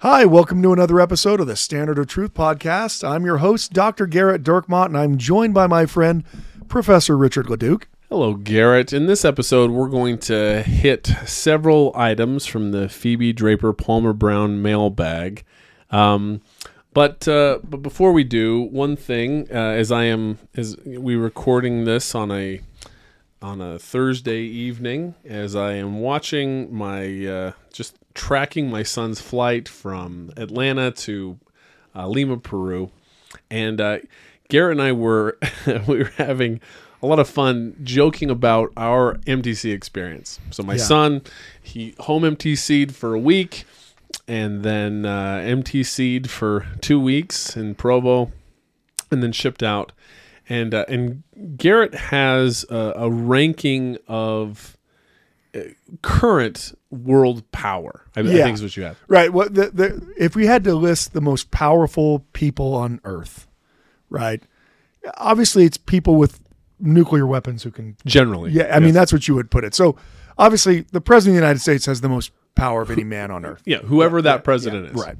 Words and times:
Hi, 0.00 0.26
welcome 0.26 0.60
to 0.60 0.74
another 0.74 1.00
episode 1.00 1.40
of 1.40 1.46
the 1.46 1.56
Standard 1.56 1.98
of 1.98 2.06
Truth 2.06 2.34
podcast. 2.34 3.02
I'm 3.02 3.24
your 3.24 3.38
host, 3.38 3.72
Dr. 3.72 4.06
Gerrit 4.06 4.42
Dirkmaat, 4.42 4.88
and 4.88 4.98
I'm 4.98 5.16
joined 5.16 5.54
by 5.54 5.66
my 5.66 5.86
friend, 5.86 6.22
Professor 6.68 7.16
Richard 7.16 7.48
Leduc. 7.48 7.88
Hello, 8.10 8.36
Gerrit. 8.36 8.92
In 8.92 9.06
this 9.06 9.24
episode, 9.24 9.70
we're 9.70 9.88
going 9.88 10.18
to 10.18 10.62
hit 10.64 11.06
several 11.24 11.92
items 11.94 12.44
from 12.44 12.72
the 12.72 12.90
Phoebe 12.90 13.32
Draper 13.32 13.72
Palmer 13.72 14.12
Brown 14.12 14.60
mailbag. 14.60 15.44
Um, 15.90 16.42
but 16.92 17.26
uh, 17.26 17.60
but 17.64 17.78
before 17.78 18.12
we 18.12 18.22
do, 18.22 18.64
one 18.64 18.96
thing, 18.96 19.48
uh, 19.50 19.54
as 19.54 19.90
I 19.90 20.04
am, 20.04 20.38
as 20.54 20.76
we 20.84 21.16
recording 21.16 21.84
this 21.84 22.14
on 22.14 22.30
a 22.30 22.60
on 23.42 23.60
a 23.60 23.78
Thursday 23.78 24.40
evening, 24.40 25.14
as 25.24 25.54
I 25.54 25.72
am 25.74 26.00
watching 26.00 26.74
my 26.74 27.26
uh, 27.26 27.52
just 27.72 27.96
tracking 28.14 28.70
my 28.70 28.82
son's 28.82 29.20
flight 29.20 29.68
from 29.68 30.32
Atlanta 30.36 30.90
to 30.90 31.38
uh, 31.94 32.08
Lima, 32.08 32.38
Peru, 32.38 32.90
and 33.50 33.80
uh, 33.80 33.98
Gerrit 34.50 34.72
and 34.72 34.82
I 34.82 34.92
were 34.92 35.38
we 35.86 35.98
were 35.98 36.12
having 36.16 36.60
a 37.02 37.06
lot 37.06 37.18
of 37.18 37.28
fun 37.28 37.76
joking 37.84 38.30
about 38.30 38.72
our 38.76 39.16
MTC 39.26 39.72
experience. 39.72 40.40
So 40.50 40.62
my 40.62 40.74
Yeah. 40.74 40.82
son, 40.84 41.22
he 41.62 41.94
home 42.00 42.22
MTC'd 42.22 42.94
for 42.94 43.12
a 43.14 43.18
week, 43.18 43.64
and 44.26 44.62
then 44.62 45.04
uh, 45.04 45.42
MTC'd 45.44 46.30
for 46.30 46.66
two 46.80 46.98
weeks 46.98 47.54
in 47.56 47.74
Provo, 47.74 48.32
and 49.10 49.22
then 49.22 49.32
shipped 49.32 49.62
out. 49.62 49.92
And 50.48 50.74
uh, 50.74 50.84
and 50.88 51.22
Gerrit 51.56 51.94
has 51.94 52.64
a, 52.70 52.92
a 52.96 53.10
ranking 53.10 53.98
of 54.06 54.76
uh, 55.54 55.60
current 56.02 56.72
world 56.90 57.50
power. 57.50 58.06
I, 58.14 58.20
I 58.20 58.22
Yeah. 58.24 58.44
think 58.44 58.54
is 58.54 58.62
what 58.62 58.76
you 58.76 58.84
have. 58.84 58.96
Right. 59.08 59.32
What 59.32 59.54
the, 59.54 59.70
the 59.70 60.14
if 60.16 60.36
we 60.36 60.46
had 60.46 60.62
to 60.64 60.74
list 60.74 61.12
the 61.14 61.20
most 61.20 61.50
powerful 61.50 62.20
people 62.32 62.74
on 62.74 63.00
Earth, 63.04 63.48
right? 64.08 64.42
Obviously, 65.16 65.64
it's 65.64 65.76
people 65.76 66.16
with 66.16 66.40
nuclear 66.78 67.26
weapons 67.26 67.62
who 67.64 67.70
can. 67.70 67.96
Generally, 68.06 68.52
Yeah, 68.52 68.74
I 68.74 68.78
mean 68.80 68.94
that's 68.94 69.12
what 69.12 69.26
you 69.26 69.34
would 69.34 69.50
put 69.50 69.64
it. 69.64 69.74
So, 69.74 69.96
obviously, 70.38 70.82
the 70.92 71.00
president 71.00 71.32
of 71.36 71.40
the 71.40 71.46
United 71.46 71.60
States 71.60 71.86
has 71.86 72.00
the 72.02 72.08
most 72.08 72.30
power 72.54 72.82
of 72.82 72.90
any 72.90 73.04
man 73.04 73.30
on 73.30 73.44
Earth. 73.44 73.62
yeah, 73.66 73.78
whoever 73.78 74.22
that 74.22 74.44
president 74.44 74.86
is, 74.86 74.94
Right. 74.94 75.16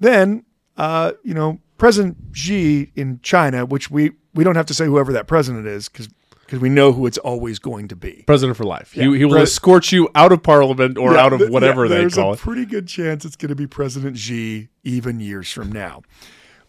Then, 0.00 0.44
uh, 0.76 1.12
you 1.22 1.34
know, 1.34 1.60
President 1.78 2.16
Xi 2.32 2.90
in 2.94 3.20
China, 3.22 3.64
which 3.66 3.90
we 3.90 4.12
we 4.34 4.44
don't 4.44 4.56
have 4.56 4.66
to 4.66 4.74
say 4.74 4.86
whoever 4.86 5.12
that 5.12 5.26
president 5.26 5.66
is 5.66 5.88
because 5.88 6.08
because 6.40 6.60
we 6.60 6.68
know 6.68 6.92
who 6.92 7.06
it's 7.06 7.18
always 7.18 7.60
going 7.60 7.86
to 7.88 7.94
be. 7.94 8.24
President 8.26 8.56
for 8.56 8.64
life. 8.64 8.96
Yeah. 8.96 9.04
He, 9.04 9.18
he 9.18 9.24
will 9.24 9.34
Pre- 9.34 9.42
escort 9.42 9.92
you 9.92 10.08
out 10.16 10.32
of 10.32 10.42
Parliament 10.42 10.98
or 10.98 11.12
Yeah, 11.14 11.20
out 11.24 11.32
of 11.32 11.48
whatever 11.48 11.84
yeah, 11.84 11.90
they 11.90 11.98
there's 11.98 12.16
call 12.16 12.30
a 12.30 12.32
it. 12.32 12.40
pretty 12.40 12.66
good 12.66 12.88
chance 12.88 13.24
it's 13.24 13.36
going 13.36 13.50
to 13.50 13.54
be 13.54 13.68
President 13.68 14.18
Xi 14.18 14.68
even 14.82 15.20
years 15.20 15.52
from 15.52 15.70
now. 15.70 16.02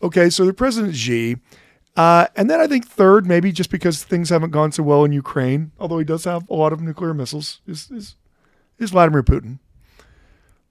Okay, 0.04 0.30
so 0.30 0.46
the 0.46 0.54
President 0.54 0.96
Xi, 0.96 1.38
uh, 1.96 2.28
and 2.36 2.48
then 2.48 2.60
I 2.60 2.68
think 2.68 2.88
third, 2.88 3.26
maybe 3.26 3.52
just 3.52 3.72
because 3.72 4.04
things 4.04 4.30
haven't 4.30 4.52
gone 4.52 4.72
so 4.72 4.84
well 4.84 5.04
in 5.04 5.14
Ukraine, 5.14 5.72
although 5.80 5.98
he 5.98 6.06
does 6.06 6.26
have 6.26 6.48
a 6.48 6.54
lot 6.54 6.74
of 6.74 6.82
nuclear 6.82 7.14
missiles, 7.16 7.62
is 7.66 7.90
is, 7.90 8.16
is 8.78 8.92
Vladimir 8.92 9.24
Putin, 9.24 9.58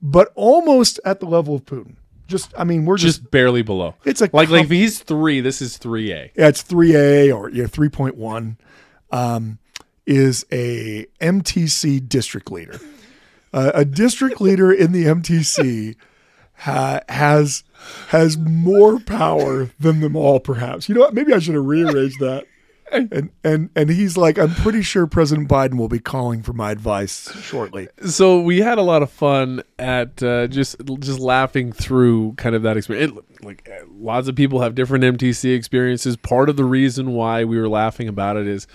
but 0.00 0.30
almost 0.36 1.00
at 1.04 1.18
the 1.18 1.26
level 1.26 1.56
of 1.56 1.64
Putin. 1.64 1.96
Just, 2.30 2.54
I 2.56 2.64
mean, 2.64 2.86
we're 2.86 2.96
just, 2.96 3.20
Just 3.20 3.30
barely 3.30 3.62
below. 3.62 3.94
it's 4.04 4.20
a 4.22 4.30
Like 4.32 4.48
like 4.48 4.64
if 4.64 4.70
he's 4.70 5.00
three, 5.00 5.40
this 5.40 5.60
is 5.60 5.76
three 5.76 6.12
A. 6.12 6.30
yeah, 6.36 6.48
it's 6.48 6.62
three 6.62 6.94
A 6.96 7.30
or 7.32 7.50
yeah, 7.50 7.66
three 7.66 7.88
point 7.90 8.16
one, 8.16 8.56
um, 9.10 9.58
is 10.06 10.46
a 10.52 11.06
MTC 11.20 12.08
district 12.08 12.50
leader. 12.50 12.78
Uh, 13.52 13.72
a 13.74 13.84
district 13.84 14.40
leader 14.46 14.72
in 14.72 14.92
the 14.92 15.04
MTC 15.06 15.96
ha- 16.54 17.00
has 17.08 17.64
has 18.08 18.38
more 18.38 19.00
power 19.00 19.70
than 19.80 20.00
them 20.00 20.14
all. 20.16 20.38
Perhaps 20.40 20.88
you 20.88 20.94
know 20.94 21.00
what? 21.02 21.14
Maybe 21.14 21.32
I 21.34 21.38
should 21.40 21.54
have 21.56 21.64
rearranged 21.64 22.20
that. 22.20 22.46
And 22.92 23.30
and 23.44 23.70
and 23.76 23.90
he's 23.90 24.16
like, 24.16 24.38
I'm 24.38 24.54
pretty 24.54 24.82
sure 24.82 25.06
President 25.06 25.48
Biden 25.48 25.76
will 25.76 25.88
be 25.88 26.00
calling 26.00 26.42
for 26.42 26.52
my 26.52 26.70
advice 26.70 27.32
shortly. 27.40 27.88
So 28.06 28.40
we 28.40 28.60
had 28.60 28.78
a 28.78 28.82
lot 28.82 29.02
of 29.02 29.10
fun 29.10 29.62
at 29.78 30.22
uh, 30.22 30.48
just 30.48 30.76
just 30.98 31.20
laughing 31.20 31.72
through 31.72 32.34
kind 32.34 32.54
of 32.54 32.62
that 32.62 32.76
experience. 32.76 33.12
It, 33.16 33.44
like 33.44 33.68
uh, 33.70 33.84
lots 33.88 34.28
of 34.28 34.34
people 34.34 34.60
have 34.60 34.74
different 34.74 35.04
MTC 35.04 35.54
experiences. 35.54 36.16
Part 36.16 36.48
of 36.48 36.56
the 36.56 36.64
reason 36.64 37.12
why 37.12 37.44
we 37.44 37.58
were 37.58 37.68
laughing 37.68 38.08
about 38.08 38.36
it 38.36 38.46
is, 38.46 38.66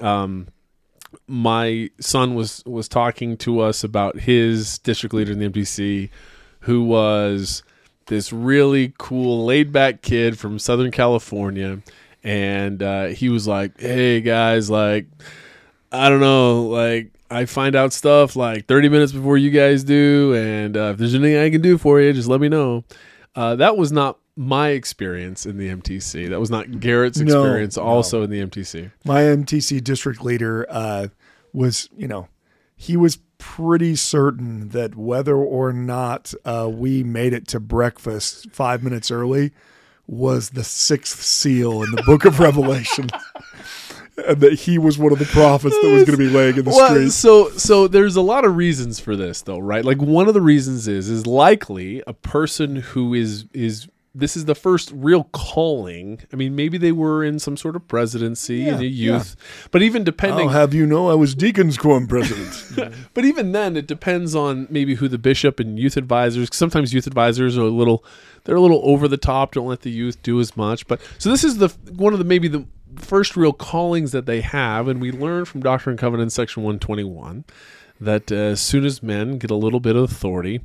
um, 0.00 0.48
my 1.26 1.90
son 2.00 2.34
was 2.34 2.62
was 2.64 2.88
talking 2.88 3.36
to 3.38 3.60
us 3.60 3.84
about 3.84 4.20
his 4.20 4.78
district 4.78 5.14
leader 5.14 5.32
in 5.32 5.38
the 5.38 5.48
MTC, 5.48 6.10
who 6.60 6.84
was 6.84 7.62
this 8.06 8.32
really 8.32 8.94
cool, 8.98 9.44
laid 9.44 9.72
back 9.72 10.02
kid 10.02 10.38
from 10.38 10.58
Southern 10.58 10.90
California, 10.90 11.80
and 12.22 12.82
uh, 12.82 13.06
he 13.06 13.28
was 13.28 13.46
like, 13.46 13.80
"Hey 13.80 14.20
guys, 14.20 14.70
like." 14.70 15.06
I 15.94 16.08
don't 16.08 16.20
know, 16.20 16.62
like 16.68 17.12
I 17.30 17.44
find 17.44 17.76
out 17.76 17.92
stuff 17.92 18.34
like 18.34 18.66
30 18.66 18.88
minutes 18.88 19.12
before 19.12 19.36
you 19.36 19.50
guys 19.50 19.84
do, 19.84 20.34
and 20.34 20.76
uh, 20.76 20.92
if 20.92 20.96
there's 20.98 21.14
anything 21.14 21.36
I 21.36 21.50
can 21.50 21.60
do 21.60 21.76
for 21.76 22.00
you, 22.00 22.12
just 22.12 22.28
let 22.28 22.40
me 22.40 22.48
know. 22.48 22.84
Uh, 23.34 23.56
that 23.56 23.76
was 23.76 23.92
not 23.92 24.18
my 24.36 24.68
experience 24.68 25.46
in 25.46 25.58
the 25.58 25.68
MTC. 25.68 26.30
That 26.30 26.40
was 26.40 26.50
not 26.50 26.66
Gerrit's 26.66 27.20
experience, 27.20 27.76
no. 27.76 27.82
also 27.82 28.22
in 28.22 28.30
the 28.30 28.40
MTC. 28.40 28.90
my 29.04 29.22
MTC 29.22 29.82
district 29.82 30.22
leader 30.22 30.66
uh, 30.68 31.08
was, 31.52 31.88
you 31.96 32.08
know, 32.08 32.28
he 32.74 32.96
was 32.96 33.18
pretty 33.38 33.96
certain 33.96 34.68
that 34.70 34.94
whether 34.94 35.36
or 35.36 35.72
not 35.72 36.32
uh, 36.44 36.68
we 36.72 37.02
made 37.02 37.32
it 37.32 37.46
to 37.48 37.60
breakfast 37.60 38.50
five 38.50 38.82
minutes 38.82 39.10
early 39.10 39.52
was 40.12 40.50
the 40.50 40.62
sixth 40.62 41.22
seal 41.22 41.82
in 41.82 41.90
the 41.92 42.02
book 42.04 42.24
of 42.26 42.38
Revelation. 42.38 43.08
And 44.28 44.42
that 44.42 44.52
he 44.52 44.76
was 44.76 44.98
one 44.98 45.10
of 45.10 45.18
the 45.18 45.24
prophets 45.24 45.74
that 45.74 45.88
was 45.88 46.04
going 46.04 46.18
to 46.18 46.22
be 46.22 46.28
laying 46.28 46.58
in 46.58 46.66
the 46.66 46.70
Well, 46.70 46.90
streets. 46.90 47.14
so 47.14 47.48
so 47.52 47.88
there's 47.88 48.14
a 48.14 48.20
lot 48.20 48.44
of 48.44 48.56
reasons 48.56 49.00
for 49.00 49.16
this, 49.16 49.40
though, 49.40 49.58
right? 49.58 49.82
Like 49.82 50.02
one 50.02 50.28
of 50.28 50.34
the 50.34 50.42
reasons 50.42 50.86
is 50.86 51.08
is 51.08 51.26
likely 51.26 52.02
a 52.06 52.12
person 52.12 52.76
who 52.76 53.14
is 53.14 53.46
is 53.54 53.88
this 54.14 54.36
is 54.36 54.44
the 54.44 54.54
first 54.54 54.90
real 54.94 55.24
calling. 55.32 56.20
I 56.32 56.36
mean, 56.36 56.54
maybe 56.54 56.76
they 56.76 56.92
were 56.92 57.24
in 57.24 57.38
some 57.38 57.56
sort 57.56 57.76
of 57.76 57.88
presidency 57.88 58.58
Yeah, 58.58 58.74
in 58.76 58.80
a 58.80 58.84
yeah. 58.84 59.12
youth, 59.14 59.36
but 59.70 59.82
even 59.82 60.04
depending 60.04 60.48
I'll 60.48 60.54
have 60.54 60.74
you 60.74 60.86
know 60.86 61.10
I 61.10 61.14
was 61.14 61.34
Deacon's 61.34 61.78
Quorum 61.78 62.06
president. 62.06 62.94
But 63.14 63.24
even 63.24 63.52
then, 63.52 63.76
it 63.76 63.86
depends 63.86 64.34
on 64.34 64.66
maybe 64.70 64.94
who 64.96 65.08
the 65.08 65.18
bishop 65.18 65.60
and 65.60 65.78
youth 65.78 65.96
advisors. 65.96 66.48
Sometimes 66.52 66.92
youth 66.92 67.06
advisors 67.06 67.56
are 67.56 67.62
a 67.62 67.68
little, 67.68 68.04
they're 68.44 68.56
a 68.56 68.60
little 68.60 68.80
over 68.84 69.08
the 69.08 69.16
top. 69.16 69.52
Don't 69.52 69.66
let 69.68 69.80
the 69.82 69.90
youth 69.90 70.22
do 70.22 70.40
as 70.40 70.56
much. 70.56 70.86
But 70.86 71.00
so 71.18 71.30
this 71.30 71.44
is 71.44 71.58
the 71.58 71.68
one 71.94 72.12
of 72.12 72.18
the 72.18 72.24
maybe 72.24 72.48
the 72.48 72.66
first 72.96 73.36
real 73.36 73.52
callings 73.52 74.12
that 74.12 74.26
they 74.26 74.40
have, 74.42 74.88
and 74.88 75.00
we 75.00 75.10
learn 75.12 75.44
from 75.46 75.60
Doctrine 75.62 75.92
and 75.92 76.00
Covenants 76.00 76.34
section 76.34 76.62
one 76.62 76.78
twenty 76.78 77.04
one 77.04 77.44
that 78.00 78.32
uh, 78.32 78.34
as 78.34 78.60
soon 78.60 78.84
as 78.84 79.02
men 79.02 79.38
get 79.38 79.50
a 79.50 79.54
little 79.54 79.80
bit 79.80 79.94
of 79.96 80.04
authority, 80.10 80.60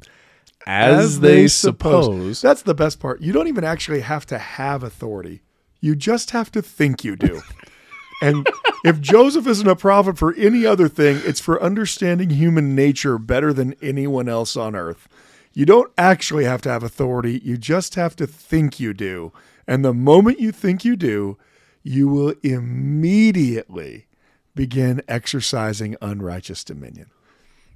as, 0.65 1.19
they, 1.19 1.47
suppose, 1.47 2.41
That's 2.41 2.63
the 2.63 2.73
best 2.73 2.99
part. 2.99 3.21
You 3.21 3.31
don't 3.31 3.47
even 3.47 3.63
actually 3.63 4.01
have 4.01 4.25
to 4.27 4.37
have 4.37 4.83
authority. 4.83 5.41
You 5.79 5.95
just 5.95 6.31
have 6.31 6.51
to 6.51 6.61
think 6.61 7.03
you 7.03 7.15
do. 7.15 7.41
and 8.21 8.47
if 8.83 8.99
Joseph 8.99 9.47
isn't 9.47 9.67
a 9.67 9.75
prophet 9.75 10.17
for 10.17 10.33
any 10.35 10.65
other 10.65 10.87
thing, 10.87 11.21
it's 11.23 11.39
for 11.39 11.61
understanding 11.61 12.31
human 12.31 12.75
nature 12.75 13.17
better 13.17 13.53
than 13.53 13.75
anyone 13.81 14.27
else 14.27 14.57
on 14.57 14.75
earth. 14.75 15.07
You 15.53 15.65
don't 15.65 15.91
actually 15.97 16.45
have 16.45 16.61
to 16.63 16.69
have 16.69 16.83
authority. 16.83 17.41
You 17.43 17.57
just 17.57 17.95
have 17.95 18.15
to 18.17 18.27
think 18.27 18.79
you 18.79 18.93
do. 18.93 19.31
And 19.67 19.83
the 19.83 19.93
moment 19.93 20.39
you 20.39 20.51
think 20.51 20.85
you 20.85 20.95
do, 20.95 21.37
you 21.83 22.07
will 22.07 22.33
immediately 22.43 24.07
begin 24.55 25.01
exercising 25.07 25.95
unrighteous 26.01 26.63
dominion. 26.63 27.09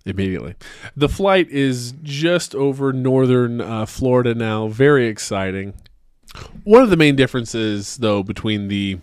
Immediately. 0.06 0.56
The 0.96 1.10
flight 1.10 1.50
is 1.50 1.94
just 2.04 2.56
over 2.56 2.92
northern 2.94 3.62
uh, 3.62 3.86
Florida 3.86 4.34
now. 4.36 4.68
Very 4.68 5.08
exciting. 5.08 5.74
One 6.64 6.82
of 6.82 6.90
the 6.90 6.98
main 6.98 7.16
differences, 7.16 7.98
though, 7.98 8.24
between 8.24 8.68
the 8.68 9.00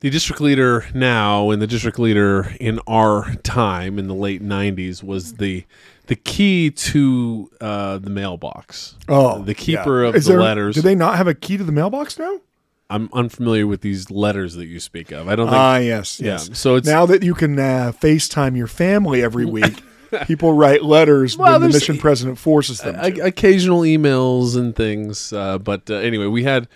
the 0.00 0.08
district 0.10 0.40
leader 0.40 0.86
now 0.94 1.50
and 1.50 1.60
the 1.60 1.66
district 1.66 1.98
leader 1.98 2.54
in 2.58 2.80
our 2.86 3.34
time 3.42 3.98
in 3.98 4.06
the 4.08 4.14
late 4.14 4.42
'90s 4.42 5.02
was 5.02 5.34
the 5.34 5.64
the 6.06 6.16
key 6.16 6.70
to 6.70 7.50
uh, 7.60 7.98
the 7.98 8.10
mailbox. 8.10 8.96
Oh, 9.08 9.42
the 9.42 9.54
keeper 9.54 10.02
yeah. 10.02 10.08
of 10.08 10.16
Is 10.16 10.24
the 10.26 10.32
there- 10.32 10.40
letters. 10.42 10.74
Do 10.74 10.82
they 10.82 10.94
not 10.94 11.16
have 11.16 11.26
a 11.28 11.34
key 11.34 11.56
to 11.56 11.64
the 11.64 11.72
mailbox 11.72 12.18
now? 12.18 12.40
I'm 12.90 13.08
unfamiliar 13.12 13.66
with 13.66 13.80
these 13.80 14.10
letters 14.10 14.54
that 14.56 14.66
you 14.66 14.80
speak 14.80 15.12
of. 15.12 15.28
I 15.28 15.36
don't 15.36 15.46
think. 15.46 15.56
Ah, 15.56 15.76
yes, 15.78 16.20
yeah. 16.20 16.32
yes. 16.32 16.58
So 16.58 16.74
it's 16.74 16.86
now 16.86 17.06
that 17.06 17.22
you 17.22 17.34
can 17.34 17.58
uh, 17.58 17.92
FaceTime 17.98 18.56
your 18.56 18.66
family 18.66 19.22
every 19.22 19.44
week, 19.58 19.80
people 20.26 20.52
write 20.52 20.82
letters 20.82 21.36
Well, 21.36 21.52
when 21.52 21.70
the 21.70 21.74
mission 21.78 21.98
president 21.98 22.38
forces 22.38 22.80
them 22.80 22.96
o- 23.00 23.26
occasional 23.26 23.82
emails 23.82 24.56
and 24.56 24.74
things. 24.74 25.32
Uh, 25.32 25.58
but 25.58 25.88
uh, 25.88 25.94
anyway, 25.94 26.26
we 26.26 26.42
had 26.42 26.68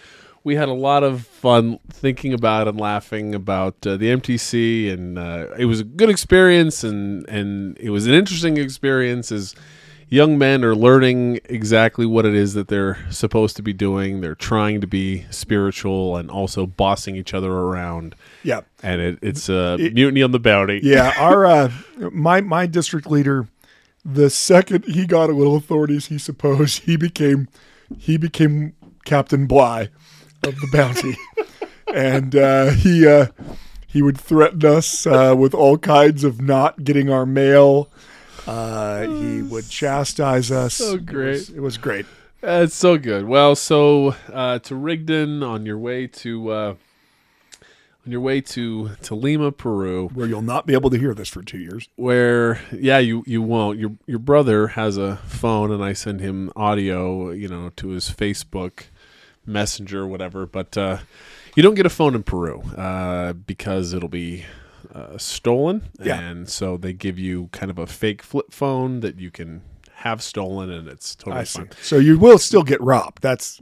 we 0.44 0.54
had 0.56 0.68
a 0.68 0.74
lot 0.74 1.02
of 1.02 1.26
fun 1.26 1.80
thinking 1.90 2.32
about 2.32 2.68
and 2.68 2.78
laughing 2.78 3.34
about 3.34 3.84
uh, 3.86 3.96
the 3.96 4.06
MTC, 4.06 4.92
and 4.92 5.18
uh, 5.18 5.48
it 5.58 5.64
was 5.64 5.80
a 5.80 5.84
good 5.84 6.10
experience, 6.10 6.84
and 6.84 7.28
and 7.28 7.76
it 7.78 7.90
was 7.90 8.06
an 8.06 8.14
interesting 8.14 8.56
experience 8.56 9.32
as 9.32 9.54
young 10.14 10.38
men 10.38 10.64
are 10.64 10.74
learning 10.76 11.40
exactly 11.46 12.06
what 12.06 12.24
it 12.24 12.34
is 12.34 12.54
that 12.54 12.68
they're 12.68 12.98
supposed 13.10 13.56
to 13.56 13.62
be 13.62 13.72
doing. 13.72 14.20
They're 14.20 14.34
trying 14.34 14.80
to 14.80 14.86
be 14.86 15.26
spiritual 15.30 16.16
and 16.16 16.30
also 16.30 16.66
bossing 16.66 17.16
each 17.16 17.34
other 17.34 17.50
around. 17.52 18.14
yeah, 18.42 18.60
And 18.82 19.00
it, 19.00 19.18
it's 19.22 19.48
a 19.48 19.76
mutiny 19.76 20.22
on 20.22 20.30
the 20.30 20.38
bounty. 20.38 20.80
yeah. 20.82 21.12
Our 21.18 21.44
uh, 21.46 21.72
my 22.12 22.40
my 22.40 22.66
district 22.66 23.10
leader, 23.10 23.48
the 24.04 24.30
second 24.30 24.84
he 24.84 25.06
got 25.06 25.30
a 25.30 25.32
little 25.32 25.56
authorities, 25.56 26.06
he 26.06 26.18
supposed 26.18 26.84
he 26.84 26.96
became 26.96 27.48
he 27.98 28.16
became 28.16 28.74
Captain 29.04 29.46
Bligh 29.46 29.88
of 30.42 30.54
the 30.60 30.68
bounty, 30.72 31.16
and 31.94 32.36
uh, 32.36 32.70
he 32.70 33.06
uh, 33.06 33.26
he 33.86 34.00
would 34.02 34.18
threaten 34.18 34.64
us 34.64 35.06
uh, 35.06 35.34
with 35.36 35.54
all 35.54 35.78
kinds 35.78 36.24
of 36.24 36.40
not 36.40 36.84
getting 36.84 37.10
our 37.10 37.26
mail. 37.26 37.90
Uh, 38.46 39.06
he 39.08 39.42
would 39.42 39.68
chastise 39.68 40.50
us. 40.50 40.74
So 40.74 40.94
It 40.94 41.06
great. 41.06 41.30
was- 41.32 41.50
It 41.50 41.60
was 41.60 41.76
great. 41.78 42.06
That's 42.40 42.74
so 42.74 42.98
good. 42.98 43.24
Well, 43.24 43.56
so 43.56 44.14
uh, 44.32 44.58
to 44.60 44.74
Rigdon 44.74 45.42
on 45.42 45.64
your 45.64 45.78
way 45.78 46.06
to 46.08 46.50
uh, 46.50 46.74
on 48.04 48.12
your 48.12 48.20
way 48.20 48.42
to 48.42 48.90
to 49.02 49.14
Lima, 49.14 49.50
Peru, 49.50 50.08
Where 50.12 50.26
you'll 50.26 50.42
not 50.42 50.66
be 50.66 50.74
able 50.74 50.90
to 50.90 50.98
hear 50.98 51.14
this 51.14 51.30
for 51.30 51.42
two 51.42 51.56
years. 51.58 51.88
where 51.96 52.60
yeah, 52.70 52.98
you 52.98 53.24
you 53.26 53.40
won't. 53.40 53.78
Your 53.78 53.92
your 54.06 54.18
brother 54.18 54.66
has 54.68 54.98
a 54.98 55.16
phone, 55.26 55.72
and 55.72 55.82
I 55.82 55.94
send 55.94 56.20
him 56.20 56.52
audio, 56.54 57.30
you 57.30 57.48
know, 57.48 57.70
to 57.76 57.88
his 57.88 58.10
Facebook 58.10 58.84
Messenger, 59.46 60.06
whatever. 60.06 60.44
But 60.44 60.76
uh, 60.76 60.98
you 61.56 61.62
don't 61.62 61.76
get 61.76 61.86
a 61.86 61.90
phone 61.90 62.14
in 62.14 62.24
Peru 62.24 62.60
uh, 62.76 63.32
because 63.32 63.94
it'll 63.94 64.10
be 64.10 64.44
uh, 64.94 65.18
stolen, 65.18 65.82
Yeah. 66.02 66.18
and 66.20 66.48
so 66.48 66.76
they 66.76 66.92
give 66.92 67.18
you 67.18 67.48
kind 67.52 67.70
of 67.70 67.78
a 67.78 67.86
fake 67.86 68.22
flip 68.22 68.52
phone 68.52 69.00
that 69.00 69.18
you 69.18 69.30
can 69.30 69.62
have 69.98 70.22
stolen, 70.22 70.70
and 70.70 70.88
it's 70.88 71.14
totally 71.14 71.40
I 71.40 71.44
see. 71.44 71.60
fine. 71.60 71.70
So 71.82 71.98
you 71.98 72.18
will 72.18 72.38
still 72.38 72.62
get 72.62 72.80
robbed. 72.80 73.22
That's 73.22 73.60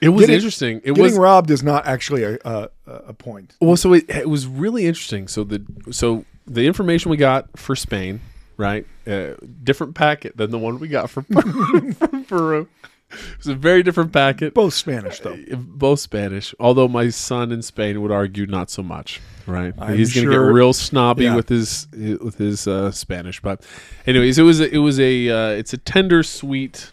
It 0.00 0.10
was 0.10 0.22
Getting- 0.22 0.34
interesting. 0.36 0.76
It 0.78 0.86
getting 0.94 1.02
was 1.02 1.12
robbed 1.18 1.50
is 1.50 1.62
not 1.62 1.86
actually 1.86 2.22
a 2.24 2.38
a, 2.44 2.68
a 2.86 3.12
point. 3.14 3.56
Well, 3.60 3.76
so 3.76 3.92
it, 3.94 4.08
it 4.10 4.28
was 4.28 4.46
really 4.46 4.86
interesting. 4.86 5.28
So 5.28 5.44
the 5.44 5.64
so 5.90 6.24
the 6.46 6.66
information 6.66 7.10
we 7.10 7.16
got 7.16 7.58
for 7.58 7.74
Spain, 7.76 8.20
right? 8.56 8.86
Uh, 9.06 9.34
different 9.64 9.94
packet 9.94 10.36
than 10.36 10.50
the 10.50 10.58
one 10.58 10.78
we 10.78 10.88
got 10.88 11.10
for 11.10 11.22
Peru. 11.30 11.92
from 11.92 12.24
Peru. 12.28 12.68
It 13.10 13.38
was 13.38 13.46
a 13.46 13.54
very 13.54 13.82
different 13.82 14.12
packet. 14.12 14.52
Both 14.52 14.74
Spanish 14.74 15.20
though. 15.20 15.32
Uh, 15.50 15.56
Both 15.56 16.00
Spanish, 16.00 16.54
although 16.60 16.88
my 16.88 17.08
son 17.08 17.50
in 17.52 17.62
Spain 17.62 18.02
would 18.02 18.12
argue 18.12 18.44
not 18.46 18.70
so 18.70 18.82
much. 18.82 19.20
Right, 19.48 19.72
I'm 19.78 19.96
he's 19.96 20.14
going 20.14 20.26
to 20.26 20.32
sure- 20.32 20.46
get 20.46 20.52
real 20.54 20.72
snobby 20.72 21.24
yeah. 21.24 21.34
with 21.34 21.48
his 21.48 21.88
with 21.92 22.36
his 22.36 22.66
uh, 22.68 22.90
Spanish. 22.90 23.40
But, 23.40 23.62
anyways, 24.06 24.38
it 24.38 24.42
was 24.42 24.60
a, 24.60 24.72
it 24.72 24.78
was 24.78 25.00
a 25.00 25.28
uh, 25.30 25.48
it's 25.50 25.72
a 25.72 25.78
tender 25.78 26.22
sweet 26.22 26.92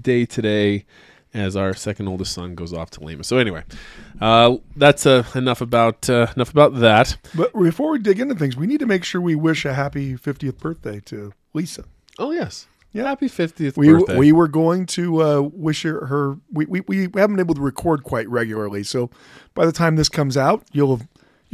day 0.00 0.24
today 0.24 0.84
as 1.32 1.56
our 1.56 1.74
second 1.74 2.06
oldest 2.06 2.32
son 2.32 2.54
goes 2.54 2.72
off 2.72 2.90
to 2.90 3.02
Lima. 3.02 3.24
So 3.24 3.38
anyway, 3.38 3.64
uh, 4.20 4.56
that's 4.76 5.04
uh, 5.04 5.24
enough 5.34 5.60
about 5.60 6.08
uh, 6.08 6.28
enough 6.36 6.50
about 6.50 6.76
that. 6.76 7.16
But 7.34 7.52
before 7.52 7.90
we 7.90 7.98
dig 7.98 8.20
into 8.20 8.36
things, 8.36 8.56
we 8.56 8.68
need 8.68 8.78
to 8.78 8.86
make 8.86 9.02
sure 9.02 9.20
we 9.20 9.34
wish 9.34 9.64
a 9.64 9.74
happy 9.74 10.14
50th 10.14 10.58
birthday 10.58 11.00
to 11.06 11.32
Lisa. 11.52 11.84
Oh 12.20 12.30
yes, 12.30 12.68
Yeah. 12.92 13.08
happy 13.08 13.26
fiftieth 13.26 13.76
We 13.76 13.88
birthday. 13.90 14.16
we 14.16 14.30
were 14.30 14.46
going 14.46 14.86
to 14.86 15.22
uh, 15.22 15.40
wish 15.40 15.82
her. 15.82 16.06
her 16.06 16.36
we, 16.52 16.66
we 16.66 16.80
we 16.82 17.02
haven't 17.16 17.34
been 17.34 17.40
able 17.40 17.56
to 17.56 17.60
record 17.60 18.04
quite 18.04 18.28
regularly, 18.28 18.84
so 18.84 19.10
by 19.54 19.66
the 19.66 19.72
time 19.72 19.96
this 19.96 20.08
comes 20.08 20.36
out, 20.36 20.62
you'll 20.72 21.00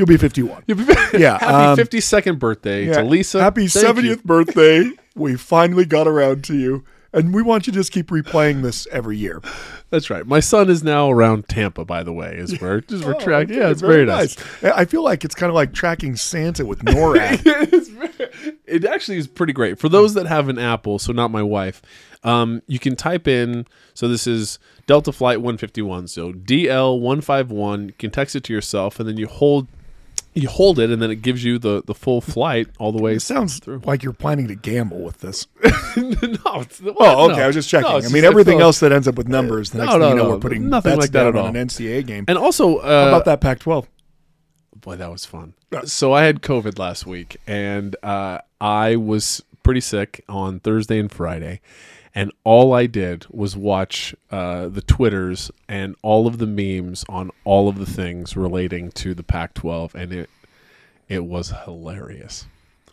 you'll 0.00 0.06
be 0.08 0.16
51. 0.16 0.64
Yeah, 1.12 1.38
happy 1.38 1.44
um, 1.46 1.76
fifty 1.76 2.00
second 2.00 2.38
birthday 2.38 2.86
Yeah. 2.86 2.94
to 2.94 3.02
Lisa. 3.04 3.40
Happy 3.40 3.66
Thank 3.66 3.98
you. 3.98 4.16
70th 4.16 4.24
birthday. 4.24 4.90
We 5.16 5.36
finally 5.36 5.84
got 5.84 6.06
around 6.08 6.44
to 6.44 6.56
you. 6.56 6.84
And 7.12 7.34
we 7.34 7.42
want 7.42 7.66
you 7.66 7.72
to 7.72 7.78
just 7.80 7.90
keep 7.90 8.06
replaying 8.10 8.62
this 8.62 8.86
every 8.92 9.16
year. 9.16 9.42
That's 9.90 10.10
right. 10.10 10.24
My 10.24 10.38
son 10.38 10.70
is 10.70 10.84
now 10.84 11.10
around 11.10 11.48
Tampa. 11.48 11.84
By 11.84 12.04
the 12.04 12.12
way, 12.12 12.36
is 12.36 12.60
where 12.60 12.80
just 12.82 13.04
we're 13.04 13.16
Oh, 13.16 13.18
tracking. 13.18 13.56
okay, 13.56 13.60
Yeah, 13.64 13.70
it's 13.70 13.80
very, 13.80 14.06
nice. 14.06 14.36
I 14.62 14.84
feel 14.84 15.02
like 15.02 15.24
it's 15.24 15.34
kind 15.34 15.50
of 15.50 15.56
like 15.56 15.72
tracking 15.72 16.14
Santa 16.14 16.64
with 16.64 16.84
NORAD. 16.84 17.40
Very- 17.90 18.56
it 18.64 18.84
actually 18.84 19.18
is 19.18 19.26
pretty 19.26 19.52
great 19.52 19.80
for 19.80 19.88
those 19.88 20.14
that 20.14 20.26
have 20.26 20.48
an 20.48 20.60
Apple. 20.60 21.00
So 21.00 21.12
not 21.12 21.32
my 21.32 21.42
wife. 21.42 21.82
Um, 22.22 22.62
you 22.68 22.78
can 22.78 22.94
type 22.94 23.26
in. 23.26 23.66
So 23.94 24.06
this 24.06 24.28
is 24.28 24.60
Delta 24.86 25.10
Flight 25.10 25.38
151. 25.40 26.06
So 26.06 26.32
DL 26.32 27.00
151. 27.00 27.88
You 27.88 27.94
can 27.98 28.12
text 28.12 28.36
it 28.36 28.44
to 28.44 28.52
yourself, 28.52 29.00
and 29.00 29.08
then 29.08 29.16
you 29.16 29.26
hold. 29.26 29.66
You 30.32 30.48
hold 30.48 30.78
it, 30.78 30.90
and 30.90 31.02
then 31.02 31.10
it 31.10 31.22
gives 31.22 31.42
you 31.42 31.58
the, 31.58 31.82
the 31.84 31.94
full 31.94 32.20
flight 32.20 32.68
all 32.78 32.92
the 32.92 33.02
way. 33.02 33.14
It 33.14 33.20
sounds 33.20 33.60
like 33.66 34.04
you're 34.04 34.12
planning 34.12 34.46
to 34.48 34.54
gamble 34.54 35.00
with 35.00 35.18
this. 35.18 35.48
no, 35.64 36.60
it's, 36.60 36.80
Oh, 36.84 37.30
okay. 37.32 37.42
I 37.42 37.46
was 37.48 37.56
just 37.56 37.68
checking. 37.68 37.90
No, 37.90 37.98
I 37.98 38.08
mean, 38.10 38.24
everything 38.24 38.58
like, 38.58 38.62
else 38.62 38.78
that 38.80 38.92
ends 38.92 39.08
up 39.08 39.16
with 39.16 39.26
numbers, 39.26 39.70
the 39.70 39.78
next 39.78 39.92
No, 39.92 39.98
thing 39.98 40.08
you 40.10 40.14
know, 40.14 40.22
no, 40.24 40.28
we're 40.30 40.38
putting 40.38 40.68
nothing 40.70 40.96
like 40.98 41.10
that 41.10 41.26
at 41.26 41.34
on 41.34 41.36
all. 41.36 41.46
an 41.48 41.54
NCAA 41.54 42.06
game. 42.06 42.24
And 42.28 42.38
also, 42.38 42.76
uh, 42.78 43.02
How 43.04 43.08
about 43.08 43.24
that 43.24 43.40
Pac-12? 43.40 43.86
Boy, 44.76 44.96
that 44.96 45.10
was 45.10 45.26
fun. 45.26 45.54
So 45.84 46.12
I 46.12 46.22
had 46.24 46.42
COVID 46.42 46.78
last 46.78 47.06
week, 47.06 47.36
and 47.46 47.96
uh, 48.02 48.38
I 48.60 48.96
was 48.96 49.42
pretty 49.62 49.80
sick 49.80 50.24
on 50.28 50.60
Thursday 50.60 50.98
and 51.00 51.10
Friday, 51.10 51.60
and 52.14 52.32
all 52.44 52.72
I 52.72 52.86
did 52.86 53.26
was 53.30 53.56
watch 53.56 54.14
uh, 54.30 54.68
the 54.68 54.82
twitters 54.82 55.50
and 55.68 55.94
all 56.02 56.26
of 56.26 56.38
the 56.38 56.46
memes 56.46 57.04
on 57.08 57.30
all 57.44 57.68
of 57.68 57.78
the 57.78 57.86
things 57.86 58.36
relating 58.36 58.90
to 58.92 59.14
the 59.14 59.22
Pac-12, 59.22 59.94
and 59.94 60.12
it 60.12 60.30
it 61.08 61.24
was 61.24 61.52
hilarious. 61.64 62.46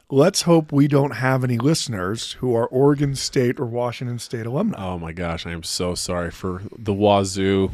Let's 0.09 0.43
hope 0.43 0.71
we 0.71 0.87
don't 0.87 1.11
have 1.11 1.43
any 1.43 1.57
listeners 1.57 2.33
who 2.33 2.55
are 2.55 2.65
Oregon 2.67 3.15
State 3.15 3.59
or 3.59 3.65
Washington 3.65 4.19
State 4.19 4.45
alumni. 4.45 4.77
Oh 4.77 4.97
my 4.97 5.11
gosh, 5.11 5.45
I 5.45 5.51
am 5.51 5.63
so 5.63 5.95
sorry 5.95 6.31
for 6.31 6.61
the 6.77 6.93
Wazoo 6.93 7.71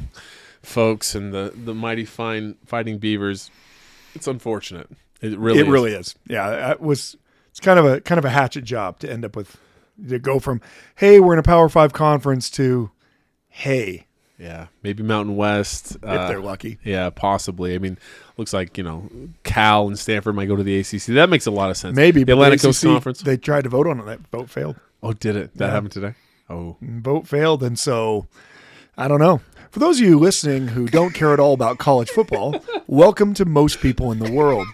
folks 0.63 1.13
and 1.13 1.33
the 1.33 1.53
the 1.55 1.73
mighty 1.73 2.05
fine 2.05 2.55
Fighting 2.65 2.97
Beavers. 2.97 3.51
It's 4.15 4.27
unfortunate. 4.27 4.89
It 5.21 5.37
really, 5.37 5.59
it 5.59 5.67
is. 5.67 5.71
really 5.71 5.93
is. 5.93 6.15
Yeah, 6.27 6.71
it 6.71 6.81
was. 6.81 7.15
It's 7.51 7.59
kind 7.59 7.77
of 7.77 7.85
a 7.85 8.01
kind 8.01 8.17
of 8.17 8.25
a 8.25 8.29
hatchet 8.29 8.63
job 8.63 8.99
to 8.99 9.11
end 9.11 9.23
up 9.23 9.35
with 9.35 9.57
to 10.09 10.19
go 10.19 10.39
from 10.39 10.61
hey 10.95 11.19
we're 11.19 11.33
in 11.33 11.39
a 11.39 11.43
Power 11.43 11.69
Five 11.69 11.93
conference 11.93 12.49
to 12.51 12.91
hey 13.49 14.07
Yeah, 14.39 14.67
maybe 14.81 15.03
Mountain 15.03 15.35
West. 15.35 15.95
if 15.95 16.03
uh, 16.03 16.27
they're 16.27 16.41
lucky. 16.41 16.79
Yeah, 16.83 17.09
possibly. 17.11 17.75
I 17.75 17.77
mean, 17.77 17.97
looks 18.37 18.53
like 18.53 18.77
you 18.77 18.83
know 18.83 19.09
Cal 19.43 19.87
and 19.87 19.97
Stanford 19.97 20.35
might 20.35 20.47
go 20.47 20.55
to 20.55 20.63
the 20.63 20.79
ACC. 20.79 21.03
That 21.15 21.29
makes 21.29 21.45
a 21.45 21.51
lot 21.51 21.69
of 21.69 21.77
sense. 21.77 21.95
Maybe 21.95 22.23
the 22.23 22.33
Atlantic 22.33 22.61
Coast 22.61 22.83
ACC 22.83 22.89
Conference. 22.91 23.21
They 23.21 23.37
tried 23.37 23.63
to 23.63 23.69
vote 23.69 23.87
on 23.87 23.99
it. 23.99 24.05
That 24.05 24.19
vote 24.27 24.49
failed. 24.49 24.75
oh, 25.01 25.13
did 25.13 25.35
it? 25.35 25.55
That 25.57 25.67
Yeah. 25.67 25.71
happened 25.71 25.91
today. 25.91 26.13
Oh, 26.49 26.75
Vote 26.81 27.27
failed, 27.27 27.63
and 27.63 27.77
so 27.79 28.27
I 28.97 29.07
don't 29.07 29.19
know. 29.19 29.41
For 29.71 29.79
those 29.79 29.99
of 29.99 30.05
you 30.05 30.19
listening 30.19 30.67
who 30.69 30.87
don't 30.87 31.13
care 31.13 31.33
at 31.33 31.39
all 31.39 31.53
about 31.53 31.77
college 31.79 32.09
football, 32.09 32.63
welcome 32.87 33.33
to 33.35 33.45
most 33.45 33.79
people 33.79 34.11
in 34.11 34.19
the 34.19 34.31
world. 34.31 34.67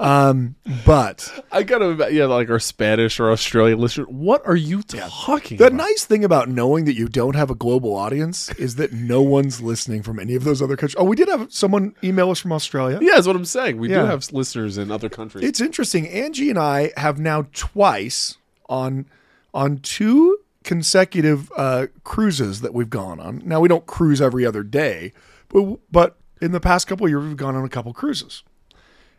Um, 0.00 0.56
but 0.84 1.32
I 1.52 1.62
gotta 1.62 2.08
yeah, 2.12 2.26
like 2.26 2.50
our 2.50 2.58
Spanish 2.58 3.18
or 3.20 3.30
Australian 3.30 3.78
listener. 3.78 4.04
What 4.06 4.42
are 4.46 4.56
you 4.56 4.82
talking 4.82 5.56
the 5.56 5.66
about? 5.68 5.76
nice 5.76 6.04
thing 6.04 6.24
about 6.24 6.48
knowing 6.48 6.84
that 6.86 6.94
you 6.94 7.08
don't 7.08 7.36
have 7.36 7.50
a 7.50 7.54
global 7.54 7.94
audience 7.94 8.50
is 8.54 8.76
that 8.76 8.92
no 8.92 9.22
one's 9.22 9.60
listening 9.60 10.02
from 10.02 10.18
any 10.18 10.34
of 10.34 10.44
those 10.44 10.60
other 10.60 10.76
countries. 10.76 10.96
Oh, 10.98 11.04
we 11.04 11.16
did 11.16 11.28
have 11.28 11.52
someone 11.52 11.94
email 12.02 12.30
us 12.30 12.40
from 12.40 12.52
Australia. 12.52 12.98
yeah, 13.00 13.12
that's 13.14 13.26
what 13.26 13.36
I'm 13.36 13.44
saying. 13.44 13.78
We 13.78 13.88
Yeah. 13.90 14.00
do 14.02 14.06
have 14.06 14.30
listeners 14.32 14.76
in 14.78 14.90
other 14.90 15.08
countries. 15.08 15.44
It's 15.44 15.60
interesting. 15.60 16.08
Angie 16.08 16.50
and 16.50 16.58
I 16.58 16.92
have 16.96 17.18
now 17.18 17.46
twice 17.54 18.36
on 18.68 19.06
on 19.54 19.78
two 19.78 20.38
consecutive 20.64 21.50
uh, 21.56 21.86
cruises 22.02 22.60
that 22.62 22.74
we've 22.74 22.90
gone 22.90 23.20
on. 23.20 23.42
Now 23.44 23.60
we 23.60 23.68
don't 23.68 23.86
cruise 23.86 24.20
every 24.20 24.44
other 24.44 24.62
day, 24.62 25.12
but 25.48 25.78
but 25.92 26.16
in 26.40 26.52
the 26.52 26.60
past 26.60 26.86
couple 26.88 27.06
of 27.06 27.10
years 27.10 27.22
we've 27.24 27.36
gone 27.36 27.54
on 27.54 27.64
a 27.64 27.68
couple 27.68 27.92
cruises, 27.94 28.42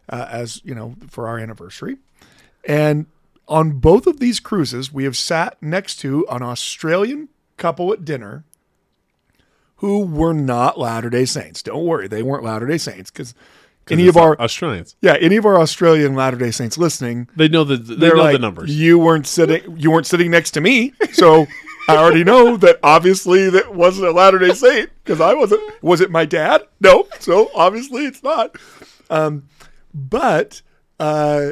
uh, 0.10 0.28
as 0.30 0.62
you 0.64 0.76
know, 0.76 0.96
for 1.10 1.28
our 1.28 1.40
anniversary, 1.40 1.98
and 2.68 3.06
on 3.48 3.80
both 3.80 4.08
of 4.08 4.20
these 4.20 4.40
cruises 4.40 4.92
we 4.92 5.04
have 5.04 5.16
sat 5.16 5.62
next 5.62 5.98
to 5.98 6.26
an 6.30 6.42
Australian 6.42 7.30
couple 7.58 7.94
at 7.94 8.04
dinner. 8.06 8.44
Who 9.80 10.06
were 10.06 10.34
not 10.34 10.80
Latter 10.80 11.10
Day 11.10 11.26
Saints? 11.26 11.62
Don't 11.62 11.84
worry, 11.86 12.08
they 12.08 12.24
weren't 12.24 12.44
Latter 12.44 12.66
Day 12.66 12.78
Saints 12.78 13.12
because 13.12 13.36
any 13.92 14.08
of 14.08 14.18
our 14.18 14.40
Australians, 14.40 14.96
yeah, 15.02 15.16
any 15.20 15.36
of 15.36 15.46
our 15.46 15.60
Australian 15.60 16.16
Latter 16.16 16.38
Day 16.38 16.52
Saints 16.52 16.78
listening, 16.78 17.30
they 17.36 17.48
know 17.48 17.64
the 17.64 17.78
they 17.78 18.10
know 18.10 18.16
like, 18.16 18.34
the 18.34 18.40
numbers. 18.40 18.76
You 18.76 18.98
weren't 18.98 19.28
sitting. 19.28 19.78
You 19.78 19.92
weren't 19.92 20.08
sitting 20.08 20.32
next 20.32 20.52
to 20.52 20.62
me, 20.62 20.94
so 21.12 21.46
I 21.88 21.98
already 21.98 22.24
know 22.24 22.58
that 22.58 22.80
obviously 22.82 23.50
that 23.52 23.76
wasn't 23.76 24.08
a 24.08 24.12
Latter 24.12 24.40
Day 24.40 24.54
Saint 24.54 24.90
because 25.04 25.22
I 25.22 25.34
wasn't. 25.34 25.62
Was 25.84 26.02
it 26.02 26.10
my 26.10 26.26
dad? 26.26 26.64
No. 26.80 27.08
So 27.20 27.52
obviously 27.54 28.06
it's 28.06 28.24
not. 28.24 28.56
Um, 29.10 29.48
but 29.96 30.62
uh, 31.00 31.52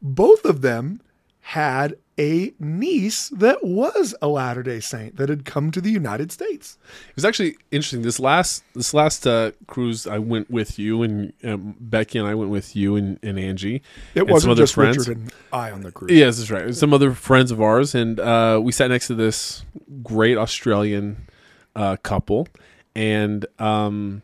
both 0.00 0.44
of 0.44 0.62
them 0.62 1.00
had 1.40 1.96
a 2.18 2.54
niece 2.58 3.28
that 3.28 3.62
was 3.62 4.14
a 4.22 4.28
Latter 4.28 4.62
Day 4.62 4.80
Saint 4.80 5.16
that 5.16 5.28
had 5.28 5.44
come 5.44 5.70
to 5.70 5.80
the 5.80 5.90
United 5.90 6.32
States. 6.32 6.78
It 7.10 7.16
was 7.16 7.24
actually 7.24 7.56
interesting. 7.70 8.02
This 8.02 8.18
last 8.18 8.64
this 8.74 8.94
last 8.94 9.26
uh, 9.26 9.50
cruise, 9.66 10.06
I 10.06 10.18
went 10.18 10.50
with 10.50 10.78
you 10.78 11.02
and 11.02 11.32
um, 11.44 11.76
Becky, 11.78 12.18
and 12.18 12.26
I 12.26 12.34
went 12.34 12.50
with 12.50 12.74
you 12.74 12.96
and, 12.96 13.18
and 13.22 13.38
Angie. 13.38 13.82
It 14.14 14.20
and 14.20 14.30
wasn't 14.30 14.52
other 14.52 14.62
just 14.62 14.74
friends. 14.74 14.96
Richard 14.96 15.18
and 15.18 15.32
I 15.52 15.70
on 15.72 15.82
the 15.82 15.92
cruise. 15.92 16.12
Yes, 16.12 16.38
that's 16.38 16.50
right. 16.50 16.74
Some 16.74 16.94
other 16.94 17.12
friends 17.12 17.50
of 17.50 17.60
ours, 17.60 17.94
and 17.94 18.18
uh, 18.18 18.60
we 18.62 18.72
sat 18.72 18.88
next 18.88 19.08
to 19.08 19.14
this 19.14 19.64
great 20.02 20.38
Australian 20.38 21.26
uh, 21.74 21.96
couple, 21.96 22.48
and 22.94 23.44
um, 23.58 24.22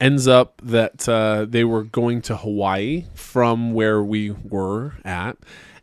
ends 0.00 0.26
up 0.26 0.60
that 0.64 1.08
uh, 1.08 1.44
they 1.48 1.64
were 1.64 1.84
going 1.84 2.22
to 2.22 2.36
Hawaii 2.36 3.04
from 3.14 3.74
where 3.74 4.02
we 4.02 4.30
were 4.30 4.94
at, 5.04 5.36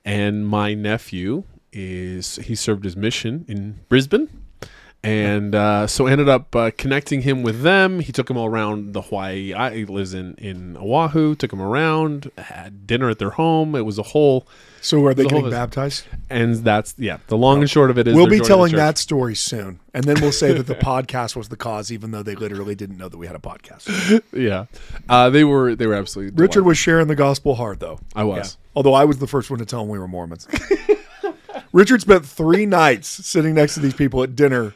and 0.03 0.47
my 0.47 0.73
nephew 0.73 1.43
is 1.71 2.37
he 2.37 2.55
served 2.55 2.83
his 2.83 2.95
mission 2.95 3.45
in 3.47 3.79
Brisbane. 3.89 4.29
And 5.07 5.55
uh, 5.55 5.87
so 5.87 6.07
ended 6.07 6.27
up 6.27 6.55
uh, 6.55 6.71
connecting 6.77 7.21
him 7.21 7.43
with 7.43 7.61
them. 7.61 7.99
He 7.99 8.11
took 8.11 8.29
him 8.29 8.37
all 8.37 8.47
around 8.47 8.93
the 8.93 9.01
Hawaii. 9.01 9.53
I, 9.53 9.73
he 9.75 9.85
lives 9.85 10.13
in 10.13 10.35
in 10.35 10.75
Oahu. 10.77 11.35
Took 11.35 11.53
him 11.53 11.61
around. 11.61 12.31
Had 12.37 12.85
dinner 12.87 13.09
at 13.09 13.19
their 13.19 13.31
home. 13.31 13.75
It 13.75 13.85
was 13.85 13.97
a 13.97 14.03
whole 14.03 14.47
So 14.81 15.03
are 15.05 15.13
they 15.13 15.23
whole 15.23 15.29
getting 15.29 15.49
baptized? 15.51 16.05
and 16.29 16.55
that's 16.55 16.93
yeah. 16.97 17.17
The 17.27 17.37
long 17.37 17.61
and 17.61 17.69
short 17.69 17.89
of 17.89 17.97
it 17.97 18.07
is 18.07 18.15
We'll 18.15 18.27
be 18.27 18.39
telling 18.39 18.73
that 18.75 18.97
story 18.97 19.35
soon, 19.35 19.79
and 19.93 20.03
then 20.03 20.17
we'll 20.19 20.31
say 20.31 20.51
that 20.53 20.67
the 20.67 20.75
podcast 20.91 21.35
was 21.35 21.49
the 21.49 21.57
cause, 21.57 21.91
even 21.91 22.11
though 22.11 22.23
they 22.23 22.35
literally 22.35 22.75
didn't 22.75 22.97
know 22.97 23.07
that 23.07 23.17
we 23.17 23.27
had 23.27 23.35
a 23.35 23.39
podcast. 23.39 23.87
Yeah, 24.33 24.65
uh, 25.09 25.29
they 25.29 25.43
were 25.43 25.75
they 25.75 25.87
were 25.87 25.93
absolutely 25.93 26.41
Richard 26.41 26.63
was 26.63 26.77
sharing 26.77 27.07
the 27.07 27.15
gospel 27.15 27.55
hard, 27.55 27.79
though. 27.79 27.99
I 28.15 28.23
was. 28.23 28.57
Although 28.75 28.93
I 28.93 29.05
was 29.05 29.19
the 29.19 29.27
first 29.27 29.49
one 29.49 29.59
to 29.59 29.65
tell 29.65 29.81
him 29.83 29.89
we 29.89 29.99
were 29.99 30.07
Mormons. 30.07 30.47
Richard 31.73 32.01
spent 32.01 32.25
three 32.25 32.65
nights 32.65 33.07
sitting 33.07 33.55
next 33.55 33.73
to 33.75 33.79
these 33.79 33.93
people 33.93 34.23
at 34.23 34.35
dinner, 34.35 34.73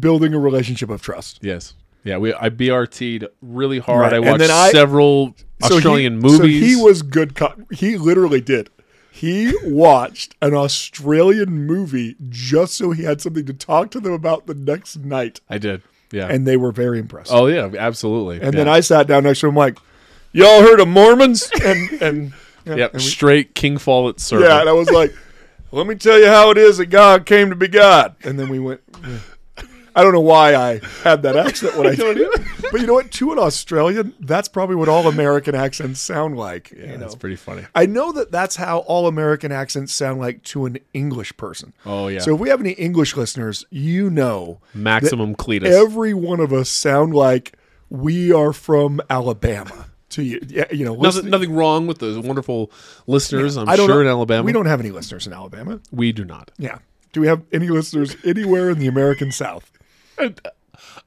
building 0.00 0.34
a 0.34 0.38
relationship 0.38 0.90
of 0.90 1.02
trust. 1.02 1.38
Yes. 1.42 1.74
Yeah, 2.04 2.18
we 2.18 2.34
I 2.34 2.50
BRT'd 2.50 3.26
really 3.40 3.78
hard. 3.78 4.02
Right, 4.02 4.12
I 4.14 4.18
watched 4.20 4.50
I- 4.50 4.70
several 4.72 5.34
So 5.62 5.68
he- 5.68 5.74
Australian 5.76 6.20
So 6.20 6.26
movies. 6.28 6.62
he 6.62 6.76
was 6.82 7.02
good. 7.02 7.36
He 7.72 7.96
literally 7.96 8.40
did. 8.42 8.68
He 9.10 9.52
watched 9.64 10.34
an 10.42 10.54
Australian 10.54 11.66
movie 11.66 12.16
just 12.28 12.74
so 12.76 12.90
he 12.90 13.04
had 13.04 13.20
something 13.20 13.46
to 13.46 13.52
talk 13.54 13.90
to 13.92 14.00
them 14.00 14.12
about 14.12 14.46
the 14.46 14.54
next 14.54 14.96
night, 14.98 15.40
I 15.48 15.58
did. 15.58 15.82
Yeah. 16.12 16.26
and 16.28 16.46
they 16.46 16.56
were 16.56 16.72
very 16.72 16.98
impressed. 16.98 17.30
oh 17.32 17.46
yeah, 17.46 17.70
absolutely. 17.78 18.36
And 18.36 18.52
yeah. 18.54 18.64
then 18.64 18.68
I 18.68 18.80
sat 18.80 19.06
down 19.06 19.22
next 19.24 19.40
to 19.40 19.48
him, 19.48 19.54
like, 19.56 19.78
"Y'all 20.32 20.60
heard 20.62 20.78
of 20.80 20.88
Mormons?" 20.88 21.50
And 21.64 22.02
and 22.02 22.32
yeah, 22.66 22.74
Yep, 22.76 22.94
and 22.94 23.02
we- 23.02 23.08
straight 23.08 23.54
King 23.54 23.78
Follett 23.78 24.20
sermon. 24.20 24.48
yeah, 24.48 24.60
and 24.60 24.68
I 24.68 24.72
was 24.72 24.90
like, 24.90 25.14
"Let 25.72 25.86
me 25.86 25.94
tell 25.94 26.18
you 26.18 26.26
how 26.26 26.50
it 26.50 26.58
is 26.58 26.76
that 26.78 26.86
God 26.86 27.24
came 27.24 27.50
to 27.50 27.56
be 27.56 27.68
God." 27.68 28.16
And 28.24 28.38
then 28.38 28.48
we 28.48 28.58
went. 28.58 28.80
yeah. 29.02 29.18
I 29.96 30.02
don't 30.02 30.12
know 30.12 30.20
why 30.20 30.54
I 30.56 30.80
had 31.02 31.22
that 31.22 31.36
accent 31.36 31.76
when 31.76 31.86
I 31.92 31.94
did, 31.94 32.28
but 32.72 32.80
you 32.80 32.86
know 32.86 32.94
what? 32.94 33.10
To 33.12 33.32
an 33.32 33.38
Australian, 33.38 34.14
that's 34.20 34.48
probably 34.48 34.74
what 34.76 34.88
all 34.88 35.06
American 35.06 35.54
accents 35.54 36.00
sound 36.00 36.36
like. 36.36 36.72
yeah, 36.72 36.84
you 36.84 36.92
know? 36.92 36.98
that's 36.98 37.14
pretty 37.14 37.36
funny. 37.36 37.64
I 37.74 37.86
know 37.86 38.10
that 38.12 38.32
that's 38.32 38.56
how 38.56 38.78
all 38.80 39.06
American 39.06 39.52
accents 39.52 39.92
sound 39.92 40.20
like 40.20 40.42
to 40.44 40.66
an 40.66 40.78
English 40.94 41.36
person. 41.36 41.72
Oh 41.86 42.08
yeah. 42.08 42.18
So 42.20 42.34
if 42.34 42.40
we 42.40 42.48
have 42.48 42.60
any 42.60 42.72
English 42.72 43.16
listeners, 43.16 43.64
you 43.70 44.10
know 44.10 44.60
Maximum 44.74 45.34
Cletus. 45.36 45.66
every 45.68 46.12
one 46.14 46.40
of 46.40 46.52
us 46.52 46.68
sound 46.68 47.14
like 47.14 47.56
we 47.90 48.32
are 48.32 48.52
from 48.52 49.00
Alabama. 49.08 49.86
To 50.10 50.22
you, 50.22 50.40
yeah, 50.46 50.66
you 50.70 50.84
know, 50.84 50.94
nothing, 50.94 51.28
nothing 51.28 51.52
wrong 51.52 51.86
with 51.88 51.98
those 51.98 52.18
wonderful 52.18 52.70
listeners. 53.08 53.56
I'm 53.56 53.68
I 53.68 53.74
don't 53.74 53.86
sure 53.88 53.96
know- 53.96 54.00
in 54.02 54.06
Alabama. 54.06 54.44
We 54.44 54.52
don't 54.52 54.66
have 54.66 54.78
any 54.78 54.90
listeners 54.92 55.26
in 55.26 55.32
Alabama. 55.32 55.80
We 55.90 56.12
do 56.12 56.24
not. 56.24 56.52
Yeah. 56.58 56.78
Do 57.12 57.20
we 57.20 57.26
have 57.26 57.42
any 57.52 57.68
listeners 57.68 58.16
anywhere 58.24 58.70
in 58.70 58.78
the 58.78 58.86
American 58.86 59.32
South? 59.32 59.72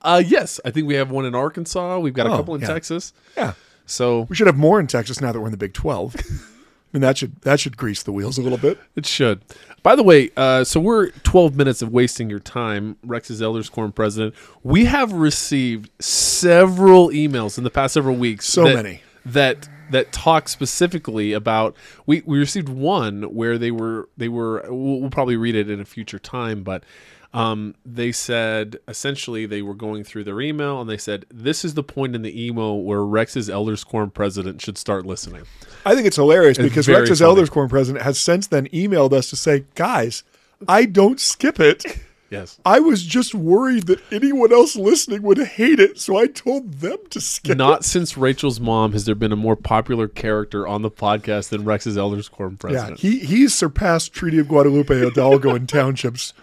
Uh, 0.02 0.22
yes, 0.26 0.60
I 0.66 0.72
think 0.72 0.88
we 0.88 0.96
have 0.96 1.12
one 1.12 1.26
in 1.26 1.36
Arkansas. 1.36 2.00
We've 2.00 2.14
got 2.14 2.28
a 2.28 2.32
Oh, 2.32 2.38
couple 2.38 2.56
in 2.56 2.62
yeah. 2.62 2.68
Texas. 2.68 3.14
Yeah. 3.36 3.54
So 3.86 4.22
We 4.30 4.36
should 4.36 4.48
have 4.48 4.58
more 4.58 4.80
in 4.80 4.88
Texas 4.88 5.22
now 5.22 5.32
that 5.32 5.40
we're 5.40 5.48
in 5.48 5.52
the 5.52 5.58
Big 5.58 5.74
Twelve. 5.74 6.16
I 6.28 6.98
mean, 6.98 7.02
that 7.02 7.18
should 7.18 7.40
that 7.42 7.60
should 7.60 7.76
grease 7.78 8.04
the 8.04 8.12
wheels 8.14 8.38
a 8.38 8.42
little 8.42 8.58
bit. 8.58 8.80
It 8.96 9.06
should. 9.06 9.42
By 9.84 9.96
the 9.96 10.04
way, 10.04 10.32
uh, 10.38 10.64
so 10.64 10.80
we're 10.80 11.10
12 11.12 11.56
minutes 11.56 11.82
of 11.82 11.92
wasting 11.92 12.30
your 12.30 12.40
time. 12.40 12.98
Rex's 13.04 13.42
Elders 13.42 13.70
Quorum 13.70 13.92
president. 13.92 14.36
We 14.64 14.86
have 14.86 15.12
received 15.14 15.90
several 16.00 17.10
emails 17.10 17.58
in 17.58 17.64
the 17.64 17.70
past 17.70 17.94
several 17.94 18.16
weeks. 18.16 18.46
So 18.48 18.64
that- 18.66 18.76
many. 18.76 19.02
that 19.26 19.68
that 19.92 20.12
talk 20.12 20.48
specifically 20.50 21.34
about. 21.34 21.76
We 22.06 22.24
we 22.26 22.38
received 22.40 22.70
one 22.70 23.24
where 23.24 23.58
they 23.58 23.72
were 23.72 24.10
they 24.18 24.28
were. 24.30 24.64
We'll, 24.70 25.02
we'll 25.02 25.10
probably 25.10 25.38
read 25.38 25.56
it 25.56 25.70
in 25.70 25.80
a 25.80 25.86
future 25.86 26.20
time, 26.20 26.64
but. 26.64 26.84
Um, 27.34 27.76
they 27.86 28.14
said 28.14 28.78
essentially 28.88 29.46
they 29.46 29.62
were 29.62 29.74
going 29.74 30.06
through 30.06 30.24
their 30.24 30.40
email 30.40 30.80
and 30.80 30.90
they 30.90 30.98
said 30.98 31.26
this 31.30 31.66
is 31.66 31.74
the 31.74 31.84
point 31.84 32.16
in 32.16 32.22
the 32.22 32.48
email 32.48 32.82
where 32.82 33.04
Rex's 33.04 33.50
Elders 33.50 33.84
Quorum 33.84 34.12
president 34.12 34.62
should 34.62 34.78
start 34.78 35.06
listening. 35.06 35.44
I 35.86 35.94
think 35.94 36.08
it's 36.08 36.16
hilarious 36.16 36.58
because 36.58 36.88
Rex's 36.88 37.20
funny. 37.20 37.30
Elders 37.30 37.50
Quorum 37.50 37.70
president 37.70 38.06
has 38.06 38.18
since 38.18 38.48
then 38.48 38.68
emailed 38.68 39.12
us 39.12 39.30
to 39.32 39.36
say, 39.36 39.66
guys, 39.76 40.24
I 40.70 40.86
don't 40.86 41.20
skip 41.20 41.60
it. 41.60 41.84
Yes. 42.30 42.60
I 42.66 42.80
was 42.80 43.04
just 43.04 43.34
worried 43.34 43.88
that 43.88 44.02
anyone 44.12 44.52
else 44.52 44.76
listening 44.76 45.22
would 45.22 45.38
hate 45.38 45.80
it, 45.80 46.00
so 46.00 46.18
I 46.18 46.28
told 46.28 46.76
them 46.76 46.98
to 47.10 47.22
skip 47.22 47.58
Not 47.58 47.86
since 47.86 48.18
Rachel's 48.18 48.60
mom 48.60 48.92
has 48.92 49.06
there 49.06 49.16
been 49.16 49.32
a 49.32 49.38
more 49.38 49.56
popular 49.56 50.08
character 50.08 50.68
on 50.68 50.82
the 50.82 50.92
podcast 50.92 51.50
than 51.50 51.64
Rex's 51.64 51.98
Elders 51.98 52.28
Quorum 52.30 52.56
it. 52.56 52.64
Yeah, 52.64 52.70
president. 52.70 53.00
he 53.00 53.20
he's 53.20 53.56
surpassed 53.56 54.14
Treaty 54.14 54.40
of 54.40 54.48
Guadalupe 54.48 54.94
Hidalgo 54.94 55.56
and 55.56 55.70
townships 55.70 56.34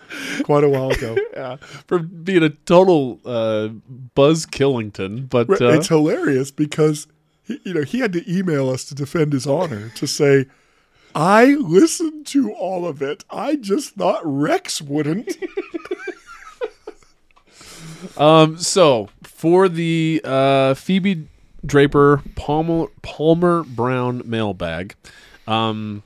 quite 0.43 0.65
a 0.65 0.69
while 0.69 0.91
ago. 0.91 1.17
Yeah, 1.35 1.57
for 1.89 1.99
being 1.99 2.45
a 2.45 2.51
total 2.51 3.21
uh, 3.25 3.69
Buzz 4.15 4.47
Killington, 4.47 5.29
but 5.29 5.51
uh, 5.61 5.71
it's 5.71 5.89
hilarious 5.89 6.53
because 6.53 7.09
he, 7.43 7.61
you 7.65 7.75
know 7.75 7.83
he 7.83 7.99
had 7.99 8.13
to 8.13 8.33
email 8.33 8.71
us 8.71 8.85
to 8.87 8.95
defend 8.95 9.33
his 9.33 9.45
honor 9.47 9.89
to 9.97 10.07
say, 10.07 10.47
"I 11.15 11.55
listened 11.55 12.27
to 12.29 12.53
all 12.53 12.87
of 12.87 13.03
it. 13.03 13.25
I 13.31 13.57
just 13.57 13.95
thought 13.95 14.21
Rex 14.25 14.81
wouldn't." 14.81 15.37
um, 18.17 18.59
so 18.59 19.09
for 19.23 19.69
the 19.69 20.21
uh, 20.25 20.75
Phoebe 20.75 21.27
Draper 21.65 22.23
Palmer 22.35 22.87
Palmer 23.03 23.65
Brown 23.65 24.23
mailbag, 24.25 24.95
um, 25.47 26.03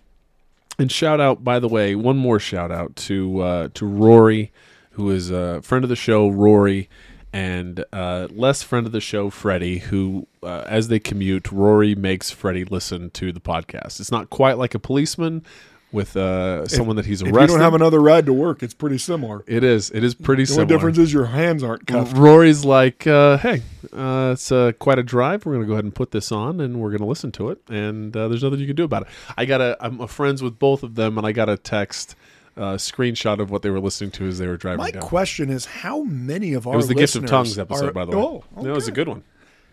and 0.79 0.91
shout 0.91 1.21
out 1.21 1.43
by 1.43 1.59
the 1.59 1.69
way, 1.69 1.95
one 1.95 2.17
more 2.17 2.39
shout 2.39 2.71
out 2.71 2.95
to 2.97 3.41
uh, 3.41 3.69
to 3.75 3.87
Rory, 3.87 4.53
who 4.93 5.11
is 5.11 5.31
a 5.31 5.63
friend 5.63 5.85
of 5.85 5.89
the 5.89 5.97
show, 5.97 6.29
Rory. 6.29 6.89
And 7.33 7.85
uh, 7.93 8.29
less 8.31 8.63
friend 8.63 8.87
of 8.87 8.93
the 8.93 9.01
show, 9.01 9.29
Freddie, 9.29 9.79
who, 9.79 10.27
uh, 10.43 10.65
as 10.67 10.89
they 10.89 10.99
commute, 10.99 11.53
Rory 11.53 11.95
makes 11.95 12.31
Freddie 12.31 12.65
listen 12.65 13.11
to 13.11 13.33
the 13.33 13.41
podcast. 13.41 14.01
It's 14.01 14.11
not 14.11 14.31
quite 14.31 14.57
like 14.57 14.75
a 14.75 14.79
policeman 14.79 15.45
with 15.93 16.17
uh, 16.17 16.67
someone 16.67 16.97
that 16.97 17.07
he's 17.07 17.23
If 17.23 17.29
arrested. 17.29 17.41
you 17.41 17.47
don't 17.49 17.61
have 17.61 17.75
another 17.75 18.01
ride 18.01 18.27
to 18.27 18.33
work, 18.33 18.63
it's 18.63 18.75
pretty 18.75 18.99
similar. 18.99 19.43
It 19.47 19.65
is. 19.65 19.91
It 19.91 20.05
is 20.05 20.15
pretty 20.15 20.45
similar. 20.45 20.65
The 20.67 20.69
similar. 20.69 20.81
only 20.81 20.93
difference 20.93 20.99
is 21.09 21.13
your 21.13 21.27
hands 21.27 21.63
aren't 21.63 21.87
cuffed. 21.87 22.17
Rory's 22.17 22.65
like, 22.65 23.07
uh, 23.07 23.39
"Hey, 23.39 23.63
uh, 23.93 24.31
it's 24.35 24.53
uh, 24.53 24.73
quite 24.79 24.99
a 24.99 25.03
drive. 25.03 25.47
We're 25.47 25.53
going 25.55 25.65
to 25.65 25.69
go 25.69 25.75
ahead 25.75 25.85
and 25.85 25.95
put 25.95 26.11
this 26.11 26.31
on, 26.33 26.61
and 26.61 26.81
we're 26.81 26.91
going 26.91 27.01
to 27.01 27.07
listen 27.07 27.33
to 27.33 27.51
it. 27.51 27.61
And 27.69 28.15
uh, 28.17 28.29
there's 28.29 28.43
nothing 28.43 28.59
you 28.61 28.67
can 28.67 28.77
do 28.77 28.85
about 28.85 29.03
it." 29.03 29.09
I 29.37 29.45
got 29.45 29.61
a. 29.61 29.77
I'm 29.81 30.07
friends 30.09 30.43
with 30.43 30.59
both 30.59 30.83
of 30.83 30.95
them, 30.95 31.17
and 31.19 31.27
I 31.27 31.33
got 31.33 31.49
a 31.49 31.57
text 31.57 32.17
uh, 32.59 32.75
screenshot 32.77 33.39
of 33.39 33.51
what 33.51 33.63
they 33.63 33.71
were 33.71 33.81
listening 33.81 34.11
to 34.13 34.27
as 34.27 34.39
they 34.39 34.47
were 34.47 34.57
driving 34.57 34.79
My 34.79 34.91
down. 34.91 35.03
question 35.03 35.49
is, 35.51 35.65
how 35.65 36.03
many 36.03 36.53
of 36.55 36.67
our 36.67 36.75
it 36.75 36.77
was 36.77 36.89
the 36.89 36.95
Gift 36.95 37.15
of 37.15 37.23
listeners 37.23 37.31
Tongues 37.31 37.59
episode, 37.59 37.89
are- 37.89 37.93
by 37.93 38.05
the 38.05 38.11
way. 38.11 38.23
Oh, 38.23 38.45
That 38.63 38.73
was 38.75 38.89
a 38.89 38.93
good 38.93 39.09
one. 39.09 39.23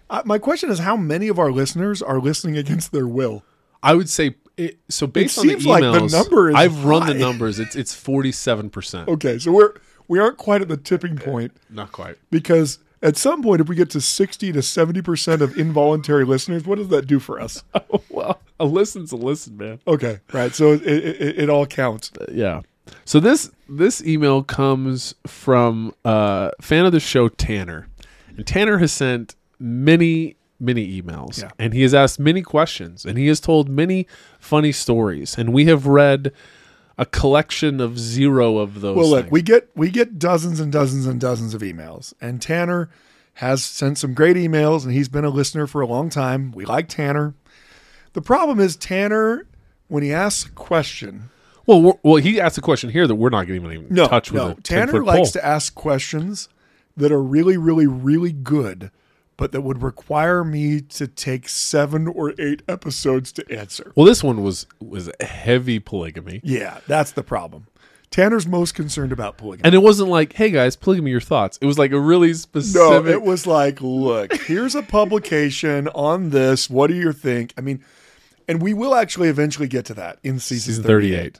Uh, 0.09 0.21
my 0.25 0.37
question 0.37 0.69
is, 0.69 0.79
how 0.79 0.95
many 0.95 1.27
of 1.27 1.39
our 1.39 1.51
listeners 1.51 2.01
are 2.01 2.19
listening 2.19 2.57
against 2.57 2.91
their 2.91 3.07
will? 3.07 3.43
I 3.81 3.93
would 3.95 4.09
say 4.09 4.35
it, 4.57 4.77
so. 4.87 5.07
Based 5.07 5.37
on 5.39 5.47
the 5.47 5.53
seems 5.53 5.65
like 5.65 5.81
the 5.81 5.91
emails, 5.91 6.11
number 6.11 6.55
I've 6.55 6.85
run 6.85 7.07
the 7.07 7.13
numbers. 7.15 7.59
It's 7.59 7.75
it's 7.75 7.93
47 7.93 8.69
percent. 8.69 9.09
Okay, 9.09 9.37
so 9.39 9.51
we're 9.51 9.73
we 10.07 10.19
aren't 10.19 10.37
quite 10.37 10.61
at 10.61 10.67
the 10.67 10.77
tipping 10.77 11.17
point 11.17 11.51
Not 11.69 11.91
quite. 11.91 12.17
because 12.31 12.77
at 13.01 13.17
some 13.17 13.41
point, 13.43 13.61
if 13.61 13.67
we 13.67 13.75
get 13.75 13.89
to 13.91 14.01
sixty 14.01 14.51
to 14.51 14.61
seventy 14.61 15.01
percent 15.01 15.41
of 15.41 15.57
involuntary 15.57 16.23
listeners, 16.25 16.65
what 16.65 16.77
does 16.77 16.87
that 16.89 17.05
do 17.07 17.19
for 17.19 17.39
us? 17.39 17.63
well, 18.09 18.39
a 18.59 18.65
listen's 18.65 19.11
a 19.11 19.15
listen, 19.17 19.57
man. 19.57 19.79
Okay, 19.87 20.19
right. 20.33 20.53
So 20.53 20.73
it, 20.73 20.81
it, 20.83 21.21
it, 21.21 21.39
it 21.43 21.49
all 21.49 21.65
counts. 21.65 22.11
yeah. 22.31 22.61
So 23.03 23.19
this 23.19 23.51
this 23.67 24.03
email 24.05 24.43
comes 24.43 25.15
from 25.25 25.93
uh, 26.03 26.51
fan 26.61 26.85
of 26.85 26.91
the 26.91 26.99
show 26.99 27.29
Tanner, 27.29 27.87
and 28.35 28.45
Tanner 28.45 28.77
has 28.79 28.91
sent 28.91 29.35
many 29.59 30.35
many 30.59 31.01
emails 31.01 31.41
Yeah. 31.41 31.49
and 31.59 31.73
he 31.73 31.81
has 31.81 31.93
asked 31.93 32.17
many 32.17 32.41
questions 32.41 33.03
and 33.05 33.17
he 33.17 33.27
has 33.27 33.41
told 33.41 33.67
many 33.67 34.07
funny 34.39 34.71
stories 34.71 35.37
and 35.37 35.51
we 35.51 35.65
have 35.65 35.85
read 35.85 36.31
a 36.97 37.05
collection 37.05 37.81
of 37.81 37.99
zero 37.99 38.57
of 38.59 38.79
those. 38.79 38.95
Well, 38.95 39.09
look, 39.09 39.21
things. 39.25 39.31
we 39.33 39.41
get 39.41 39.69
we 39.75 39.89
get 39.91 40.17
dozens 40.17 40.61
and 40.61 40.71
dozens 40.71 41.05
and 41.05 41.19
dozens 41.19 41.53
of 41.53 41.61
emails, 41.61 42.13
and 42.21 42.41
Tanner 42.41 42.89
has 43.39 43.65
sent 43.65 43.97
some 43.97 44.13
great 44.13 44.37
emails, 44.37 44.85
and 44.85 44.93
he's 44.93 45.09
been 45.09 45.25
a 45.25 45.29
listener 45.29 45.67
for 45.67 45.81
a 45.81 45.85
long 45.87 46.09
time. 46.09 46.53
We 46.53 46.63
like 46.63 46.87
Tanner. 46.87 47.33
The 48.13 48.21
problem 48.21 48.61
is 48.61 48.77
Tanner, 48.77 49.45
when 49.89 50.03
he 50.03 50.13
asks 50.13 50.49
a 50.49 50.53
question, 50.53 51.29
well, 51.67 51.99
well, 52.03 52.15
he 52.15 52.39
asked 52.39 52.57
a 52.57 52.61
question 52.61 52.89
here 52.89 53.07
that 53.07 53.15
we're 53.15 53.29
not 53.29 53.47
going 53.47 53.61
to 53.61 53.71
even 53.71 53.87
no, 53.89 54.07
touch 54.07 54.31
with 54.31 54.41
no, 54.41 54.51
a 54.51 54.55
10 54.55 54.87
Tanner 54.87 55.03
likes 55.03 55.31
pole. 55.31 55.41
to 55.41 55.45
ask 55.45 55.73
questions 55.73 56.49
that 56.97 57.11
are 57.11 57.21
really, 57.21 57.57
really, 57.57 57.87
really 57.87 58.31
good, 58.31 58.91
but 59.37 59.51
that 59.51 59.61
would 59.61 59.81
require 59.81 60.43
me 60.43 60.81
to 60.81 61.07
take 61.07 61.49
seven 61.49 62.07
or 62.07 62.33
eight 62.39 62.61
episodes 62.67 63.31
to 63.33 63.51
answer. 63.51 63.91
Well, 63.95 64.05
this 64.05 64.23
one 64.23 64.43
was 64.43 64.65
was 64.79 65.09
heavy 65.19 65.79
polygamy. 65.79 66.41
Yeah, 66.43 66.79
that's 66.87 67.11
the 67.11 67.23
problem. 67.23 67.67
Tanner's 68.11 68.47
most 68.47 68.75
concerned 68.75 69.11
about 69.11 69.37
polygamy. 69.37 69.65
And 69.65 69.75
it 69.75 69.79
wasn't 69.79 70.09
like, 70.09 70.33
"Hey 70.33 70.51
guys, 70.51 70.77
polygamy 70.77 71.11
your 71.11 71.19
thoughts." 71.19 71.57
It 71.61 71.65
was 71.65 71.77
like 71.77 71.91
a 71.91 71.99
really 71.99 72.33
specific 72.33 73.05
No, 73.05 73.05
it 73.05 73.21
was 73.21 73.45
like, 73.45 73.81
look, 73.81 74.33
here's 74.43 74.75
a 74.75 74.81
publication 74.81 75.89
on 75.89 76.29
this. 76.29 76.69
What 76.69 76.87
do 76.87 76.95
you 76.95 77.11
think? 77.11 77.53
I 77.57 77.61
mean, 77.61 77.83
and 78.47 78.61
we 78.61 78.73
will 78.73 78.95
actually 78.95 79.27
eventually 79.27 79.67
get 79.67 79.85
to 79.85 79.93
that 79.95 80.19
in 80.23 80.39
season, 80.39 80.75
season 80.75 80.83
38. 80.83 81.15
38. 81.15 81.39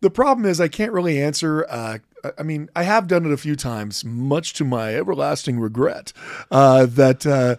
The 0.00 0.10
problem 0.10 0.46
is 0.46 0.60
I 0.60 0.68
can't 0.68 0.92
really 0.92 1.20
answer. 1.20 1.66
Uh, 1.68 1.98
I 2.38 2.42
mean, 2.42 2.68
I 2.76 2.82
have 2.82 3.06
done 3.06 3.24
it 3.24 3.32
a 3.32 3.36
few 3.36 3.56
times, 3.56 4.04
much 4.04 4.52
to 4.54 4.64
my 4.64 4.94
everlasting 4.94 5.58
regret, 5.58 6.12
uh, 6.50 6.86
that 6.86 7.26
uh, 7.26 7.56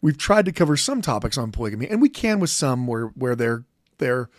we've 0.00 0.18
tried 0.18 0.44
to 0.46 0.52
cover 0.52 0.76
some 0.76 1.02
topics 1.02 1.36
on 1.36 1.52
polygamy, 1.52 1.88
and 1.88 2.00
we 2.00 2.08
can 2.08 2.40
with 2.40 2.50
some 2.50 2.86
where 2.86 3.06
where 3.08 3.34
they're 3.34 3.64
they're 3.98 4.30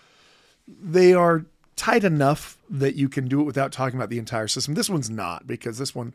they 0.68 1.14
are 1.14 1.46
tight 1.76 2.04
enough 2.04 2.58
that 2.70 2.96
you 2.96 3.10
can 3.10 3.28
do 3.28 3.42
it 3.42 3.44
without 3.44 3.72
talking 3.72 3.98
about 3.98 4.10
the 4.10 4.20
entire 4.20 4.48
system. 4.48 4.76
This 4.76 4.90
one's 4.90 5.10
not 5.10 5.48
because 5.48 5.78
this 5.78 5.96
one 5.96 6.14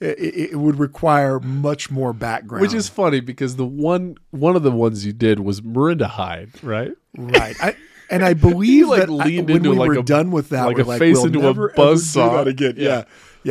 it, 0.00 0.52
it 0.52 0.56
would 0.56 0.78
require 0.78 1.40
much 1.40 1.90
more 1.90 2.12
background. 2.12 2.62
Which 2.62 2.74
is 2.74 2.88
funny 2.88 3.20
because 3.20 3.56
the 3.56 3.66
one 3.66 4.18
one 4.30 4.54
of 4.54 4.62
the 4.62 4.70
ones 4.70 5.06
you 5.06 5.12
did 5.12 5.40
was 5.40 5.60
Marinda 5.62 6.08
Hyde, 6.08 6.50
right? 6.62 6.92
right. 7.16 7.56
I, 7.62 7.76
and 8.10 8.24
I 8.24 8.34
believe 8.48 8.88
like, 8.88 9.00
that 9.00 9.10
uh, 9.10 9.16
I- 9.16 9.24
when 9.42 9.50
into 9.50 9.70
we 9.70 9.76
like 9.76 9.88
were 9.88 9.98
a- 9.98 10.02
done 10.02 10.30
with 10.30 10.48
that, 10.50 10.64
like 10.66 10.76
we're 10.76 10.82
a 10.82 10.86
like, 10.86 10.98
face 10.98 11.16
we'll 11.16 11.26
into 11.26 11.38
a 11.40 11.42
never, 11.42 11.70
ever 11.70 11.78
buzzsaw. 11.94 12.30
do 12.30 12.36
that 12.36 12.48
again. 12.48 12.74
Yeah. 12.76 12.88
Yeah. 12.88 13.04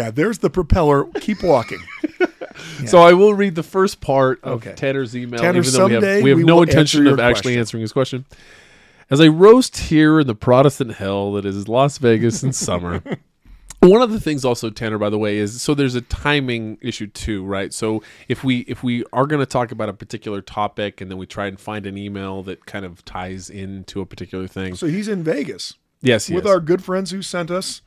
yeah, 0.05 0.11
There's 0.11 0.39
the 0.39 0.49
propeller. 0.49 1.05
Keep 1.21 1.43
walking. 1.43 1.79
So 2.87 2.97
I 2.99 3.13
will 3.13 3.35
read 3.35 3.53
the 3.53 3.61
first 3.61 4.01
part 4.01 4.43
of 4.43 4.53
Okay. 4.65 4.73
Tanner's 4.75 5.15
email, 5.15 5.39
Tanner, 5.39 5.59
even 5.59 5.71
though 5.73 5.85
we 5.87 5.93
have, 5.93 6.23
we 6.23 6.29
have 6.31 6.37
we 6.39 6.43
no 6.43 6.63
intention 6.63 7.05
of 7.05 7.19
actually 7.19 7.53
question. 7.53 7.59
answering 7.59 7.81
his 7.81 7.93
question. 7.93 8.25
As 9.11 9.21
I 9.21 9.27
roast 9.27 9.77
here 9.77 10.19
in 10.21 10.25
the 10.27 10.33
Protestant 10.33 10.93
hell 10.95 11.33
that 11.33 11.45
is 11.45 11.67
Las 11.67 11.99
Vegas 11.99 12.41
in 12.43 12.53
summer. 12.53 13.03
One 13.79 14.01
of 14.01 14.11
the 14.11 14.19
things 14.19 14.43
also, 14.43 14.71
Tanner, 14.71 14.97
by 14.97 15.09
the 15.11 15.19
way, 15.19 15.37
is 15.37 15.61
so 15.61 15.75
there's 15.75 15.93
a 15.93 16.01
timing 16.01 16.79
issue 16.81 17.07
too, 17.07 17.45
right? 17.45 17.71
So 17.71 18.01
if 18.27 18.43
we 18.43 18.59
if 18.61 18.83
we 18.83 19.03
are 19.13 19.27
going 19.27 19.39
to 19.39 19.45
talk 19.45 19.71
about 19.71 19.87
a 19.87 19.93
particular 19.93 20.41
topic 20.41 20.99
and 20.99 21.11
then 21.11 21.17
we 21.19 21.27
try 21.27 21.45
and 21.45 21.59
find 21.59 21.85
an 21.85 21.97
email 21.97 22.41
that 22.43 22.65
kind 22.65 22.85
of 22.85 23.05
ties 23.05 23.49
into 23.51 24.01
a 24.01 24.05
particular 24.05 24.47
thing, 24.47 24.75
So 24.75 24.87
he's 24.87 25.07
in 25.07 25.23
Vegas 25.23 25.75
yes, 26.01 26.27
he 26.27 26.35
with 26.35 26.45
is. 26.45 26.51
our 26.51 26.59
good 26.59 26.83
friends 26.83 27.11
who 27.11 27.21
sent 27.21 27.51
us 27.51 27.81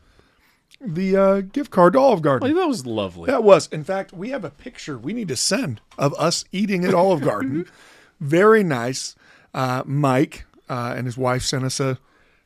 the 0.80 1.16
uh, 1.16 1.40
gift 1.40 1.70
card 1.70 1.94
to 1.94 1.98
Olive 1.98 2.22
Garden. 2.22 2.48
Like, 2.48 2.56
that 2.56 2.68
was 2.68 2.86
lovely. 2.86 3.26
That 3.26 3.42
was, 3.42 3.66
in 3.68 3.84
fact, 3.84 4.12
we 4.12 4.30
have 4.30 4.44
a 4.44 4.50
picture 4.50 4.96
we 4.96 5.12
need 5.12 5.28
to 5.28 5.36
send 5.36 5.80
of 5.98 6.14
us 6.14 6.44
eating 6.52 6.84
at 6.84 6.94
Olive 6.94 7.20
Garden. 7.20 7.66
Very 8.20 8.62
nice. 8.62 9.16
Uh, 9.52 9.82
Mike 9.84 10.46
uh, 10.68 10.94
and 10.96 11.06
his 11.06 11.18
wife 11.18 11.42
sent 11.42 11.64
us 11.64 11.80
a, 11.80 11.98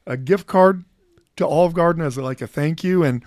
a 0.06 0.16
gift 0.16 0.46
card 0.46 0.84
to 1.36 1.46
Olive 1.46 1.74
Garden 1.74 2.02
as 2.02 2.16
like 2.16 2.40
a 2.40 2.46
thank 2.46 2.84
you. 2.84 3.02
And 3.02 3.24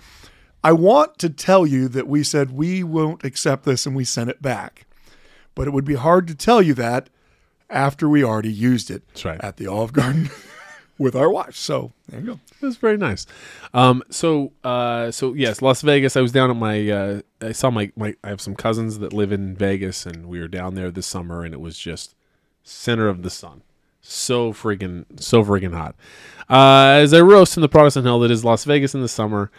I 0.64 0.72
want 0.72 1.18
to 1.18 1.30
tell 1.30 1.66
you 1.66 1.88
that 1.88 2.08
we 2.08 2.22
said 2.22 2.50
we 2.50 2.82
won't 2.82 3.24
accept 3.24 3.64
this 3.64 3.86
and 3.86 3.94
we 3.94 4.04
sent 4.04 4.30
it 4.30 4.42
back. 4.42 4.86
But 5.54 5.66
it 5.66 5.72
would 5.72 5.84
be 5.84 5.94
hard 5.94 6.26
to 6.28 6.34
tell 6.34 6.62
you 6.62 6.74
that 6.74 7.10
after 7.70 8.08
we 8.08 8.24
already 8.24 8.52
used 8.52 8.90
it 8.90 9.06
That's 9.08 9.24
right. 9.24 9.40
at 9.42 9.56
the 9.56 9.66
Olive 9.66 9.92
Garden 9.92 10.30
with 10.98 11.14
our 11.14 11.30
watch. 11.30 11.56
So 11.56 11.92
there 12.08 12.20
you 12.20 12.26
go. 12.26 12.40
Was 12.60 12.76
very 12.76 12.96
nice. 12.96 13.26
Um, 13.72 14.02
so, 14.10 14.52
uh, 14.64 15.10
so 15.10 15.34
yes, 15.34 15.62
Las 15.62 15.82
Vegas. 15.82 16.16
I 16.16 16.20
was 16.20 16.32
down 16.32 16.50
at 16.50 16.56
my. 16.56 16.90
Uh, 16.90 17.20
I 17.40 17.52
saw 17.52 17.70
my, 17.70 17.92
my. 17.96 18.14
I 18.24 18.30
have 18.30 18.40
some 18.40 18.56
cousins 18.56 18.98
that 18.98 19.12
live 19.12 19.30
in 19.30 19.54
Vegas, 19.54 20.06
and 20.06 20.26
we 20.26 20.40
were 20.40 20.48
down 20.48 20.74
there 20.74 20.90
this 20.90 21.06
summer, 21.06 21.44
and 21.44 21.54
it 21.54 21.60
was 21.60 21.78
just 21.78 22.16
center 22.64 23.08
of 23.08 23.22
the 23.22 23.30
sun. 23.30 23.62
So 24.10 24.54
friggin', 24.54 25.20
so 25.20 25.44
friggin' 25.44 25.74
hot. 25.74 25.94
Uh, 26.48 26.96
as 26.96 27.12
I 27.12 27.20
roast 27.20 27.58
in 27.58 27.60
the 27.60 27.68
Protestant 27.68 28.06
hell 28.06 28.20
that 28.20 28.30
is 28.30 28.42
Las 28.42 28.64
Vegas 28.64 28.94
in 28.94 29.02
the 29.02 29.08
summer, 29.08 29.50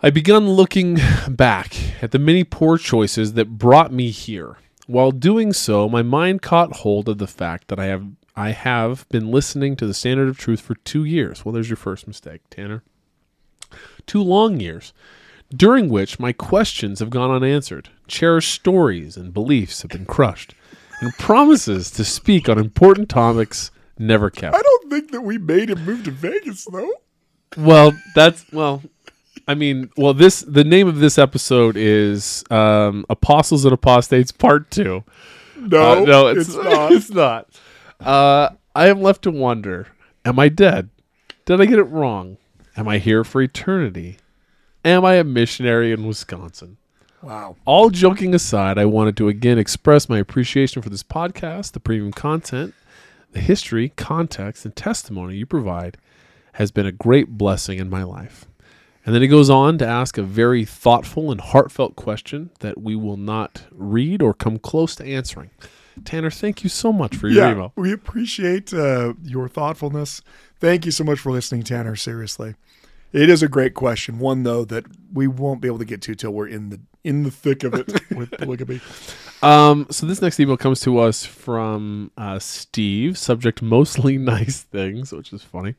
I 0.00 0.10
begun 0.10 0.48
looking 0.50 0.98
back 1.28 1.74
at 2.00 2.12
the 2.12 2.20
many 2.20 2.44
poor 2.44 2.78
choices 2.78 3.32
that 3.32 3.58
brought 3.58 3.92
me 3.92 4.10
here. 4.10 4.58
While 4.86 5.10
doing 5.10 5.52
so, 5.52 5.88
my 5.88 6.02
mind 6.02 6.40
caught 6.40 6.76
hold 6.76 7.08
of 7.08 7.18
the 7.18 7.26
fact 7.26 7.66
that 7.66 7.80
I 7.80 7.86
have 7.86 8.06
I 8.36 8.50
have 8.50 9.08
been 9.08 9.32
listening 9.32 9.74
to 9.76 9.88
the 9.88 9.92
Standard 9.94 10.28
of 10.28 10.38
Truth 10.38 10.60
for 10.60 10.76
two 10.76 11.04
years. 11.04 11.44
Well, 11.44 11.52
there's 11.52 11.68
your 11.68 11.76
first 11.76 12.06
mistake, 12.06 12.42
Tanner. 12.48 12.84
Two 14.06 14.22
long 14.22 14.60
years, 14.60 14.92
during 15.52 15.88
which 15.88 16.20
my 16.20 16.32
questions 16.32 17.00
have 17.00 17.10
gone 17.10 17.32
unanswered, 17.32 17.88
cherished 18.06 18.54
stories 18.54 19.16
and 19.16 19.34
beliefs 19.34 19.82
have 19.82 19.90
been 19.90 20.06
crushed, 20.06 20.54
and 21.02 21.12
promises 21.18 21.90
to 21.92 22.04
speak 22.04 22.48
on 22.48 22.58
important 22.58 23.08
topics 23.08 23.70
never 23.98 24.30
kept. 24.30 24.54
I 24.56 24.62
don't 24.62 24.90
think 24.90 25.10
that 25.10 25.20
we 25.22 25.38
made 25.38 25.70
him 25.70 25.84
move 25.84 26.04
to 26.04 26.10
Vegas, 26.10 26.64
though. 26.64 26.92
Well, 27.56 27.92
that's 28.14 28.44
well. 28.52 28.82
I 29.48 29.54
mean, 29.54 29.90
well, 29.96 30.14
this 30.14 30.40
the 30.40 30.64
name 30.64 30.86
of 30.88 30.96
this 31.00 31.18
episode 31.18 31.76
is 31.76 32.44
um, 32.50 33.04
"Apostles 33.10 33.64
and 33.64 33.74
Apostates 33.74 34.32
Part 34.32 34.70
2. 34.70 35.04
No, 35.56 36.02
Uh, 36.02 36.04
no, 36.04 36.26
it's, 36.28 36.48
it's 36.48 36.56
not. 36.64 36.92
It's 36.92 37.10
not. 37.10 37.48
Uh, 38.00 38.50
I 38.74 38.88
am 38.88 39.02
left 39.02 39.22
to 39.22 39.30
wonder: 39.30 39.88
Am 40.24 40.38
I 40.38 40.48
dead? 40.48 40.88
Did 41.44 41.60
I 41.60 41.66
get 41.66 41.78
it 41.80 41.84
wrong? 41.84 42.36
Am 42.76 42.88
I 42.88 42.98
here 42.98 43.24
for 43.24 43.42
eternity? 43.42 44.16
Am 44.84 45.04
I 45.04 45.14
a 45.14 45.24
missionary 45.24 45.92
in 45.92 46.06
Wisconsin? 46.06 46.78
Wow. 47.22 47.56
All 47.64 47.90
joking 47.90 48.34
aside, 48.34 48.78
I 48.78 48.84
wanted 48.84 49.16
to 49.18 49.28
again 49.28 49.58
express 49.58 50.08
my 50.08 50.18
appreciation 50.18 50.82
for 50.82 50.90
this 50.90 51.04
podcast, 51.04 51.72
the 51.72 51.80
premium 51.80 52.12
content, 52.12 52.74
the 53.30 53.40
history, 53.40 53.90
context, 53.90 54.64
and 54.64 54.74
testimony 54.74 55.36
you 55.36 55.46
provide 55.46 55.98
has 56.54 56.70
been 56.70 56.86
a 56.86 56.92
great 56.92 57.38
blessing 57.38 57.78
in 57.78 57.88
my 57.88 58.02
life. 58.02 58.46
And 59.04 59.14
then 59.14 59.22
he 59.22 59.28
goes 59.28 59.50
on 59.50 59.78
to 59.78 59.86
ask 59.86 60.16
a 60.16 60.22
very 60.22 60.64
thoughtful 60.64 61.30
and 61.30 61.40
heartfelt 61.40 61.96
question 61.96 62.50
that 62.60 62.80
we 62.80 62.94
will 62.94 63.16
not 63.16 63.64
read 63.72 64.22
or 64.22 64.32
come 64.32 64.58
close 64.58 64.94
to 64.96 65.04
answering. 65.04 65.50
Tanner, 66.04 66.30
thank 66.30 66.62
you 66.62 66.70
so 66.70 66.92
much 66.92 67.16
for 67.16 67.28
your 67.28 67.44
yeah, 67.44 67.52
email. 67.52 67.72
we 67.76 67.92
appreciate 67.92 68.72
uh, 68.72 69.14
your 69.22 69.48
thoughtfulness. 69.48 70.22
Thank 70.58 70.86
you 70.86 70.92
so 70.92 71.04
much 71.04 71.18
for 71.18 71.32
listening, 71.32 71.64
Tanner. 71.64 71.96
Seriously, 71.96 72.54
it 73.12 73.28
is 73.28 73.42
a 73.42 73.48
great 73.48 73.74
question. 73.74 74.18
One 74.18 74.42
though 74.44 74.64
that 74.66 74.86
we 75.12 75.26
won't 75.26 75.60
be 75.60 75.68
able 75.68 75.78
to 75.78 75.84
get 75.84 76.00
to 76.02 76.14
till 76.14 76.30
we're 76.30 76.48
in 76.48 76.70
the 76.70 76.80
in 77.04 77.22
the 77.24 77.30
thick 77.30 77.64
of 77.64 77.74
it 77.74 77.90
with 78.16 78.30
polygamy. 78.32 78.80
Um, 79.42 79.86
so 79.90 80.06
this 80.06 80.22
next 80.22 80.38
email 80.38 80.56
comes 80.56 80.80
to 80.82 80.98
us 80.98 81.24
from 81.24 82.10
uh, 82.16 82.38
Steve. 82.38 83.18
Subject 83.18 83.60
mostly 83.62 84.18
nice 84.36 84.62
things, 84.62 85.12
which 85.12 85.32
is 85.32 85.42
funny. 85.42 85.74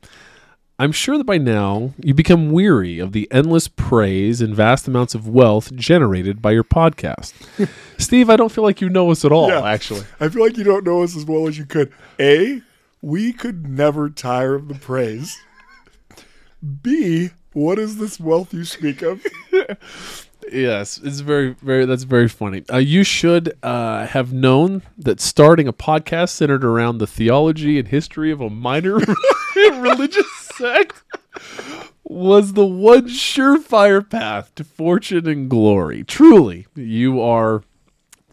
I'm 0.80 0.92
sure 0.92 1.18
that 1.20 1.24
by 1.26 1.38
now 1.38 1.94
you 2.04 2.14
become 2.16 2.52
weary 2.52 2.98
of 3.00 3.12
the 3.12 3.28
endless 3.32 3.68
praise 3.68 4.42
and 4.42 4.56
vast 4.56 4.88
amounts 4.88 5.14
of 5.16 5.28
wealth 5.28 5.74
generated 5.76 6.42
by 6.42 6.52
your 6.52 6.64
podcast. 6.64 7.32
Steve, 8.00 8.30
I 8.30 8.36
don't 8.36 8.52
feel 8.52 8.64
like 8.64 8.82
you 8.82 8.90
know 8.90 9.12
us 9.12 9.24
at 9.24 9.32
all, 9.32 9.50
Yeah. 9.50 9.64
actually. 9.64 10.02
I 10.20 10.30
feel 10.30 10.44
like 10.44 10.58
you 10.58 10.64
don't 10.64 10.84
know 10.84 11.04
us 11.04 11.16
as 11.16 11.26
well 11.26 11.48
as 11.48 11.58
you 11.60 11.66
could. 11.66 11.94
A, 12.20 12.62
we 13.02 13.32
could 13.34 13.68
never 13.70 14.10
tire 14.10 14.56
of 14.56 14.68
the 14.68 14.74
praise. 14.76 15.40
B, 16.82 17.30
what 17.54 17.78
is 17.78 17.98
this 17.98 18.20
wealth 18.20 18.54
you 18.54 18.66
speak 18.66 19.04
of? 19.04 19.24
Yes, 20.52 21.00
it's 21.04 21.22
very, 21.22 21.56
very. 21.62 21.86
That's 21.86 22.04
very 22.04 22.28
funny. 22.28 22.64
Uh, 22.72 22.78
you 22.78 23.04
should 23.04 23.58
uh, 23.64 24.06
have 24.08 24.34
known 24.34 24.82
that 24.98 25.22
starting 25.22 25.68
a 25.68 25.74
podcast 25.74 26.30
centered 26.30 26.64
around 26.64 26.98
the 26.98 27.08
theology 27.08 27.80
and 27.80 27.88
history 27.88 28.32
of 28.32 28.42
a 28.42 28.50
minor 28.50 29.00
religious 29.56 30.30
sect 30.56 31.02
was 32.04 32.54
the 32.54 32.66
one 32.66 33.08
surefire 33.08 34.08
path 34.08 34.54
to 34.56 34.64
fortune 34.64 35.28
and 35.28 35.50
glory. 35.50 36.04
Truly, 36.04 36.68
you 36.76 37.22
are 37.22 37.64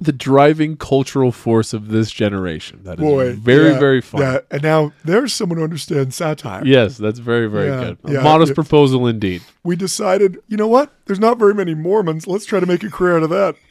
the 0.00 0.12
driving 0.12 0.76
cultural 0.76 1.30
force 1.30 1.72
of 1.72 1.88
this 1.88 2.10
generation. 2.10 2.80
That 2.84 2.98
is 2.98 3.04
Boy, 3.04 3.34
very, 3.34 3.72
yeah, 3.72 3.78
very 3.78 4.00
funny. 4.00 4.24
Yeah, 4.24 4.38
and 4.50 4.62
now 4.62 4.92
there's 5.04 5.32
someone 5.32 5.58
who 5.58 5.64
understands 5.64 6.16
satire. 6.16 6.64
Yes, 6.64 6.96
that's 6.96 7.18
very, 7.18 7.46
very 7.48 7.68
Yeah, 7.68 7.84
good. 7.84 7.98
A 8.04 8.12
yeah, 8.14 8.22
modest 8.22 8.54
proposal 8.54 9.06
indeed. 9.06 9.42
We 9.62 9.76
decided, 9.76 10.38
you 10.48 10.56
know 10.56 10.68
what? 10.68 10.92
There's 11.04 11.20
not 11.20 11.38
very 11.38 11.54
many 11.54 11.74
Mormons. 11.74 12.26
Let's 12.26 12.46
try 12.46 12.60
to 12.60 12.66
make 12.66 12.82
a 12.82 12.90
career 12.90 13.18
out 13.18 13.22
of 13.22 13.30
that. 13.30 13.56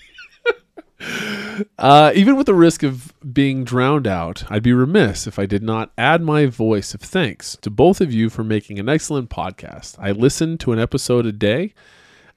Uh, 1.78 2.12
even 2.16 2.36
with 2.36 2.46
the 2.46 2.54
risk 2.54 2.84
of 2.84 3.14
being 3.34 3.64
drowned 3.64 4.08
out, 4.08 4.44
I'd 4.50 4.64
be 4.64 4.74
remiss 4.74 5.28
if 5.28 5.38
I 5.40 5.46
did 5.46 5.64
not 5.64 5.92
add 5.98 6.22
my 6.22 6.46
voice 6.46 6.94
of 6.94 7.02
thanks 7.02 7.58
to 7.62 7.70
both 7.70 8.00
of 8.02 8.14
you 8.14 8.30
for 8.30 8.44
making 8.44 8.80
an 8.80 8.88
excellent 8.90 9.30
podcast. 9.30 9.96
I 10.00 10.12
listen 10.12 10.58
to 10.60 10.72
an 10.72 10.80
episode 10.80 11.26
a 11.26 11.32
day 11.32 11.74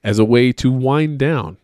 as 0.03 0.19
a 0.19 0.25
way 0.25 0.51
to 0.53 0.71
wind 0.71 1.19
down. 1.19 1.57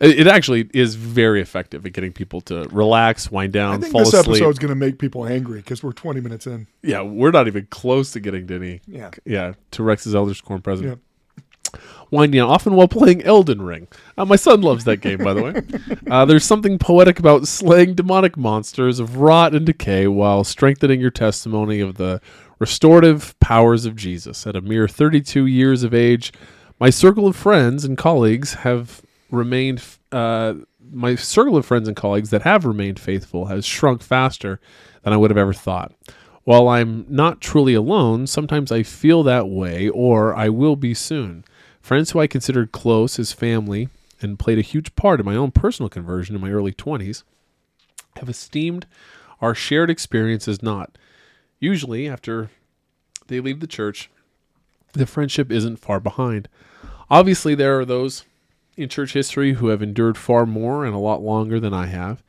It 0.00 0.26
actually 0.26 0.70
is 0.72 0.94
very 0.94 1.42
effective 1.42 1.84
at 1.84 1.92
getting 1.92 2.12
people 2.12 2.40
to 2.42 2.62
relax, 2.70 3.30
wind 3.30 3.52
down, 3.52 3.74
I 3.74 3.78
think 3.80 3.92
fall 3.92 4.00
this 4.00 4.14
asleep. 4.14 4.36
episode's 4.36 4.58
going 4.58 4.70
to 4.70 4.74
make 4.74 4.98
people 4.98 5.26
angry 5.26 5.58
because 5.58 5.82
we're 5.82 5.92
20 5.92 6.22
minutes 6.22 6.46
in. 6.46 6.66
Yeah, 6.82 7.02
we're 7.02 7.30
not 7.32 7.46
even 7.48 7.66
close 7.70 8.10
to 8.12 8.20
getting 8.20 8.46
to 8.46 8.56
any. 8.56 8.80
Yeah. 8.86 9.10
Yeah, 9.26 9.52
to 9.72 9.82
Rex's 9.82 10.14
Elder 10.14 10.32
Quorum 10.42 10.62
present. 10.62 10.88
Yeah. 10.88 11.80
Winding 12.10 12.40
down, 12.40 12.48
often 12.48 12.74
while 12.74 12.88
playing 12.88 13.22
Elden 13.24 13.60
Ring. 13.60 13.88
Uh, 14.16 14.24
my 14.24 14.36
son 14.36 14.62
loves 14.62 14.84
that 14.84 15.02
game, 15.02 15.18
by 15.18 15.34
the 15.34 15.42
way. 15.42 15.62
Uh, 16.10 16.24
there's 16.24 16.44
something 16.44 16.76
poetic 16.76 17.20
about 17.20 17.46
slaying 17.46 17.94
demonic 17.94 18.36
monsters 18.36 18.98
of 18.98 19.18
rot 19.18 19.54
and 19.54 19.64
decay 19.66 20.08
while 20.08 20.42
strengthening 20.42 21.00
your 21.00 21.10
testimony 21.10 21.78
of 21.78 21.98
the 21.98 22.20
restorative 22.58 23.38
powers 23.38 23.84
of 23.84 23.94
Jesus. 23.94 24.44
At 24.44 24.56
a 24.56 24.60
mere 24.60 24.88
32 24.88 25.46
years 25.46 25.84
of 25.84 25.94
age, 25.94 26.32
my 26.80 26.90
circle 26.90 27.28
of 27.28 27.36
friends 27.36 27.84
and 27.84 27.96
colleagues 27.96 28.54
have 28.54 29.02
remained. 29.30 29.82
Uh, 30.12 30.54
my 30.92 31.14
circle 31.14 31.56
of 31.56 31.66
friends 31.66 31.86
and 31.86 31.96
colleagues 31.96 32.30
that 32.30 32.42
have 32.42 32.64
remained 32.64 32.98
faithful 32.98 33.46
has 33.46 33.64
shrunk 33.64 34.02
faster 34.02 34.60
than 35.02 35.12
I 35.12 35.16
would 35.16 35.30
have 35.30 35.38
ever 35.38 35.52
thought. 35.52 35.92
While 36.44 36.68
I'm 36.68 37.04
not 37.08 37.40
truly 37.40 37.74
alone, 37.74 38.26
sometimes 38.26 38.72
I 38.72 38.82
feel 38.82 39.22
that 39.22 39.48
way, 39.48 39.88
or 39.88 40.34
I 40.34 40.48
will 40.48 40.74
be 40.74 40.94
soon. 40.94 41.44
Friends 41.80 42.10
who 42.10 42.20
I 42.20 42.26
considered 42.26 42.72
close 42.72 43.18
as 43.18 43.32
family 43.32 43.88
and 44.20 44.38
played 44.38 44.58
a 44.58 44.62
huge 44.62 44.94
part 44.96 45.20
in 45.20 45.26
my 45.26 45.36
own 45.36 45.50
personal 45.50 45.88
conversion 45.88 46.34
in 46.34 46.40
my 46.40 46.50
early 46.50 46.72
20s 46.72 47.22
have 48.16 48.28
esteemed 48.28 48.86
our 49.40 49.54
shared 49.54 49.90
experience 49.90 50.48
as 50.48 50.62
not. 50.62 50.98
Usually, 51.58 52.08
after 52.08 52.50
they 53.28 53.40
leave 53.40 53.60
the 53.60 53.66
church, 53.66 54.10
the 54.92 55.06
friendship 55.06 55.50
isn't 55.52 55.78
far 55.78 56.00
behind. 56.00 56.48
Obviously, 57.08 57.54
there 57.54 57.78
are 57.78 57.84
those 57.84 58.24
in 58.82 58.88
church 58.88 59.12
history 59.12 59.54
who 59.54 59.68
have 59.68 59.82
endured 59.82 60.16
far 60.18 60.46
more 60.46 60.84
and 60.84 60.94
a 60.94 60.98
lot 60.98 61.22
longer 61.22 61.58
than 61.60 61.72
I 61.74 61.86
have. 61.86 62.22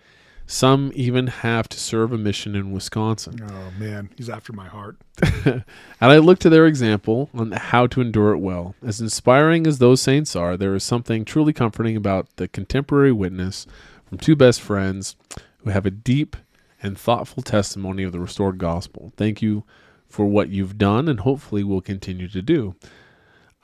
Some 0.47 0.91
even 0.95 1.27
have 1.27 1.69
to 1.69 1.79
serve 1.79 2.11
a 2.11 2.17
mission 2.17 2.55
in 2.55 2.71
Wisconsin. 2.73 3.39
Oh, 3.41 3.71
man. 3.79 4.09
He's 4.17 4.29
after 4.29 4.51
my 4.51 4.67
heart. 4.67 4.97
And 5.45 5.63
I 6.11 6.17
look 6.17 6.39
to 6.39 6.49
their 6.49 6.65
example 6.65 7.29
on 7.33 7.51
how 7.51 7.85
to 7.87 8.01
endure 8.01 8.33
it 8.33 8.39
well. 8.39 8.73
As 8.83 8.99
inspiring 8.99 9.65
as 9.67 9.77
those 9.77 10.01
saints 10.01 10.35
are, 10.35 10.57
there 10.57 10.73
is 10.75 10.83
something 10.83 11.23
truly 11.25 11.53
comforting 11.53 11.95
about 11.95 12.27
the 12.37 12.47
contemporary 12.47 13.11
witness 13.11 13.65
from 14.09 14.17
two 14.17 14.35
best 14.35 14.59
friends 14.61 15.15
who 15.59 15.69
have 15.69 15.85
a 15.85 15.91
deep 15.91 16.35
and 16.81 16.97
thoughtful 16.97 17.43
testimony 17.43 18.01
of 18.03 18.11
the 18.11 18.19
restored 18.19 18.57
gospel. 18.57 19.13
Thank 19.15 19.41
you 19.43 19.63
for 20.09 20.25
what 20.25 20.49
you've 20.49 20.77
done 20.79 21.07
and 21.07 21.19
hopefully 21.21 21.63
will 21.63 21.81
continue 21.81 22.27
to 22.27 22.41
do. 22.41 22.75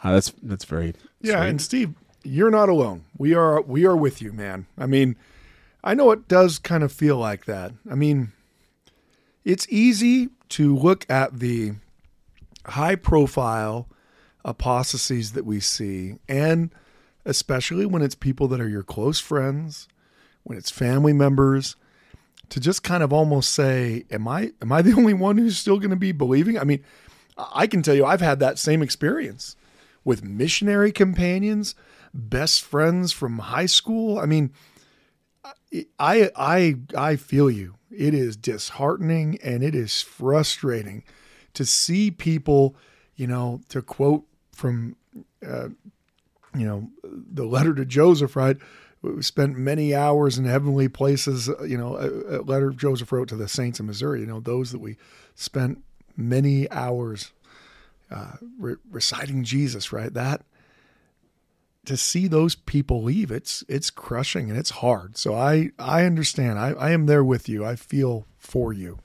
Uh, 0.04 0.14
that's 0.14 0.32
that's 0.44 0.64
very 0.66 0.94
Yeah, 1.22 1.40
sweet. 1.42 1.50
and 1.50 1.62
Steve, 1.62 1.94
you're 2.28 2.52
not 2.52 2.70
alone. 2.70 3.06
We 3.18 3.34
are 3.34 3.62
we 3.62 3.86
are 3.86 3.96
with 3.96 4.22
you, 4.22 4.34
man. 4.34 4.68
I 4.78 4.86
mean, 4.86 5.16
I 5.84 5.94
know 5.94 6.12
it 6.12 6.28
does 6.28 6.60
kind 6.60 6.84
of 6.84 6.92
feel 6.92 7.18
like 7.18 7.46
that. 7.46 7.72
I 7.90 7.96
mean, 7.96 8.34
it's 9.46 9.68
easy 9.70 10.30
to 10.50 10.76
look 10.76 11.06
at 11.10 11.40
the 11.40 11.74
high 12.66 12.96
profile 12.96 13.88
apostasies 14.44 15.34
that 15.34 15.46
we 15.46 15.60
see 15.60 16.16
and 16.28 16.72
especially 17.26 17.86
when 17.86 18.02
it's 18.02 18.16
people 18.16 18.48
that 18.48 18.62
are 18.62 18.70
your 18.70 18.84
close 18.84 19.20
friends, 19.20 19.90
when 20.44 20.58
it's 20.58 20.72
family 20.72 21.12
members, 21.12 21.76
to 22.50 22.60
just 22.60 22.82
kind 22.82 23.04
of 23.04 23.12
almost 23.12 23.50
say, 23.54 24.06
am 24.10 24.28
I 24.28 24.52
am 24.62 24.72
I 24.72 24.82
the 24.82 24.94
only 24.98 25.14
one 25.14 25.38
who's 25.38 25.58
still 25.58 25.78
going 25.78 25.90
to 25.90 25.96
be 25.96 26.12
believing? 26.12 26.58
I 26.58 26.64
mean, 26.64 26.84
I 27.38 27.68
can 27.68 27.82
tell 27.82 27.96
you 27.96 28.06
I've 28.06 28.22
had 28.22 28.40
that 28.40 28.58
same 28.58 28.82
experience 28.82 29.56
with 30.04 30.24
missionary 30.24 30.92
companions, 30.92 31.76
best 32.14 32.64
friends 32.64 33.12
from 33.12 33.40
high 33.40 33.66
school. 33.66 34.20
I 34.20 34.26
mean, 34.26 34.52
I 36.00 36.30
I 36.36 36.76
I 36.96 37.16
feel 37.16 37.50
you. 37.50 37.76
It 37.92 38.14
is 38.14 38.36
disheartening 38.36 39.40
and 39.44 39.64
it 39.64 39.74
is 39.74 40.02
frustrating 40.02 41.04
to 41.54 41.66
see 41.66 42.12
people, 42.12 42.76
you 43.16 43.28
know, 43.28 43.62
to 43.70 43.82
quote 43.82 44.26
from 44.52 44.96
uh, 45.46 45.70
you 46.56 46.66
know, 46.66 46.90
the 47.04 47.46
letter 47.46 47.74
to 47.76 47.86
Joseph, 47.86 48.36
right? 48.36 48.58
We 49.02 49.22
spent 49.22 49.58
many 49.58 49.94
hours 49.94 50.38
in 50.38 50.46
heavenly 50.46 50.88
places, 50.88 51.50
you 51.66 51.78
know, 51.78 51.98
a, 51.98 52.40
a 52.40 52.42
letter 52.42 52.72
Joseph 52.72 53.12
wrote 53.12 53.30
to 53.30 53.36
the 53.36 53.48
saints 53.48 53.80
of 53.80 53.86
Missouri, 53.86 54.22
you 54.22 54.26
know, 54.26 54.40
those 54.40 54.72
that 54.72 54.80
we 54.80 54.98
spent 55.36 55.84
many 56.16 56.70
hours 56.72 57.32
uh, 58.10 58.34
re- 58.58 58.76
reciting 58.90 59.44
Jesus, 59.44 59.94
right? 59.94 60.14
That 60.14 60.42
to 61.88 61.98
see 61.98 62.28
those 62.28 62.56
people 62.56 63.02
leave, 63.04 63.32
it's 63.32 63.64
it's 63.68 63.90
crushing 63.90 64.50
and 64.50 64.58
it's 64.60 64.70
hard. 64.70 65.18
So 65.18 65.34
I 65.34 65.72
I 65.80 66.04
understand. 66.06 66.60
I, 66.60 66.70
I 66.74 66.92
am 66.92 67.06
there 67.08 67.24
with 67.24 67.50
you. 67.50 67.66
I 67.66 67.76
feel 67.76 68.26
for 68.38 68.72
you. 68.74 69.00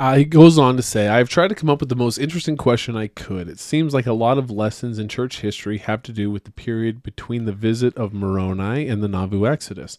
Uh, 0.00 0.16
he 0.16 0.24
goes 0.24 0.58
on 0.58 0.74
to 0.76 0.82
say, 0.82 1.06
I've 1.06 1.28
tried 1.28 1.48
to 1.48 1.54
come 1.54 1.68
up 1.70 1.78
with 1.78 1.88
the 1.90 1.94
most 1.94 2.18
interesting 2.18 2.56
question 2.56 2.96
I 2.96 3.06
could. 3.08 3.48
It 3.48 3.60
seems 3.60 3.94
like 3.94 4.06
a 4.06 4.12
lot 4.14 4.36
of 4.38 4.50
lessons 4.50 4.98
in 4.98 5.06
church 5.06 5.40
history 5.42 5.78
have 5.78 6.02
to 6.04 6.12
do 6.12 6.30
with 6.30 6.44
the 6.44 6.50
period 6.50 7.02
between 7.02 7.44
the 7.44 7.52
visit 7.52 7.94
of 7.96 8.12
Moroni 8.12 8.88
and 8.88 9.02
the 9.02 9.06
Nauvoo 9.06 9.46
Exodus. 9.46 9.98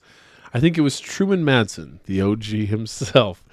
I 0.54 0.60
think 0.60 0.78
it 0.78 0.82
was 0.82 1.00
Truman 1.00 1.46
Madsen, 1.46 2.00
the 2.06 2.22
OG 2.22 2.44
himself. 2.70 3.44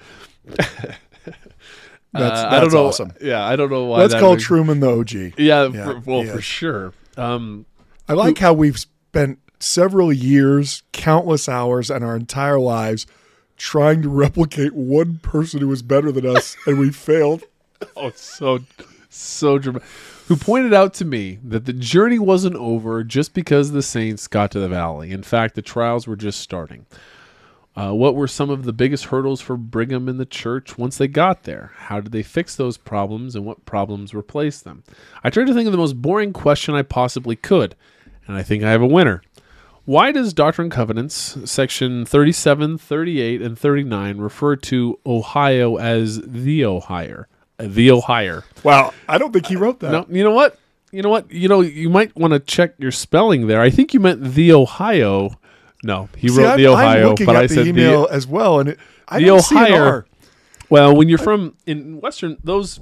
That's, 0.47 2.41
Uh, 2.41 2.49
I 2.51 2.61
don't 2.61 2.73
know. 2.73 2.87
awesome. 2.87 3.13
Yeah, 3.21 3.45
I 3.47 3.55
don't 3.55 3.71
know 3.71 3.85
why. 3.85 3.99
Let's 4.01 4.15
call 4.15 4.33
makes- 4.33 4.45
Truman 4.45 4.81
the 4.81 4.91
OG. 4.91 5.13
Yeah, 5.39 5.69
Yeah, 5.69 5.85
for, 5.85 6.01
well, 6.01 6.25
for 6.25 6.41
sure. 6.41 6.93
Um, 7.17 7.67
I 8.11 8.15
like 8.15 8.39
how 8.39 8.53
we've 8.53 8.77
spent 8.77 9.39
several 9.61 10.13
years, 10.13 10.83
countless 10.91 11.49
hours, 11.49 11.93
and 11.93 12.05
our 12.05 12.17
entire 12.17 12.59
lives 12.59 13.07
trying 13.57 14.03
to 14.03 14.09
replicate 14.09 14.73
one 14.73 15.19
person 15.19 15.61
who 15.61 15.69
was 15.69 15.83
better 15.83 16.11
than 16.11 16.27
us, 16.27 16.57
and 16.67 16.81
we 16.81 16.91
failed. 16.91 17.45
Oh, 17.97 18.09
it's 18.09 18.21
so 18.21 18.59
so 19.09 19.57
dramatic. 19.57 19.89
Who 20.29 20.37
pointed 20.37 20.75
out 20.75 20.93
to 20.95 21.07
me 21.07 21.39
that 21.43 21.65
the 21.65 21.73
journey 21.73 22.19
wasn't 22.19 22.57
over 22.57 23.03
just 23.03 23.33
because 23.33 23.71
the 23.71 23.81
Saints 23.81 24.27
got 24.27 24.51
to 24.51 24.61
the 24.61 24.69
valley. 24.69 25.13
In 25.13 25.23
fact, 25.23 25.55
the 25.55 25.63
trials 25.63 26.07
were 26.07 26.15
just 26.15 26.41
starting. 26.41 26.85
Uh, 27.77 27.93
what 27.93 28.17
were 28.17 28.27
some 28.27 28.51
of 28.51 28.65
the 28.65 28.73
biggest 28.73 29.07
hurdles 29.07 29.41
for 29.41 29.57
Brigham 29.57 30.09
and 30.09 30.21
the 30.21 30.27
church 30.27 30.77
once 30.77 30.99
they 30.99 31.09
got 31.09 31.45
there? 31.45 31.73
How 31.77 32.01
did 32.01 32.13
they 32.13 32.23
fix 32.23 32.57
those 32.57 32.77
problems 32.77 33.35
and 33.37 33.47
what 33.47 33.65
problems 33.65 34.13
replaced 34.13 34.65
them? 34.65 34.83
I 35.23 35.31
tried 35.31 35.47
to 35.47 35.55
think 35.55 35.67
of 35.67 35.73
the 35.73 35.79
most 35.79 36.03
boring 36.03 36.33
question 36.33 36.75
I 36.75 36.83
possibly 36.83 37.37
could, 37.37 37.77
and 38.31 38.39
I 38.39 38.43
think 38.43 38.63
I 38.63 38.71
have 38.71 38.83
a 38.83 38.87
winner. 38.87 39.23
Why 39.85 40.13
does 40.13 40.33
Doctrine 40.33 40.67
and 40.67 40.73
Covenants, 40.73 41.37
section 41.51 42.05
37, 42.05 42.79
38, 42.79 43.43
and 43.43 43.59
39, 43.59 44.19
refer 44.19 44.55
to 44.57 44.99
Ohio 45.05 45.77
as 45.77 46.21
the 46.23 46.65
Ohio? 46.65 47.25
Uh, 47.59 47.65
The 47.69 47.91
Ohio. 47.91 48.43
Wow, 48.63 48.93
I 49.09 49.19
don't 49.19 49.33
think 49.33 49.47
he 49.47 49.57
wrote 49.57 49.81
that. 49.81 49.91
No, 49.91 50.07
you 50.09 50.23
know 50.23 50.31
what? 50.33 50.59
You 50.93 51.03
know 51.03 51.09
what? 51.09 51.31
You 51.33 51.49
know, 51.49 51.61
you 51.61 51.89
might 51.91 52.15
want 52.17 52.33
to 52.35 52.39
check 52.41 52.75
your 52.79 52.93
spelling 52.93 53.47
there. 53.49 53.61
I 53.61 53.71
think 53.71 53.93
you 53.93 54.01
meant 54.01 54.23
the 54.23 54.53
Ohio. 54.53 55.31
No, 55.83 56.09
he 56.17 56.29
See, 56.29 56.41
wrote 56.41 56.51
I'm, 56.53 56.59
the 56.59 56.67
Ohio, 56.69 57.15
but 57.17 57.35
I 57.37 57.43
the 57.43 57.55
said 57.55 57.67
email 57.67 58.07
the. 58.07 58.15
as 58.15 58.27
well, 58.27 58.61
and 58.61 58.69
it, 58.71 58.79
I 59.09 59.19
the 59.21 59.27
don't 59.27 59.41
see 59.43 59.57
an 59.57 59.65
Ohio. 59.73 60.05
Well, 60.69 60.95
when 60.95 61.09
you're 61.09 61.19
from 61.19 61.57
in 61.67 62.01
Western, 62.01 62.37
those 62.45 62.81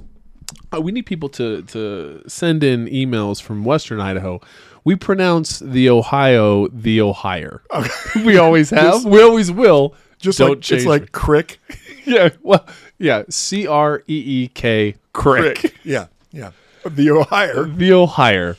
uh, 0.73 0.81
we 0.81 0.91
need 0.91 1.05
people 1.05 1.29
to 1.29 1.63
to 1.63 2.23
send 2.27 2.63
in 2.63 2.85
emails 2.87 3.41
from 3.41 3.63
Western 3.63 3.99
Idaho. 3.99 4.41
We 4.89 4.95
pronounce 4.95 5.59
the 5.59 5.87
Ohio 5.91 6.67
the 6.69 6.99
Ohio. 7.01 7.61
we 8.25 8.39
always 8.39 8.71
have. 8.71 9.05
we 9.05 9.21
always 9.21 9.51
will. 9.51 9.93
Just 10.17 10.39
Don't 10.39 10.49
like 10.49 10.61
change 10.61 10.81
it's 10.81 10.87
like 10.87 11.11
crick. 11.11 11.59
yeah. 12.05 12.29
Well, 12.41 12.65
yeah. 12.97 13.21
C 13.29 13.67
R 13.67 14.01
E 14.07 14.43
E 14.43 14.47
K 14.47 14.95
crick. 15.13 15.75
yeah, 15.83 16.07
yeah. 16.31 16.53
The 16.83 17.11
Ohio. 17.11 17.65
The 17.65 17.93
Ohio. 17.93 18.55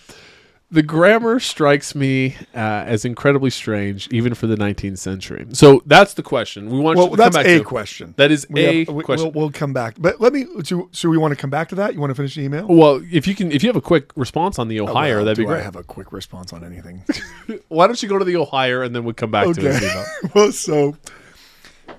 The 0.73 0.83
grammar 0.85 1.41
strikes 1.41 1.97
me 1.97 2.37
uh, 2.55 2.59
as 2.59 3.05
incredibly 3.05 3.51
strange, 3.51 4.07
even 4.13 4.35
for 4.35 4.47
the 4.47 4.55
19th 4.55 4.99
century. 4.99 5.45
So 5.53 5.83
that's 5.85 6.15
the 6.15 6.23
question. 6.23 6.71
We 6.71 6.79
want 6.79 6.97
Well, 6.97 7.11
to 7.11 7.17
that's 7.17 7.35
come 7.35 7.43
back 7.45 7.51
a 7.51 7.59
to. 7.59 7.65
question. 7.65 8.15
That 8.17 8.31
is 8.31 8.47
We 8.49 8.61
a 8.65 8.85
have- 8.85 8.95
we, 8.95 9.03
question. 9.03 9.33
We'll, 9.33 9.43
we'll 9.47 9.51
come 9.51 9.73
back, 9.73 9.97
but 9.99 10.21
let 10.21 10.33
me. 10.33 10.47
So, 10.63 10.89
so 10.93 11.09
we 11.09 11.19
want 11.19 11.33
to 11.33 11.37
come 11.37 11.51
back 11.51 11.71
to 11.71 11.75
that. 11.75 11.93
You 11.95 11.99
want 12.01 12.11
to 12.13 12.15
finish 12.15 12.37
the 12.37 12.43
email? 12.43 12.69
Well, 12.69 13.03
if 13.11 13.27
you 13.27 13.35
can, 13.35 13.51
if 13.51 13.65
you 13.65 13.69
have 13.69 13.75
a 13.75 13.81
quick 13.81 14.13
response 14.15 14.61
on 14.61 14.69
the 14.69 14.81
Ohio, 14.81 15.17
Well, 15.17 15.25
that'd 15.25 15.39
be 15.39 15.45
great. 15.45 15.59
I 15.59 15.63
have 15.63 15.75
a 15.75 15.83
quick 15.83 16.13
response 16.13 16.53
on 16.53 16.63
anything? 16.63 17.03
Why 17.69 17.89
don't 17.89 18.01
you 18.01 18.09
go 18.09 18.19
to 18.21 18.25
the 18.25 18.37
Ohio 18.37 18.83
and 18.83 18.95
then 18.95 19.03
we'll 19.03 19.15
come 19.15 19.33
back 19.33 19.47
to 19.47 19.55
this 19.61 19.83
email. 19.83 20.05
well, 20.37 20.53
so 20.53 20.97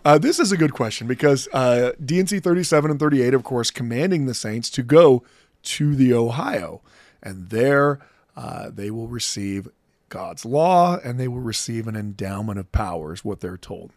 uh, 0.05 0.17
this 0.17 0.39
is 0.39 0.53
a 0.53 0.57
good 0.57 0.71
question 0.73 1.07
because 1.07 1.49
uh, 1.51 1.91
D&C 2.05 2.39
37 2.39 2.89
and 2.91 2.97
38, 3.01 3.33
of 3.33 3.43
course, 3.43 3.69
commanding 3.69 4.27
the 4.27 4.33
saints 4.33 4.69
to 4.69 4.81
go 4.81 5.23
to 5.63 5.93
the 5.93 6.13
Ohio, 6.13 6.79
and 7.21 7.49
there 7.49 7.99
uh, 8.41 8.71
they 8.73 8.89
will 8.89 9.07
receive 9.07 9.67
God's 10.09 10.45
law 10.45 10.97
and 11.03 11.19
they 11.19 11.27
will 11.27 11.41
receive 11.41 11.87
an 11.87 11.95
endowment 11.95 12.57
of 12.57 12.71
powers, 12.71 13.23
what 13.23 13.39
they're 13.39 13.55
told. 13.55 13.91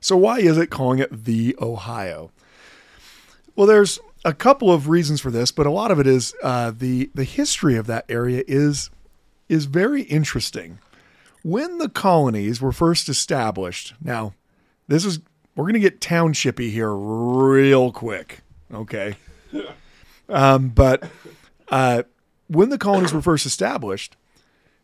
So 0.00 0.16
why 0.16 0.40
is 0.40 0.58
it 0.58 0.70
calling 0.70 0.98
it 0.98 1.24
the 1.24 1.54
Ohio? 1.60 2.32
Well, 3.54 3.68
there's 3.68 4.00
a 4.24 4.34
couple 4.34 4.72
of 4.72 4.88
reasons 4.88 5.20
for 5.20 5.30
this, 5.30 5.52
but 5.52 5.66
a 5.66 5.70
lot 5.70 5.92
of 5.92 6.00
it 6.00 6.06
is 6.08 6.34
uh, 6.42 6.72
the 6.76 7.08
the 7.14 7.22
history 7.24 7.76
of 7.76 7.86
that 7.86 8.06
area 8.08 8.42
is 8.48 8.90
is 9.48 9.66
very 9.66 10.02
interesting. 10.02 10.80
When 11.44 11.78
the 11.78 11.88
colonies 11.88 12.60
were 12.60 12.72
first 12.72 13.08
established, 13.08 13.94
now 14.02 14.34
this 14.88 15.04
is 15.04 15.20
we're 15.54 15.64
going 15.64 15.74
to 15.74 15.80
get 15.80 16.00
townshipy 16.00 16.72
here 16.72 16.92
real 16.92 17.92
quick, 17.92 18.40
okay? 18.74 19.16
Um, 20.28 20.70
but 20.70 21.08
uh, 21.68 22.02
when 22.48 22.68
the 22.68 22.78
colonies 22.78 23.12
were 23.12 23.22
first 23.22 23.46
established, 23.46 24.16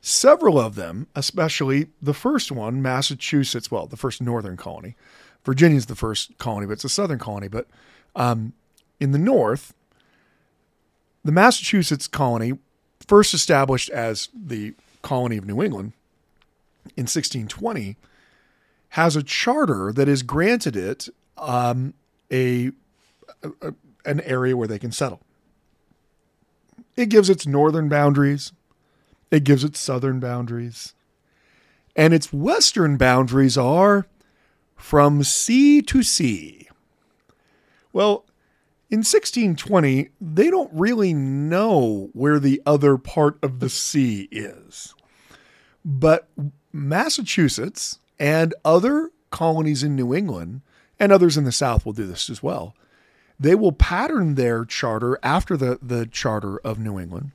several 0.01 0.59
of 0.59 0.75
them, 0.75 1.07
especially 1.15 1.89
the 2.01 2.15
first 2.15 2.51
one, 2.51 2.83
Massachusetts, 2.83 3.71
well, 3.71 3.87
the 3.87 3.97
first 3.97 4.21
northern 4.21 4.57
colony, 4.57 4.97
Virginia's 5.45 5.87
the 5.87 5.97
first 5.97 6.37
colony, 6.39 6.67
but 6.67 6.75
it's 6.75 6.85
a 6.85 6.89
southern 6.89 7.19
colony. 7.19 7.49
But 7.49 7.67
um, 8.15 8.53
in 9.01 9.13
the 9.13 9.19
north, 9.19 9.75
the 11.25 11.33
Massachusetts 11.33 12.07
colony, 12.09 12.59
first 13.07 13.35
established 13.35 13.91
as 13.91 14.29
the 14.35 14.75
colony 15.03 15.37
of 15.37 15.47
New 15.47 15.63
England 15.63 15.93
in 16.97 17.05
1620, 17.05 17.97
has 18.91 19.17
a 19.17 19.23
charter 19.23 19.93
that 19.93 20.07
has 20.07 20.23
granted 20.23 20.77
it 20.77 21.09
um, 21.39 21.95
a, 22.31 22.71
a 23.43 23.75
an 24.05 24.21
area 24.23 24.57
where 24.57 24.69
they 24.69 24.79
can 24.79 24.93
settle. 24.93 25.21
It 26.97 27.09
gives 27.09 27.31
its 27.31 27.47
northern 27.47 27.89
boundaries, 27.89 28.53
it 29.31 29.45
gives 29.45 29.65
its 29.65 29.81
southern 29.81 30.21
boundaries, 30.21 30.95
and 31.97 32.13
its 32.13 32.33
western 32.33 32.97
boundaries 32.97 33.57
are 33.57 34.07
from 34.77 35.23
sea 35.23 35.81
to 35.83 36.03
sea. 36.03 36.69
Well, 37.93 38.25
in 38.91 38.99
1620, 38.99 40.11
they 40.21 40.51
don't 40.51 40.71
really 40.73 41.15
know 41.15 42.11
where 42.13 42.39
the 42.39 42.61
other 42.67 42.99
part 42.99 43.39
of 43.43 43.61
the 43.61 43.71
sea 43.71 44.29
is. 44.31 44.95
But 45.85 46.29
Massachusetts 46.73 48.01
and 48.19 48.55
other 48.65 49.11
colonies 49.31 49.83
in 49.83 49.97
New 49.97 50.15
England, 50.15 50.61
and 51.01 51.11
others 51.11 51.39
in 51.39 51.45
the 51.45 51.53
South 51.53 51.87
will 51.87 51.95
do 51.95 52.07
this 52.07 52.29
as 52.29 52.43
well, 52.43 52.77
they 53.43 53.55
will 53.55 53.73
pattern 53.73 54.35
their 54.37 54.65
charter 54.65 55.19
after 55.23 55.57
the, 55.57 55.79
the 55.83 56.07
Charter 56.07 56.59
of 56.59 56.79
New 56.79 56.99
England. 56.99 57.33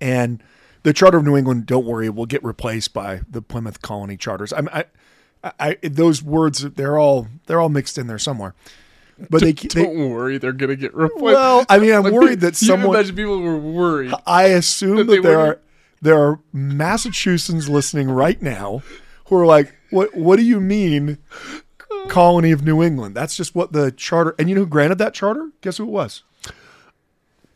And 0.00 0.42
the 0.82 0.92
Charter 0.92 1.18
of 1.18 1.24
New 1.24 1.36
England, 1.36 1.66
don't 1.66 1.86
worry, 1.86 2.08
will 2.10 2.26
get 2.26 2.44
replaced 2.44 2.92
by 2.92 3.22
the 3.28 3.40
Plymouth 3.40 3.80
Colony 3.82 4.16
charters. 4.16 4.52
I, 4.52 4.84
I, 5.42 5.52
I, 5.58 5.76
those 5.82 6.22
words, 6.22 6.60
they're 6.60 6.98
all 6.98 7.28
they're 7.46 7.60
all 7.60 7.68
mixed 7.68 7.98
in 7.98 8.06
there 8.06 8.18
somewhere. 8.18 8.54
But 9.30 9.40
they, 9.40 9.52
they 9.52 9.82
Don't 9.84 10.10
worry, 10.10 10.36
they're 10.38 10.52
gonna 10.52 10.76
get 10.76 10.94
replaced. 10.94 11.22
well, 11.22 11.64
I 11.68 11.78
mean, 11.78 11.92
I'm 11.94 12.02
worried 12.12 12.40
that 12.40 12.54
someone. 12.56 12.94
imagine 12.94 13.16
people 13.16 13.40
were 13.40 13.56
worried. 13.56 14.12
I 14.26 14.44
assume 14.48 14.96
That 14.98 15.04
that, 15.04 15.22
there 15.22 15.40
are 15.40 15.58
there 16.02 16.18
are 16.18 16.40
Massachusetts 16.52 17.68
listening 17.68 18.10
right 18.10 18.40
now 18.42 18.82
who 19.26 19.36
are 19.36 19.46
like, 19.46 19.74
"What? 19.90 20.14
What 20.14 20.36
do 20.36 20.44
you 20.44 20.60
mean, 20.60 21.16
colony 22.08 22.52
of 22.52 22.64
New 22.64 22.82
England?" 22.82 23.14
That's 23.14 23.36
just 23.36 23.54
what 23.54 23.72
the 23.72 23.90
charter. 23.90 24.34
And 24.38 24.48
you 24.48 24.54
know 24.54 24.62
who 24.62 24.66
granted 24.66 24.98
that 24.98 25.14
charter? 25.14 25.50
Guess 25.60 25.78
who 25.78 25.84
it 25.84 25.90
was? 25.90 26.22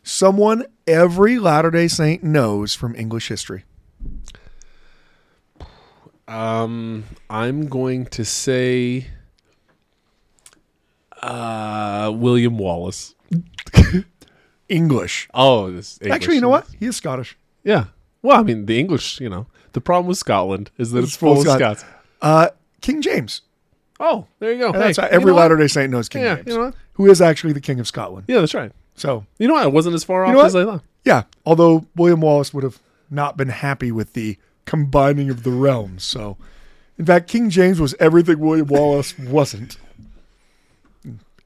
Someone 0.03 0.65
every 0.87 1.39
Latter 1.39 1.71
Day 1.71 1.89
Saint 1.89 2.23
knows 2.23 2.75
from 2.75 2.95
English 2.95 3.29
history. 3.29 3.65
Um, 6.27 7.05
I'm 7.29 7.67
going 7.67 8.07
to 8.07 8.25
say 8.25 9.09
uh, 11.23 12.13
William 12.15 12.57
Wallace. 12.57 13.15
English. 14.69 15.29
Oh, 15.35 15.71
this 15.71 15.99
English. 16.01 16.15
Actually, 16.15 16.35
you 16.37 16.41
know 16.41 16.49
what? 16.49 16.67
He 16.79 16.87
is 16.87 16.97
Scottish. 16.97 17.37
Yeah. 17.65 17.87
Well, 18.23 18.39
I 18.39 18.43
mean, 18.43 18.67
the 18.67 18.79
English. 18.79 19.21
You 19.21 19.29
know, 19.29 19.47
the 19.73 19.81
problem 19.81 20.07
with 20.07 20.19
Scotland 20.19 20.71
is 20.79 20.93
that 20.93 21.05
it's, 21.05 21.17
full 21.17 21.41
of 21.41 21.47
Scots. 21.47 21.85
Uh, 22.23 22.51
King 22.81 23.03
James. 23.03 23.43
Oh, 24.01 24.27
there 24.39 24.53
you 24.53 24.59
go. 24.59 24.73
Hey, 24.73 24.79
that's 24.79 24.99
how 24.99 25.05
you 25.05 25.11
every 25.11 25.33
know? 25.33 25.37
Latter 25.39 25.57
Day 25.57 25.67
Saint 25.69 25.93
knows 25.93 26.09
King 26.09 26.23
Yeah, 26.23 26.37
James, 26.37 26.47
you 26.49 26.55
know 26.55 26.65
what? 26.67 26.75
who 26.95 27.11
is 27.11 27.21
actually 27.21 27.53
the 27.53 27.61
King 27.61 27.79
of 27.81 27.87
Scotland. 27.87 28.25
Yeah, 28.29 28.41
that's 28.41 28.55
right. 28.55 28.73
So 28.97 29.25
You 29.39 29.47
know, 29.47 29.55
what? 29.55 29.63
I 29.63 29.67
wasn't 29.67 29.95
as 29.95 30.05
far 30.05 30.25
off 30.25 30.33
know 30.33 30.41
as 30.41 30.55
what? 30.55 30.63
I 30.63 30.65
thought. 30.73 30.83
Yeah, 31.05 31.23
although 31.47 31.87
William 31.97 32.21
Wallace 32.21 32.53
would 32.55 32.65
have 32.65 32.79
not 33.11 33.37
been 33.37 33.49
happy 33.49 33.93
with 33.93 34.15
the 34.15 34.37
combining 34.65 35.31
of 35.31 35.43
the 35.43 35.51
realms. 35.51 36.05
So, 36.05 36.37
in 36.99 37.05
fact, 37.05 37.29
King 37.29 37.51
James 37.51 37.81
was 37.81 37.95
everything 38.01 38.39
William 38.39 38.67
Wallace 38.67 39.19
wasn't, 39.19 39.77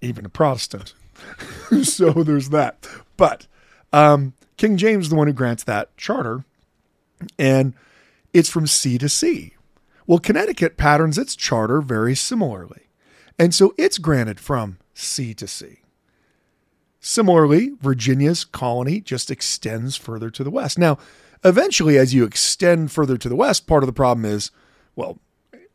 even 0.00 0.24
a 0.24 0.28
Protestant. 0.28 0.94
so 1.82 2.10
there's 2.12 2.50
that. 2.50 2.86
But 3.16 3.46
um, 3.92 4.34
King 4.56 4.76
James 4.76 5.06
is 5.06 5.10
the 5.10 5.16
one 5.16 5.26
who 5.26 5.32
grants 5.32 5.64
that 5.64 5.96
charter, 5.96 6.44
and 7.38 7.74
it's 8.32 8.50
from 8.50 8.66
sea 8.66 8.98
to 8.98 9.08
sea. 9.08 9.53
Well, 10.06 10.18
Connecticut 10.18 10.76
patterns 10.76 11.18
its 11.18 11.34
charter 11.34 11.80
very 11.80 12.14
similarly. 12.14 12.88
And 13.38 13.54
so 13.54 13.74
it's 13.76 13.98
granted 13.98 14.38
from 14.38 14.78
sea 14.92 15.34
to 15.34 15.46
sea. 15.46 15.80
Similarly, 17.00 17.72
Virginia's 17.80 18.44
colony 18.44 19.00
just 19.00 19.30
extends 19.30 19.96
further 19.96 20.30
to 20.30 20.44
the 20.44 20.50
west. 20.50 20.78
Now, 20.78 20.98
eventually, 21.44 21.98
as 21.98 22.14
you 22.14 22.24
extend 22.24 22.92
further 22.92 23.18
to 23.18 23.28
the 23.28 23.36
west, 23.36 23.66
part 23.66 23.82
of 23.82 23.86
the 23.86 23.92
problem 23.92 24.24
is 24.24 24.50
well, 24.96 25.18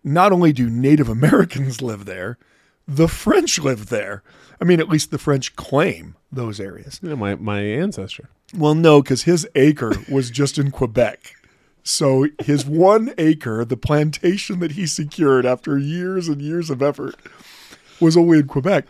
not 0.04 0.32
only 0.32 0.54
do 0.54 0.70
Native 0.70 1.10
Americans 1.10 1.82
live 1.82 2.06
there, 2.06 2.38
the 2.88 3.08
French 3.08 3.60
live 3.60 3.90
there. 3.90 4.24
I 4.60 4.66
mean, 4.66 4.80
at 4.80 4.90
least 4.90 5.12
the 5.12 5.18
French 5.18 5.56
claim 5.56 6.16
those 6.32 6.60
areas. 6.60 7.00
Yeah, 7.04 7.16
my 7.16 7.36
my 7.36 7.62
ancestor. 7.62 8.30
Well, 8.56 8.74
no, 8.74 9.02
because 9.02 9.24
his 9.24 9.48
acre 9.54 9.94
was 10.10 10.32
just 10.32 10.58
in 10.58 10.72
Quebec. 10.72 11.36
So 11.90 12.28
his 12.40 12.68
one 12.68 13.14
acre, 13.18 13.66
the 13.66 13.76
plantation 13.76 14.60
that 14.60 14.74
he 14.74 14.86
secured 14.86 15.44
after 15.44 15.78
years 15.80 16.28
and 16.28 16.40
years 16.40 16.70
of 16.70 16.84
effort, 16.84 17.16
was 18.00 18.16
only 18.16 18.38
in 18.38 18.48
Quebec. 18.48 18.86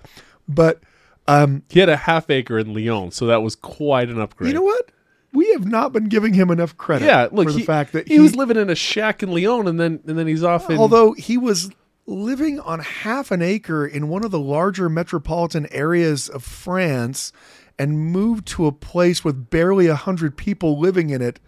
But 0.49 0.81
um, 1.25 1.63
He 1.69 1.79
had 1.79 1.87
a 1.87 1.95
half 1.95 2.29
acre 2.29 2.59
in 2.59 2.73
Lyon, 2.73 3.11
so 3.11 3.25
that 3.27 3.41
was 3.41 3.55
quite 3.55 4.09
an 4.09 4.19
upgrade. 4.19 4.49
you 4.49 4.53
know 4.53 4.63
what? 4.63 4.91
We 5.31 5.49
have 5.53 5.65
not 5.65 5.93
been 5.93 6.09
giving 6.09 6.33
him 6.33 6.49
enough 6.49 6.75
credit 6.75 7.05
Yeah, 7.05 7.29
look, 7.31 7.47
for 7.47 7.53
the 7.53 7.59
he, 7.59 7.65
fact 7.65 7.93
that 7.93 8.07
he, 8.07 8.19
was 8.19 8.35
living 8.35 8.57
in 8.57 8.69
a 8.69 8.75
shack 8.75 9.23
in 9.23 9.31
Lyon, 9.31 9.67
and 9.67 9.79
then 9.79 10.01
and 10.05 10.17
then 10.17 10.27
he's 10.27 10.43
off 10.43 10.69
in. 10.69 10.77
although 10.77 11.13
he 11.13 11.37
was 11.37 11.71
living 12.05 12.59
on 12.59 12.79
half 12.79 13.31
an 13.31 13.41
acre 13.41 13.85
in 13.87 14.09
one 14.09 14.25
of 14.25 14.31
the 14.31 14.39
larger 14.39 14.89
metropolitan 14.89 15.67
areas 15.71 16.27
of 16.27 16.43
France 16.43 17.31
and 17.77 17.97
moved 17.97 18.45
to 18.47 18.65
a 18.65 18.71
place 18.71 19.23
with 19.23 19.49
barely 19.49 19.87
a 19.87 19.95
hundred 19.95 20.35
people 20.35 20.79
living 20.79 21.11
in 21.11 21.21
it 21.21 21.39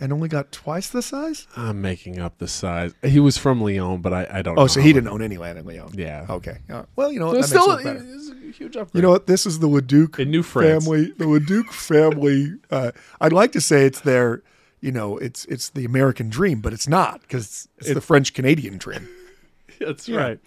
and 0.00 0.12
only 0.12 0.28
got 0.28 0.52
twice 0.52 0.88
the 0.90 1.02
size. 1.02 1.46
I'm 1.56 1.80
making 1.82 2.18
up 2.20 2.38
the 2.38 2.48
size. 2.48 2.94
He 3.02 3.18
was 3.20 3.36
from 3.38 3.60
Lyon, 3.60 4.00
but 4.00 4.12
I, 4.12 4.26
I 4.30 4.42
don't. 4.42 4.54
Know. 4.54 4.62
Oh, 4.62 4.66
so 4.66 4.80
he 4.80 4.92
didn't 4.92 5.08
own 5.08 5.22
any 5.22 5.36
land 5.38 5.58
in 5.58 5.66
Lyon. 5.66 5.90
Yeah. 5.94 6.26
Okay. 6.28 6.58
Uh, 6.70 6.84
well, 6.96 7.10
you 7.12 7.18
know, 7.18 7.28
So 7.28 7.34
what? 7.34 7.40
it's 7.44 7.52
makes 7.52 7.62
still 7.64 7.96
it 7.96 8.14
it's 8.14 8.30
a 8.30 8.58
huge 8.58 8.76
upgrade. 8.76 8.94
You 8.94 9.02
know 9.02 9.10
what? 9.10 9.26
This 9.26 9.46
is 9.46 9.58
the 9.58 9.66
Leduc 9.66 10.18
In 10.18 10.30
New 10.30 10.42
France. 10.42 10.84
family. 10.84 11.12
The 11.18 11.26
Leduc 11.26 11.72
family. 11.72 12.54
Uh, 12.70 12.90
I'd 13.20 13.32
like 13.32 13.52
to 13.52 13.60
say 13.60 13.86
it's 13.86 14.00
their, 14.00 14.42
you 14.80 14.92
know, 14.92 15.16
it's 15.18 15.44
it's 15.46 15.70
the 15.70 15.84
American 15.86 16.28
dream, 16.28 16.60
but 16.60 16.72
it's 16.72 16.86
not 16.86 17.22
because 17.22 17.68
it's, 17.78 17.86
it's 17.88 17.94
the 17.94 18.00
French 18.00 18.34
Canadian 18.34 18.76
dream. 18.78 19.08
that's 19.80 20.08
right. 20.08 20.38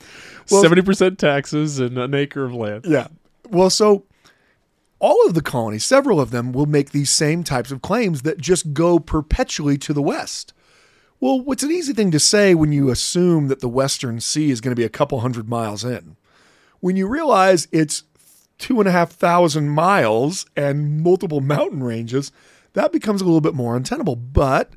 Well- 0.52 0.62
Seventy 0.62 0.82
percent 0.84 1.18
taxes 1.20 1.80
and 1.80 1.98
an 1.98 2.14
acre 2.14 2.44
of 2.46 2.54
land. 2.54 2.86
Yeah. 2.88 3.08
Well, 3.50 3.70
so 3.70 4.06
all 5.02 5.26
of 5.26 5.34
the 5.34 5.42
colonies, 5.42 5.84
several 5.84 6.22
of 6.22 6.30
them, 6.30 6.54
will 6.54 6.68
make 6.68 6.92
these 6.92 7.10
same 7.10 7.44
types 7.44 7.72
of 7.72 7.82
claims 7.82 8.22
that 8.22 8.38
just 8.38 8.72
go 8.72 9.00
perpetually 9.00 9.78
to 9.80 9.94
the 9.94 10.02
west. 10.02 10.54
Well, 11.20 11.42
what's 11.42 11.64
an 11.64 11.72
easy 11.72 11.92
thing 11.92 12.12
to 12.12 12.20
say 12.20 12.54
when 12.54 12.72
you 12.72 12.90
assume 12.90 13.48
that 13.48 13.62
the 13.62 13.68
Western 13.68 14.20
Sea 14.20 14.52
is 14.52 14.62
going 14.62 14.72
to 14.72 14.80
be 14.80 14.86
a 14.86 14.90
couple 14.90 15.20
hundred 15.20 15.50
miles 15.50 15.84
in? 15.84 16.18
When 16.80 16.96
you 16.96 17.08
realize 17.08 17.68
it's 17.72 18.04
two 18.60 18.80
and 18.80 18.88
a 18.88 18.92
half 18.92 19.12
thousand 19.12 19.70
miles 19.70 20.46
and 20.56 21.02
multiple 21.02 21.42
mountain 21.42 21.84
ranges, 21.84 22.32
that 22.74 22.92
becomes 22.92 23.22
a 23.22 23.26
little 23.26 23.42
bit 23.42 23.56
more 23.56 23.76
untenable. 23.76 24.16
But 24.16 24.72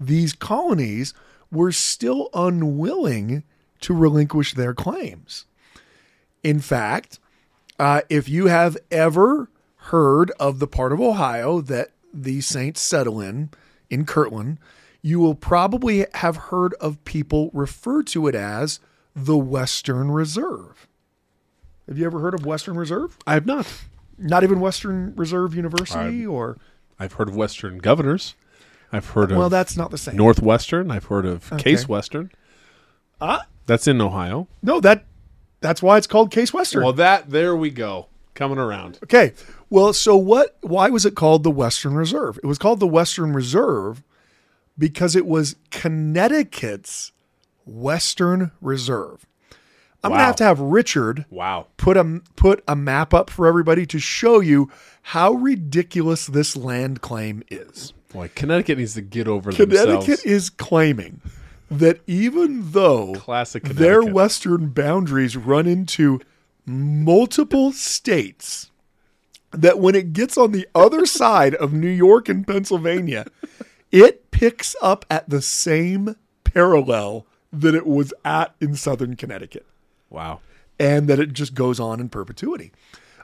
these 0.00 0.32
colonies 0.32 1.14
were 1.52 1.72
still 1.72 2.30
unwilling 2.34 3.44
to 3.80 3.94
relinquish 3.94 4.54
their 4.54 4.74
claims. 4.74 5.46
In 6.42 6.60
fact, 6.60 7.20
uh, 7.78 8.02
if 8.08 8.28
you 8.28 8.46
have 8.46 8.76
ever 8.90 9.48
heard 9.88 10.30
of 10.40 10.58
the 10.58 10.66
part 10.66 10.92
of 10.92 11.00
Ohio 11.00 11.60
that 11.60 11.88
the 12.12 12.40
Saints 12.40 12.80
settle 12.80 13.20
in, 13.20 13.50
in 13.90 14.04
Kirtland, 14.04 14.58
you 15.02 15.20
will 15.20 15.34
probably 15.34 16.06
have 16.14 16.36
heard 16.36 16.74
of 16.74 17.02
people 17.04 17.50
refer 17.52 18.02
to 18.04 18.26
it 18.26 18.34
as 18.34 18.80
the 19.14 19.36
Western 19.36 20.10
Reserve. 20.10 20.86
Have 21.86 21.96
you 21.98 22.04
ever 22.06 22.20
heard 22.20 22.34
of 22.34 22.44
Western 22.44 22.76
Reserve? 22.76 23.16
I 23.26 23.34
have 23.34 23.46
not. 23.46 23.66
Not 24.18 24.42
even 24.42 24.60
Western 24.60 25.14
Reserve 25.16 25.54
University, 25.54 26.26
or 26.26 26.58
I've 26.98 27.14
heard 27.14 27.28
of 27.28 27.36
Western 27.36 27.78
governors. 27.78 28.34
I've 28.92 29.10
heard 29.10 29.30
of 29.30 29.38
well, 29.38 29.48
that's 29.50 29.76
not 29.76 29.90
the 29.90 29.98
same. 29.98 30.16
Northwestern. 30.16 30.90
I've 30.90 31.04
heard 31.04 31.24
of 31.24 31.52
Okay. 31.52 31.62
Case 31.62 31.88
Western. 31.88 32.30
Ah, 33.20 33.46
That's 33.66 33.86
in 33.86 34.00
Ohio. 34.00 34.48
no, 34.62 34.80
that 34.80 35.04
That's 35.60 35.82
why 35.82 35.98
it's 35.98 36.06
called 36.06 36.30
Case 36.30 36.52
Western. 36.52 36.82
Well, 36.82 36.92
that 36.94 37.30
there 37.30 37.54
we 37.56 37.70
go, 37.70 38.07
coming 38.38 38.56
around. 38.58 38.98
Okay. 39.04 39.32
Well, 39.68 39.92
so 39.92 40.16
what 40.16 40.56
why 40.62 40.88
was 40.88 41.04
it 41.04 41.14
called 41.14 41.42
the 41.42 41.50
Western 41.50 41.94
Reserve? 41.94 42.38
It 42.42 42.46
was 42.46 42.56
called 42.58 42.80
the 42.80 42.86
Western 42.86 43.32
Reserve 43.34 44.02
because 44.78 45.16
it 45.16 45.26
was 45.26 45.56
Connecticut's 45.70 47.12
Western 47.66 48.52
Reserve. 48.60 49.26
I'm 50.04 50.10
going 50.12 50.20
to 50.20 50.24
have 50.26 50.36
to 50.36 50.44
have 50.44 50.60
Richard 50.60 51.26
Wow. 51.28 51.66
put 51.76 51.96
a 51.96 52.20
put 52.36 52.62
a 52.68 52.76
map 52.76 53.12
up 53.12 53.28
for 53.30 53.46
everybody 53.48 53.84
to 53.86 53.98
show 53.98 54.38
you 54.40 54.70
how 55.02 55.32
ridiculous 55.32 56.26
this 56.26 56.56
land 56.56 57.00
claim 57.00 57.42
is. 57.50 57.92
Boy, 58.12 58.30
Connecticut 58.34 58.78
needs 58.78 58.94
to 58.94 59.02
get 59.02 59.26
over 59.26 59.50
Connecticut 59.50 59.86
themselves. 60.06 60.24
is 60.24 60.50
claiming 60.50 61.20
that 61.70 62.00
even 62.06 62.70
though 62.70 63.14
Classic 63.16 63.62
their 63.64 64.02
western 64.02 64.68
boundaries 64.68 65.36
run 65.36 65.66
into 65.66 66.20
multiple 66.68 67.72
states, 67.72 68.70
that 69.50 69.78
when 69.78 69.94
it 69.94 70.12
gets 70.12 70.36
on 70.36 70.52
the 70.52 70.68
other 70.74 71.06
side 71.20 71.54
of 71.54 71.72
New 71.72 71.88
York 71.88 72.28
and 72.28 72.46
Pennsylvania, 72.46 73.26
it 73.90 74.30
picks 74.30 74.76
up 74.82 75.04
at 75.10 75.28
the 75.30 75.40
same 75.42 76.14
parallel 76.44 77.26
that 77.52 77.74
it 77.74 77.86
was 77.86 78.12
at 78.24 78.54
in 78.60 78.74
southern 78.74 79.16
Connecticut 79.16 79.64
Wow. 80.10 80.40
and 80.78 81.08
that 81.08 81.18
it 81.18 81.32
just 81.32 81.54
goes 81.54 81.80
on 81.80 81.98
in 82.00 82.08
perpetuity. 82.10 82.72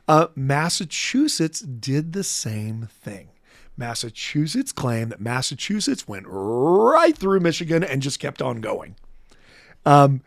Uh, 0.08 0.28
Massachusetts 0.34 1.60
did 1.60 2.12
the 2.14 2.24
same 2.24 2.88
thing. 2.90 3.28
Massachusetts 3.76 4.72
claimed 4.72 5.10
that 5.12 5.20
Massachusetts 5.20 6.06
went 6.08 6.26
right 6.28 7.16
through 7.16 7.40
Michigan 7.40 7.82
and 7.82 8.00
just 8.02 8.18
kept 8.20 8.40
on 8.40 8.60
going. 8.60 8.96
Um, 9.84 10.22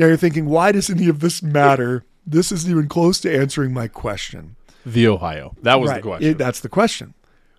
now 0.00 0.06
you're 0.06 0.16
thinking, 0.16 0.46
why 0.46 0.72
does 0.72 0.88
any 0.88 1.08
of 1.08 1.20
this 1.20 1.42
matter? 1.42 2.04
This 2.26 2.50
isn't 2.50 2.70
even 2.70 2.88
close 2.88 3.20
to 3.20 3.34
answering 3.36 3.74
my 3.74 3.86
question. 3.86 4.56
The 4.86 5.06
Ohio. 5.06 5.54
That 5.62 5.78
was 5.78 5.90
Right. 5.90 5.96
the 5.96 6.08
question. 6.08 6.30
It- 6.30 6.38
that's 6.38 6.60
the 6.60 6.70
question. 6.70 7.12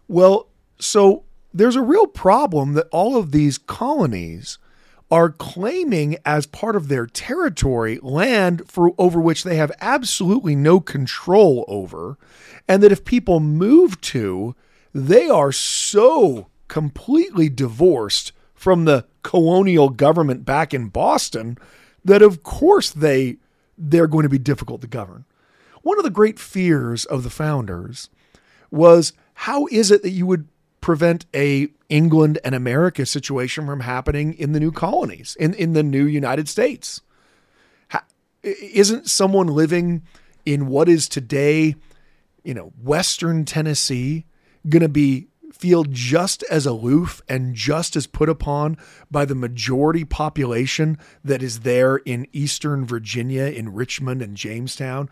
Well, 0.08 0.48
so 0.80 1.24
there's 1.54 1.76
a 1.76 1.82
real 1.84 2.08
problem 2.08 2.74
that 2.74 2.88
all 2.92 3.16
of 3.16 3.32
these 3.32 3.60
colonies 3.60 4.58
are 5.12 5.30
claiming 5.30 6.18
as 6.26 6.46
part 6.48 6.76
of 6.76 6.88
their 6.88 7.06
territory 7.06 8.00
land 8.02 8.64
for 8.68 8.92
over 8.98 9.20
which 9.22 9.44
they 9.44 9.58
have 9.58 9.72
absolutely 9.80 10.56
no 10.56 10.80
control 10.80 11.64
over 11.68 12.18
and 12.68 12.82
that 12.82 12.92
if 12.92 13.06
people 13.06 13.40
move 13.40 14.00
to 14.02 14.56
they 14.96 15.28
are 15.30 15.52
so 15.52 16.48
completely 16.70 17.50
divorced 17.50 18.32
from 18.56 18.86
the 18.86 19.06
colonial 19.22 19.90
government 19.90 20.46
back 20.46 20.74
in 20.74 20.88
Boston 20.88 21.58
that 22.04 22.22
of 22.22 22.44
course 22.44 22.90
they 22.90 23.38
they're 23.78 24.08
going 24.08 24.24
to 24.24 24.30
be 24.30 24.38
difficult 24.40 24.82
to 24.82 24.88
govern. 24.88 25.26
One 25.82 25.98
of 25.98 26.04
the 26.04 26.10
great 26.10 26.40
fears 26.40 27.06
of 27.06 27.24
the 27.24 27.30
founders 27.30 28.10
was 28.70 29.14
how 29.34 29.68
is 29.68 29.92
it 29.92 30.04
that 30.04 30.12
you 30.12 30.26
would 30.28 30.48
prevent 30.82 31.26
a 31.34 31.70
England 31.90 32.40
and 32.44 32.56
America 32.56 33.06
situation 33.06 33.66
from 33.66 33.82
happening 33.82 34.34
in 34.34 34.52
the 34.52 34.60
new 34.60 34.72
colonies, 34.72 35.36
in, 35.40 35.54
in 35.56 35.74
the 35.74 35.84
new 35.84 36.06
United 36.06 36.48
States? 36.48 37.02
I- 37.92 38.02
isn't 38.44 39.10
someone 39.10 39.48
living 39.48 40.04
in 40.46 40.68
what 40.68 40.90
is 40.90 41.08
today, 41.08 41.76
you 42.44 42.54
know, 42.54 42.74
Western 42.82 43.46
Tennessee 43.46 44.26
going 44.68 44.82
to 44.82 44.90
be 44.90 45.28
feel 45.54 45.84
just 45.84 46.44
as 46.44 46.66
aloof 46.66 47.22
and 47.28 47.56
just 47.56 47.96
as 47.96 48.08
put 48.08 48.30
upon 48.30 48.78
by 49.10 49.26
the 49.26 49.36
majority 49.36 50.06
population 50.06 50.98
that 51.24 51.44
is 51.44 51.62
there 51.62 51.98
in 51.98 52.28
Eastern 52.34 52.86
Virginia, 52.86 53.46
in 53.46 53.74
Richmond 53.74 54.22
and 54.22 54.36
Jamestown? 54.36 55.10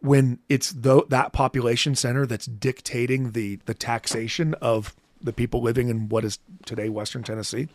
when 0.00 0.38
it's 0.48 0.70
tho- 0.70 1.06
that 1.08 1.32
population 1.32 1.94
center 1.94 2.26
that's 2.26 2.46
dictating 2.46 3.32
the 3.32 3.56
the 3.66 3.74
taxation 3.74 4.54
of 4.54 4.94
the 5.20 5.32
people 5.32 5.60
living 5.60 5.88
in 5.88 6.08
what 6.08 6.24
is 6.24 6.38
today 6.64 6.88
Western 6.88 7.22
Tennessee, 7.22 7.68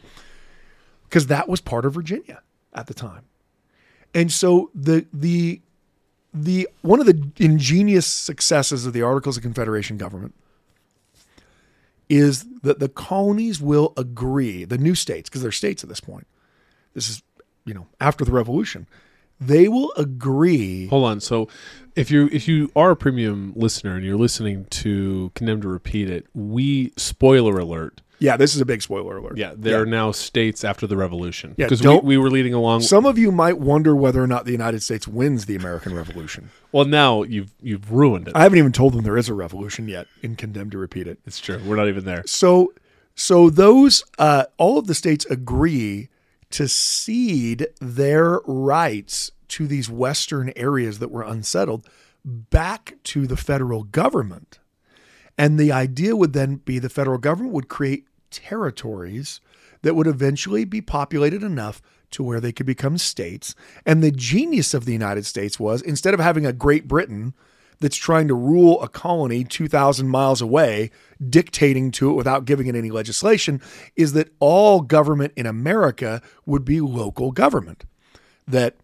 because 1.03 1.27
that 1.27 1.49
was 1.49 1.59
part 1.59 1.85
of 1.85 1.93
Virginia 1.93 2.41
at 2.73 2.87
the 2.87 2.93
time, 2.93 3.25
and 4.13 4.31
so 4.31 4.71
the 4.73 5.05
the 5.11 5.61
the 6.33 6.67
one 6.81 6.99
of 6.99 7.05
the 7.05 7.31
ingenious 7.37 8.07
successes 8.07 8.85
of 8.85 8.93
the 8.93 9.01
Articles 9.01 9.37
of 9.37 9.43
Confederation 9.43 9.97
government 9.97 10.33
is 12.13 12.45
that 12.61 12.79
the 12.79 12.89
colonies 12.89 13.59
will 13.59 13.93
agree, 13.97 14.65
the 14.65 14.77
new 14.77 14.95
states, 14.95 15.29
because 15.29 15.41
they're 15.41 15.51
states 15.51 15.83
at 15.83 15.89
this 15.89 15.99
point. 15.99 16.27
This 16.93 17.09
is, 17.09 17.23
you 17.65 17.73
know, 17.73 17.87
after 17.99 18.23
the 18.23 18.31
revolution, 18.31 18.87
they 19.39 19.67
will 19.67 19.91
agree. 19.97 20.87
Hold 20.87 21.05
on. 21.05 21.19
So, 21.19 21.47
if 21.95 22.11
you 22.11 22.29
if 22.31 22.47
you 22.47 22.71
are 22.75 22.91
a 22.91 22.95
premium 22.95 23.53
listener 23.55 23.95
and 23.95 24.05
you're 24.05 24.17
listening 24.17 24.65
to 24.65 25.31
Condemned 25.33 25.63
to 25.63 25.67
Repeat 25.67 26.09
It, 26.09 26.27
we 26.33 26.93
spoiler 26.97 27.57
alert. 27.57 28.01
Yeah, 28.23 28.37
this 28.37 28.55
is 28.55 28.61
a 28.61 28.65
big 28.65 28.81
spoiler 28.81 29.17
alert. 29.17 29.37
Yeah, 29.37 29.53
there 29.55 29.81
are 29.81 29.85
now 29.85 30.11
states 30.13 30.63
after 30.63 30.87
the 30.87 30.95
revolution. 30.95 31.55
Yeah, 31.57 31.65
because 31.65 31.81
we, 31.81 31.83
don't- 31.83 32.03
we 32.05 32.17
were 32.17 32.29
leading 32.29 32.53
along. 32.53 32.81
Some 32.81 33.05
of 33.05 33.17
you 33.17 33.31
might 33.31 33.57
wonder 33.59 33.93
whether 33.95 34.23
or 34.23 34.27
not 34.27 34.45
the 34.45 34.53
United 34.53 34.81
States 34.81 35.07
wins 35.07 35.45
the 35.45 35.55
American 35.57 35.93
Revolution. 35.93 36.49
well, 36.71 36.85
now 36.85 37.23
you've 37.23 37.51
you've 37.61 37.91
ruined 37.91 38.29
it. 38.29 38.35
I 38.35 38.43
haven't 38.43 38.59
even 38.59 38.71
told 38.71 38.93
them 38.93 39.03
there 39.03 39.17
is 39.17 39.27
a 39.29 39.33
revolution 39.33 39.87
yet 39.89 40.07
and 40.23 40.37
condemned 40.37 40.71
to 40.71 40.77
repeat 40.77 41.05
it. 41.07 41.19
it's 41.25 41.39
true. 41.41 41.59
We're 41.65 41.75
not 41.75 41.89
even 41.89 42.05
there. 42.05 42.23
So 42.25 42.73
so 43.15 43.49
those 43.49 44.03
uh, 44.17 44.45
all 44.57 44.77
of 44.77 44.87
the 44.87 44.95
states 44.95 45.25
agree 45.25 46.07
to 46.51 46.67
cede 46.69 47.67
their 47.81 48.39
rights 48.45 49.31
to 49.49 49.67
these 49.67 49.89
western 49.89 50.53
areas 50.55 50.99
that 50.99 51.11
were 51.11 51.23
unsettled 51.23 51.87
back 52.23 52.95
to 53.03 53.27
the 53.27 53.35
federal 53.37 53.83
government. 53.83 54.59
And 55.37 55.59
the 55.59 55.71
idea 55.71 56.15
would 56.15 56.33
then 56.33 56.55
be 56.57 56.79
the 56.79 56.89
federal 56.89 57.17
government 57.17 57.53
would 57.53 57.67
create 57.67 58.05
territories 58.33 59.39
that 59.83 59.95
would 59.95 60.07
eventually 60.07 60.65
be 60.65 60.81
populated 60.81 61.43
enough 61.43 61.81
to 62.11 62.23
where 62.23 62.39
they 62.39 62.51
could 62.51 62.65
become 62.65 62.97
states. 62.97 63.55
And 63.85 64.03
the 64.03 64.11
genius 64.11 64.73
of 64.73 64.85
the 64.85 64.93
United 64.93 65.25
States 65.25 65.59
was 65.59 65.81
instead 65.81 66.13
of 66.13 66.19
having 66.19 66.45
a 66.45 66.53
Great 66.53 66.87
Britain 66.87 67.33
that's 67.79 67.97
trying 67.97 68.27
to 68.27 68.33
rule 68.33 68.81
a 68.81 68.87
colony 68.87 69.43
2,000 69.43 70.07
miles 70.07 70.41
away, 70.41 70.89
dictating 71.29 71.91
to 71.91 72.09
it 72.09 72.13
without 72.13 72.45
giving 72.45 72.67
it 72.67 72.75
any 72.75 72.91
legislation, 72.91 73.61
is 73.95 74.13
that 74.13 74.31
all 74.39 74.81
government 74.81 75.33
in 75.35 75.45
America 75.45 76.21
would 76.45 76.63
be 76.63 76.79
local 76.79 77.31
government. 77.31 77.83
That 78.47 78.75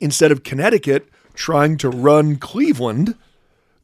instead 0.00 0.32
of 0.32 0.42
Connecticut 0.42 1.08
trying 1.34 1.76
to 1.78 1.90
run 1.90 2.36
Cleveland, 2.36 3.16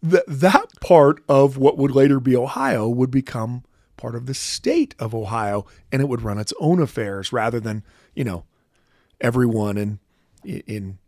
that 0.03 0.25
that 0.27 0.69
part 0.81 1.23
of 1.29 1.59
what 1.59 1.77
would 1.77 1.91
later 1.91 2.21
be 2.21 2.37
Ohio 2.37 2.89
would 2.89 3.11
become 3.11 3.65
part 4.01 4.15
of 4.15 4.27
the 4.27 4.35
state 4.35 4.95
of 4.99 5.15
Ohio 5.15 5.67
and 5.93 6.01
it 6.01 6.09
would 6.09 6.23
run 6.23 6.39
its 6.39 6.53
own 6.59 6.81
affairs 6.81 7.33
rather 7.33 7.61
than, 7.61 7.83
you 8.15 8.25
know, 8.25 8.45
everyone 9.21 9.77
in 9.77 9.99
in 10.45 10.99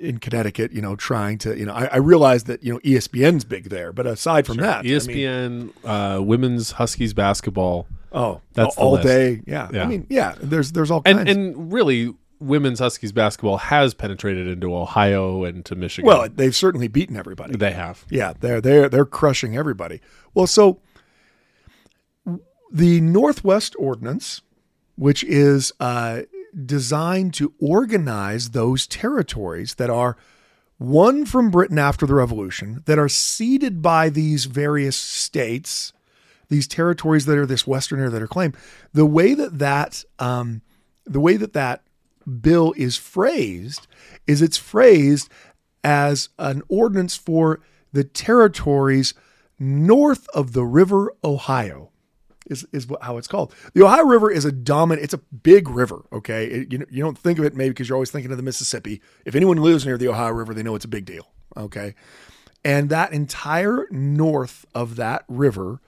in 0.00 0.18
Connecticut, 0.18 0.72
you 0.72 0.82
know, 0.82 0.94
trying 0.94 1.38
to, 1.38 1.56
you 1.56 1.64
know, 1.64 1.72
I, 1.72 1.86
I 1.86 1.96
realize 1.96 2.44
that, 2.44 2.62
you 2.62 2.72
know, 2.72 2.80
ESPN's 2.80 3.44
big 3.44 3.70
there, 3.70 3.92
but 3.92 4.06
aside 4.06 4.46
from 4.46 4.58
that, 4.58 4.80
I 4.80 4.82
mean, 4.82 4.92
ESPN, 4.92 5.70
uh, 5.84 6.22
women's 6.22 6.72
Huskies 6.72 7.14
basketball, 7.14 7.86
oh, 8.12 8.42
That's 8.52 8.76
all 8.76 8.98
day. 8.98 9.40
Yeah. 9.46 9.70
Yeah. 9.72 9.84
I 9.84 9.86
mean, 9.86 10.06
yeah, 10.10 10.34
there's, 10.38 10.72
there's 10.72 10.90
all 10.90 11.00
kinds. 11.00 11.20
and 11.20 11.28
and 11.28 11.72
really, 11.72 12.12
women's 12.40 12.78
Huskies 12.78 13.12
basketball 13.12 13.58
has 13.58 13.94
penetrated 13.94 14.46
into 14.48 14.74
Ohio 14.74 15.44
and 15.44 15.64
to 15.66 15.74
Michigan. 15.74 16.06
well, 16.06 16.28
they've 16.28 16.56
certainly 16.56 16.88
beaten 16.88 17.16
everybody. 17.16 17.56
they 17.56 17.72
have. 17.72 18.04
Yeah, 18.10 18.32
they're 18.38 18.60
they're 18.60 18.88
they're 18.88 19.04
crushing 19.06 19.56
everybody. 19.56 20.00
Well, 20.34 20.46
so 20.46 20.80
the 22.70 23.00
Northwest 23.00 23.74
Ordinance, 23.78 24.42
which 24.96 25.24
is 25.24 25.72
uh, 25.80 26.22
designed 26.66 27.34
to 27.34 27.52
organize 27.60 28.50
those 28.50 28.86
territories 28.86 29.74
that 29.76 29.90
are 29.90 30.16
won 30.78 31.26
from 31.26 31.50
Britain 31.50 31.78
after 31.78 32.06
the 32.06 32.14
Revolution, 32.14 32.82
that 32.86 32.98
are 32.98 33.08
ceded 33.08 33.82
by 33.82 34.08
these 34.08 34.46
various 34.46 34.96
states, 34.96 35.92
these 36.48 36.66
territories 36.66 37.26
that 37.26 37.36
are 37.36 37.46
this 37.46 37.66
Western 37.66 37.98
area 37.98 38.10
that 38.10 38.22
are 38.22 38.28
claimed. 38.28 38.56
The 38.92 39.06
way 39.06 39.34
that 39.34 39.58
that 39.58 40.04
um, 40.18 40.62
the 41.04 41.20
way 41.20 41.36
that 41.36 41.52
that 41.52 41.82
bill 42.40 42.72
is 42.76 42.96
phrased 42.96 43.86
is 44.26 44.42
it's 44.42 44.56
phrased 44.56 45.28
as 45.82 46.28
an 46.38 46.62
ordinance 46.68 47.16
for 47.16 47.60
the 47.92 48.04
territories 48.04 49.14
north 49.58 50.28
of 50.34 50.52
the 50.52 50.64
River 50.64 51.12
Ohio. 51.24 51.90
Is, 52.50 52.66
is 52.72 52.86
how 53.00 53.16
it's 53.16 53.28
called. 53.28 53.54
The 53.74 53.84
Ohio 53.84 54.04
River 54.04 54.30
is 54.30 54.44
a 54.44 54.52
dominant, 54.52 55.04
it's 55.04 55.14
a 55.14 55.18
big 55.18 55.68
river, 55.70 56.04
okay? 56.12 56.44
It- 56.46 56.72
you, 56.72 56.84
you 56.90 57.02
don't 57.02 57.16
think 57.16 57.38
of 57.38 57.44
it 57.44 57.54
maybe 57.54 57.70
because 57.70 57.88
you're 57.88 57.96
always 57.96 58.10
thinking 58.10 58.30
of 58.32 58.36
the 58.36 58.42
Mississippi. 58.42 59.00
If 59.24 59.34
anyone 59.34 59.56
lives 59.58 59.86
near 59.86 59.96
the 59.96 60.08
Ohio 60.08 60.32
River, 60.32 60.52
they 60.52 60.62
know 60.62 60.74
it's 60.74 60.84
a 60.84 60.88
big 60.88 61.04
deal, 61.04 61.28
okay? 61.56 61.94
And 62.64 62.90
that 62.90 63.12
entire 63.12 63.86
north 63.90 64.66
of 64.74 64.96
that 64.96 65.24
river 65.28 65.80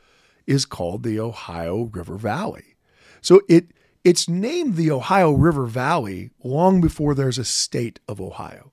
is 0.46 0.64
called 0.64 1.02
the 1.02 1.20
Ohio 1.20 1.90
River 1.92 2.16
Valley. 2.16 2.76
So 3.20 3.42
it 3.48 3.66
It's 4.04 4.28
named 4.28 4.76
the 4.76 4.90
Ohio 4.90 5.32
River 5.32 5.66
Valley 5.66 6.30
long 6.42 6.80
before 6.80 7.14
there's 7.14 7.38
a 7.38 7.44
state 7.44 8.00
of 8.08 8.20
Ohio. 8.20 8.72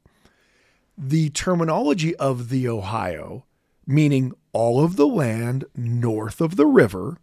The 0.97 1.29
terminology 1.29 2.15
of 2.17 2.49
the 2.49 2.67
Ohio, 2.67 3.45
meaning 3.85 4.33
all 4.53 4.83
of 4.83 4.95
the 4.95 5.07
land 5.07 5.65
north 5.75 6.41
of 6.41 6.55
the 6.55 6.65
river, 6.65 7.17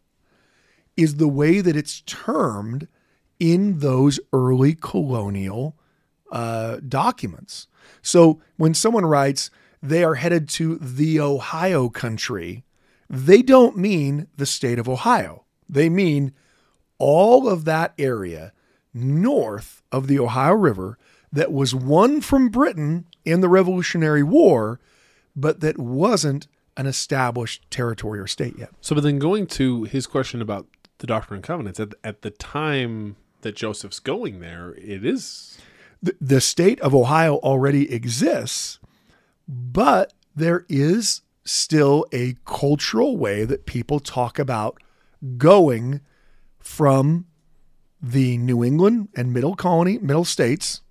is 0.97 1.17
the 1.17 1.29
way 1.29 1.61
that 1.61 1.77
it's 1.77 2.03
termed 2.03 2.89
in 3.39 3.81
those 3.81 4.19
early 4.33 4.75
colonial 4.75 5.77
uh, 6.33 6.79
documents. 6.89 7.69
So 8.03 8.41
when 8.57 8.75
someone 8.75 9.07
writes, 9.07 9.51
they 9.83 10.03
are 10.03 10.15
headed 10.15 10.49
to 10.51 10.77
the 10.77 11.21
Ohio 11.21 11.89
country, 11.89 12.65
they 13.09 13.43
don't 13.43 13.77
mean 13.77 14.27
the 14.37 14.47
state 14.47 14.79
of 14.79 14.89
Ohio. 14.89 15.45
They 15.69 15.89
mean 15.89 16.33
all 16.99 17.49
of 17.49 17.65
that 17.67 17.93
area 17.99 18.53
north 18.95 19.83
of 19.93 20.07
the 20.07 20.19
Ohio 20.19 20.55
River 20.55 20.99
that 21.33 21.53
was 21.53 21.75
won 21.75 22.21
from 22.21 22.49
Britain 22.49 23.07
in 23.25 23.41
the 23.41 23.49
Revolutionary 23.49 24.23
War, 24.23 24.81
but 25.35 25.61
that 25.61 25.79
wasn't 25.79 26.49
an 26.77 26.87
established 26.87 27.71
territory 27.71 28.19
or 28.19 28.27
state 28.27 28.59
yet. 28.59 28.71
So, 28.81 28.95
but 28.95 29.05
then 29.05 29.19
going 29.19 29.47
to 29.49 29.85
his 29.85 30.07
question 30.07 30.43
about 30.43 30.67
the 30.99 31.07
Doctrine 31.07 31.39
and 31.39 31.45
Covenants, 31.45 31.81
at, 31.81 31.95
at 32.03 32.23
the 32.23 32.31
time 32.31 33.17
that 33.43 33.57
Joseph's 33.57 33.99
going 33.99 34.41
there, 34.41 34.75
it 34.79 35.05
is. 35.05 35.59
The, 36.03 36.17
the 36.21 36.41
state 36.41 36.81
of 36.81 36.95
Ohio 36.95 37.37
already 37.37 37.93
exists, 37.93 38.79
but 39.49 40.13
there 40.35 40.65
is 40.69 41.23
still 41.45 42.05
a 42.13 42.37
cultural 42.45 43.17
way 43.17 43.45
that 43.45 43.67
people 43.67 44.01
talk 44.01 44.39
about 44.39 44.83
going 45.39 46.01
from 46.59 47.27
the 48.03 48.37
New 48.37 48.63
England 48.63 49.09
and 49.17 49.33
middle 49.33 49.55
colony, 49.55 49.99
middle 49.99 50.25
states 50.25 50.83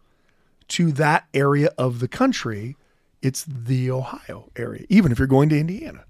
to 0.70 0.92
that 0.94 1.28
area 1.34 1.70
of 1.78 2.00
the 2.00 2.08
country. 2.08 2.76
It's 3.22 3.44
the 3.44 3.92
Ohio 3.92 4.50
area, 4.56 4.86
even 4.90 5.12
if 5.12 5.20
you're 5.20 5.28
going 5.28 5.50
to 5.50 5.60
Indiana. 5.60 6.06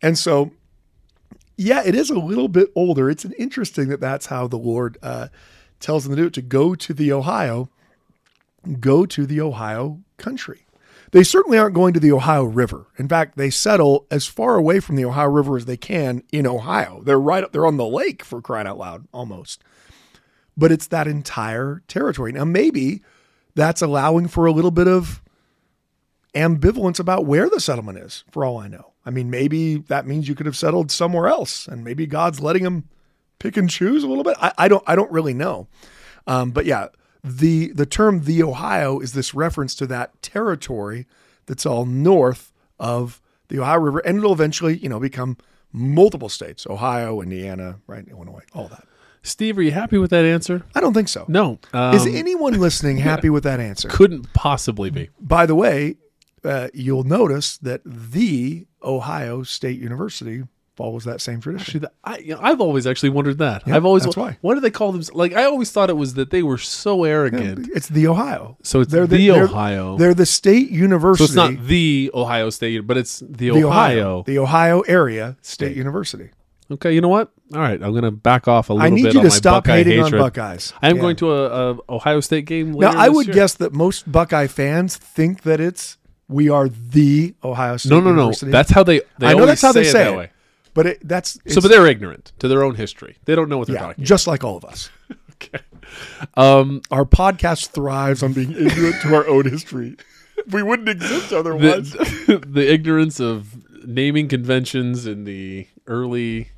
And 0.00 0.18
so, 0.18 0.52
yeah, 1.56 1.82
it 1.84 1.94
is 1.94 2.10
a 2.10 2.18
little 2.18 2.48
bit 2.48 2.68
older. 2.74 3.08
It's 3.08 3.24
interesting 3.24 3.88
that 3.88 4.00
that's 4.00 4.26
how 4.26 4.46
the 4.46 4.58
Lord 4.58 4.98
uh, 5.02 5.28
tells 5.80 6.04
them 6.04 6.14
to 6.14 6.22
do 6.22 6.26
it 6.26 6.34
to 6.34 6.42
go 6.42 6.74
to 6.74 6.92
the 6.92 7.12
Ohio, 7.12 7.70
go 8.80 9.06
to 9.06 9.26
the 9.26 9.40
Ohio 9.40 10.00
country. 10.18 10.66
They 11.12 11.22
certainly 11.22 11.56
aren't 11.56 11.74
going 11.74 11.94
to 11.94 12.00
the 12.00 12.12
Ohio 12.12 12.44
River. 12.44 12.86
In 12.98 13.08
fact, 13.08 13.36
they 13.36 13.48
settle 13.48 14.06
as 14.10 14.26
far 14.26 14.56
away 14.56 14.80
from 14.80 14.96
the 14.96 15.04
Ohio 15.04 15.28
River 15.28 15.56
as 15.56 15.64
they 15.64 15.76
can 15.76 16.22
in 16.32 16.46
Ohio. 16.46 17.00
They're 17.04 17.20
right 17.20 17.44
up, 17.44 17.52
they're 17.52 17.66
on 17.66 17.76
the 17.76 17.86
lake 17.86 18.24
for 18.24 18.42
crying 18.42 18.66
out 18.66 18.78
loud, 18.78 19.06
almost. 19.12 19.62
But 20.56 20.72
it's 20.72 20.86
that 20.88 21.06
entire 21.06 21.82
territory. 21.86 22.32
Now, 22.32 22.44
maybe 22.44 23.02
that's 23.54 23.82
allowing 23.82 24.28
for 24.28 24.46
a 24.46 24.52
little 24.52 24.70
bit 24.70 24.88
of 24.88 25.22
ambivalence 26.36 27.00
about 27.00 27.24
where 27.24 27.48
the 27.48 27.60
settlement 27.60 27.98
is, 27.98 28.24
for 28.30 28.44
all 28.44 28.58
I 28.58 28.68
know. 28.68 28.92
I 29.04 29.10
mean, 29.10 29.30
maybe 29.30 29.78
that 29.78 30.06
means 30.06 30.28
you 30.28 30.34
could 30.34 30.46
have 30.46 30.56
settled 30.56 30.90
somewhere 30.90 31.28
else, 31.28 31.66
and 31.66 31.82
maybe 31.82 32.06
God's 32.06 32.40
letting 32.40 32.64
him 32.64 32.88
pick 33.38 33.56
and 33.56 33.70
choose 33.70 34.04
a 34.04 34.08
little 34.08 34.24
bit. 34.24 34.36
I, 34.40 34.52
I 34.58 34.68
don't 34.68 34.84
I 34.86 34.94
don't 34.94 35.10
really 35.10 35.34
know. 35.34 35.68
Um, 36.26 36.50
but 36.50 36.66
yeah, 36.66 36.88
the 37.24 37.72
the 37.72 37.86
term 37.86 38.24
the 38.24 38.42
Ohio 38.42 39.00
is 39.00 39.12
this 39.12 39.34
reference 39.34 39.74
to 39.76 39.86
that 39.86 40.20
territory 40.22 41.06
that's 41.46 41.64
all 41.64 41.86
north 41.86 42.52
of 42.78 43.20
the 43.48 43.58
Ohio 43.60 43.78
River, 43.78 43.98
and 44.00 44.18
it'll 44.18 44.32
eventually, 44.32 44.76
you 44.76 44.88
know, 44.88 45.00
become 45.00 45.36
multiple 45.72 46.28
states: 46.28 46.66
Ohio, 46.66 47.20
Indiana, 47.20 47.80
right, 47.86 48.06
Illinois, 48.08 48.44
all 48.52 48.68
that. 48.68 48.84
Steve, 49.22 49.58
are 49.58 49.62
you 49.62 49.72
happy 49.72 49.98
with 49.98 50.10
that 50.10 50.24
answer? 50.24 50.62
I 50.74 50.80
don't 50.80 50.94
think 50.94 51.08
so. 51.08 51.24
No. 51.26 51.58
Um, 51.72 51.96
Is 51.96 52.06
anyone 52.06 52.60
listening 52.60 52.98
happy 52.98 53.28
with 53.28 53.42
that 53.42 53.58
answer? 53.58 53.88
couldn't 53.90 54.32
possibly 54.34 54.88
be. 54.88 55.10
By 55.20 55.46
the 55.46 55.54
way, 55.56 55.96
uh, 56.46 56.68
you'll 56.72 57.04
notice 57.04 57.58
that 57.58 57.80
the 57.84 58.66
Ohio 58.82 59.42
State 59.42 59.80
University 59.80 60.44
follows 60.76 61.04
that 61.04 61.22
same 61.22 61.40
tradition. 61.40 61.84
Actually, 61.84 61.88
I, 62.04 62.18
you 62.18 62.34
know, 62.34 62.40
I've 62.42 62.60
always 62.60 62.86
actually 62.86 63.08
wondered 63.08 63.38
that. 63.38 63.62
Yeah, 63.66 63.76
I've 63.76 63.86
always 63.86 64.04
that's 64.04 64.16
why. 64.16 64.36
What 64.42 64.54
do 64.56 64.60
they 64.60 64.70
call 64.70 64.92
them? 64.92 65.02
Like 65.14 65.32
I 65.32 65.44
always 65.44 65.70
thought 65.70 65.88
it 65.88 65.96
was 65.96 66.14
that 66.14 66.30
they 66.30 66.42
were 66.42 66.58
so 66.58 67.04
arrogant. 67.04 67.68
It's 67.74 67.88
the 67.88 68.06
Ohio. 68.08 68.58
So 68.62 68.80
it's 68.80 68.92
They're 68.92 69.06
the 69.06 69.28
they're- 69.30 69.44
Ohio. 69.44 69.96
They're 69.96 70.12
the 70.14 70.26
state 70.26 70.70
university. 70.70 71.26
so 71.32 71.42
it's 71.48 71.56
not 71.58 71.66
the 71.66 72.10
Ohio 72.12 72.50
State, 72.50 72.86
but 72.86 72.96
it's 72.98 73.20
the, 73.20 73.50
the 73.50 73.64
Ohio. 73.64 74.22
the 74.26 74.38
Ohio 74.38 74.80
area 74.82 75.36
state 75.40 75.76
university. 75.76 76.30
Okay, 76.70 76.92
you 76.92 77.00
know 77.00 77.08
what? 77.08 77.30
All 77.54 77.60
right, 77.60 77.80
I'm 77.80 77.94
gonna 77.94 78.10
back 78.10 78.48
off 78.48 78.70
a 78.70 78.74
little 78.74 78.90
bit. 78.90 78.92
I 78.92 78.96
need 78.96 79.02
bit 79.04 79.14
you 79.14 79.22
to 79.22 79.30
stop 79.30 79.64
Buckeye 79.64 79.76
hating 79.78 80.02
hatred. 80.02 80.14
on 80.20 80.26
Buckeyes. 80.26 80.72
I 80.82 80.90
am 80.90 80.96
Yeah. 80.96 81.02
going 81.02 81.16
to 81.16 81.32
a, 81.32 81.74
a 81.74 81.78
Ohio 81.88 82.18
State 82.20 82.44
game 82.44 82.72
Now. 82.72 82.90
I 82.94 83.08
would 83.08 83.26
year. 83.28 83.34
guess 83.34 83.54
that 83.54 83.72
most 83.72 84.10
Buckeye 84.10 84.48
fans 84.48 84.96
think 84.96 85.42
that 85.42 85.60
it's 85.60 85.96
we 86.28 86.48
are 86.48 86.68
the 86.68 87.34
Ohio 87.44 87.76
State 87.76 87.90
No, 87.90 88.00
no, 88.00 88.12
no. 88.12 88.32
That's 88.32 88.70
how 88.70 88.82
they. 88.82 89.00
they 89.18 89.28
I 89.28 89.34
know 89.34 89.46
that's 89.46 89.62
how 89.62 89.72
they 89.72 89.84
say 89.84 89.88
it 89.88 89.92
say 89.92 90.04
that 90.04 90.12
it. 90.12 90.16
way. 90.16 90.30
but 90.74 90.86
it, 90.86 91.08
that's 91.08 91.38
So, 91.46 91.60
but 91.60 91.68
they're 91.68 91.86
ignorant 91.86 92.32
to 92.40 92.48
their 92.48 92.62
own 92.64 92.74
history. 92.74 93.16
They 93.24 93.34
don't 93.34 93.48
know 93.48 93.58
what 93.58 93.66
they're 93.68 93.76
yeah, 93.76 93.82
talking. 93.86 94.04
just 94.04 94.26
like 94.26 94.42
all 94.44 94.56
of 94.56 94.64
us. 94.64 94.90
okay. 95.34 95.60
Um, 96.34 96.82
Our 96.90 97.04
podcast 97.04 97.68
thrives 97.68 98.22
on 98.22 98.32
being 98.32 98.52
ignorant 98.52 99.00
to 99.02 99.14
our 99.14 99.26
own 99.28 99.48
history. 99.48 99.96
We 100.50 100.62
wouldn't 100.62 100.88
exist 100.88 101.32
otherwise. 101.32 101.92
the, 101.92 102.42
the 102.46 102.72
ignorance 102.72 103.20
of 103.20 103.86
naming 103.86 104.28
conventions 104.28 105.06
in 105.06 105.24
the 105.24 105.66
early 105.86 106.48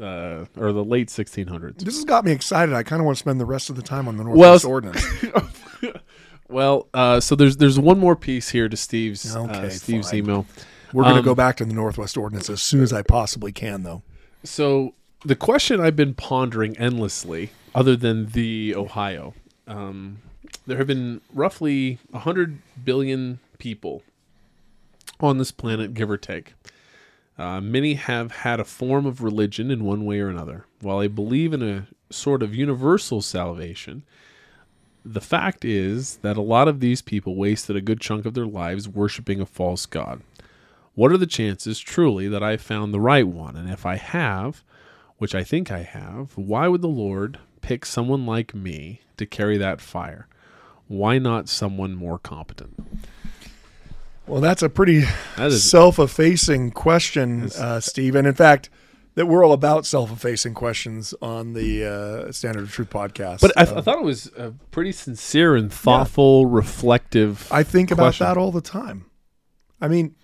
uh, 0.00 0.44
or 0.56 0.72
the 0.72 0.84
late 0.84 1.08
1600s. 1.08 1.78
This 1.78 1.94
has 1.96 2.04
got 2.04 2.24
me 2.24 2.32
excited. 2.32 2.74
I 2.74 2.82
kind 2.82 3.00
of 3.00 3.06
want 3.06 3.16
to 3.16 3.20
spend 3.20 3.40
the 3.40 3.46
rest 3.46 3.70
of 3.70 3.76
the 3.76 3.82
time 3.82 4.06
on 4.06 4.16
the 4.18 4.22
Well, 4.24 4.34
Northwest 4.36 4.64
Ordinance. 4.66 5.04
Well, 6.48 6.88
uh, 6.94 7.20
so 7.20 7.34
there's 7.34 7.56
there's 7.56 7.78
one 7.78 7.98
more 7.98 8.16
piece 8.16 8.50
here 8.50 8.68
to 8.68 8.76
Steve's 8.76 9.34
uh, 9.34 9.70
Steve's 9.70 10.10
fine. 10.10 10.18
email. 10.18 10.46
We're 10.92 11.02
going 11.04 11.14
to 11.14 11.20
Um, 11.20 11.24
go 11.24 11.34
back 11.34 11.56
to 11.56 11.64
the 11.64 11.74
Northwest 11.74 12.16
Ordinance 12.16 12.48
as 12.48 12.62
soon 12.62 12.82
as 12.82 12.92
I 12.92 13.02
possibly 13.02 13.50
can, 13.50 13.82
though. 13.82 14.02
So 14.44 14.94
the 15.24 15.34
question 15.34 15.80
I've 15.80 15.96
been 15.96 16.14
pondering 16.14 16.76
endlessly, 16.78 17.50
other 17.74 17.96
than 17.96 18.26
the 18.26 18.74
Ohio, 18.76 19.34
um, 19.66 20.18
there 20.66 20.76
have 20.78 20.86
been 20.86 21.20
roughly 21.32 21.98
hundred 22.14 22.58
billion 22.84 23.40
people 23.58 24.02
on 25.20 25.38
this 25.38 25.50
planet, 25.50 25.94
give 25.94 26.10
or 26.10 26.16
take. 26.18 26.54
Uh, 27.36 27.60
many 27.60 27.94
have 27.94 28.30
had 28.30 28.60
a 28.60 28.64
form 28.64 29.06
of 29.06 29.20
religion 29.22 29.70
in 29.70 29.82
one 29.84 30.04
way 30.04 30.20
or 30.20 30.28
another. 30.28 30.66
While 30.80 30.98
I 31.00 31.08
believe 31.08 31.52
in 31.52 31.62
a 31.62 31.86
sort 32.10 32.42
of 32.44 32.54
universal 32.54 33.20
salvation, 33.22 34.04
the 35.04 35.20
fact 35.20 35.64
is 35.64 36.16
that 36.18 36.36
a 36.36 36.42
lot 36.42 36.66
of 36.68 36.80
these 36.80 37.02
people 37.02 37.36
wasted 37.36 37.76
a 37.76 37.80
good 37.80 38.00
chunk 38.00 38.24
of 38.26 38.34
their 38.34 38.46
lives 38.46 38.88
worshiping 38.88 39.40
a 39.40 39.46
false 39.46 39.86
god. 39.86 40.22
What 40.94 41.12
are 41.12 41.16
the 41.18 41.26
chances, 41.26 41.80
truly, 41.80 42.28
that 42.28 42.42
I 42.42 42.56
found 42.56 42.94
the 42.94 43.00
right 43.00 43.26
one? 43.26 43.56
And 43.56 43.68
if 43.68 43.84
I 43.84 43.96
have, 43.96 44.62
which 45.18 45.34
I 45.34 45.42
think 45.44 45.70
I 45.70 45.82
have, 45.82 46.36
why 46.38 46.68
would 46.68 46.82
the 46.82 46.88
Lord 46.88 47.38
pick 47.60 47.84
someone 47.84 48.24
like 48.26 48.54
me 48.54 49.00
to 49.16 49.26
carry 49.26 49.58
that 49.58 49.80
fire? 49.80 50.26
Why 50.86 51.18
not 51.18 51.48
someone 51.48 51.94
more 51.94 52.18
competent? 52.18 52.74
Well, 54.26 54.40
that's 54.40 54.62
a 54.62 54.68
pretty 54.68 55.00
That 55.36 55.48
is- 55.48 55.68
self-effacing 55.68 56.70
question, 56.70 57.50
uh, 57.58 57.80
Steve. 57.80 58.14
And 58.14 58.26
in 58.26 58.34
fact, 58.34 58.70
that 59.14 59.26
we're 59.26 59.44
all 59.44 59.52
about 59.52 59.86
self-effacing 59.86 60.54
questions 60.54 61.14
on 61.22 61.52
the 61.52 61.84
uh, 61.84 62.32
Standard 62.32 62.64
of 62.64 62.72
Truth 62.72 62.90
podcast. 62.90 63.40
But 63.40 63.52
I, 63.56 63.62
Uh, 63.62 63.78
I 63.78 63.80
thought 63.80 63.98
it 63.98 64.04
was 64.04 64.26
a 64.36 64.52
pretty 64.70 64.92
sincere 64.92 65.54
and 65.54 65.72
thoughtful, 65.72 66.46
reflective. 66.46 67.48
I 67.52 67.62
think 67.62 67.90
about 67.90 68.04
question. 68.04 68.26
that 68.26 68.36
all 68.36 68.50
the 68.50 68.60
time. 68.60 69.06
I 69.80 69.88
mean, 69.88 70.14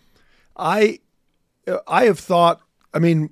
I 0.56 0.98
I 1.86 2.04
have 2.04 2.18
thought. 2.18 2.60
I 2.92 2.98
mean, 2.98 3.30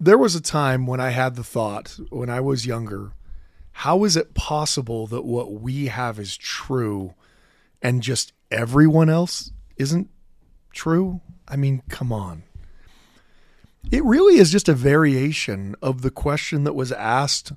there 0.00 0.18
was 0.18 0.34
a 0.34 0.40
time 0.40 0.86
when 0.86 1.00
I 1.00 1.10
had 1.10 1.36
the 1.36 1.44
thought 1.44 1.98
when 2.10 2.30
I 2.30 2.40
was 2.40 2.66
younger. 2.66 3.12
How 3.72 4.04
is 4.04 4.16
it 4.16 4.34
possible 4.34 5.06
that 5.06 5.24
what 5.24 5.52
we 5.52 5.86
have 5.86 6.18
is 6.18 6.36
true, 6.36 7.14
and 7.80 8.02
just 8.02 8.32
everyone 8.50 9.08
else 9.08 9.52
isn't 9.76 10.08
true? 10.72 11.20
I 11.46 11.56
mean, 11.56 11.82
come 11.88 12.12
on. 12.12 12.42
It 13.90 14.04
really 14.04 14.38
is 14.38 14.52
just 14.52 14.68
a 14.68 14.74
variation 14.74 15.74
of 15.80 16.02
the 16.02 16.10
question 16.10 16.64
that 16.64 16.74
was 16.74 16.92
asked 16.92 17.52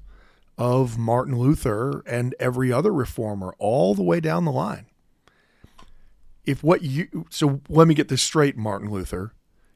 of 0.58 0.98
Martin 0.98 1.38
Luther 1.38 2.04
and 2.06 2.34
every 2.40 2.72
other 2.72 2.94
reformer 2.94 3.54
all 3.60 3.96
the 3.96 4.04
way 4.04 4.22
down 4.22 4.46
the 4.46 4.52
line. 4.52 4.86
If 6.46 6.64
what 6.64 6.84
you 6.84 7.26
so 7.30 7.60
let 7.68 7.88
me 7.88 7.94
get 7.94 8.08
this 8.08 8.22
straight 8.22 8.58
martin 8.58 8.90
luther. 8.90 9.34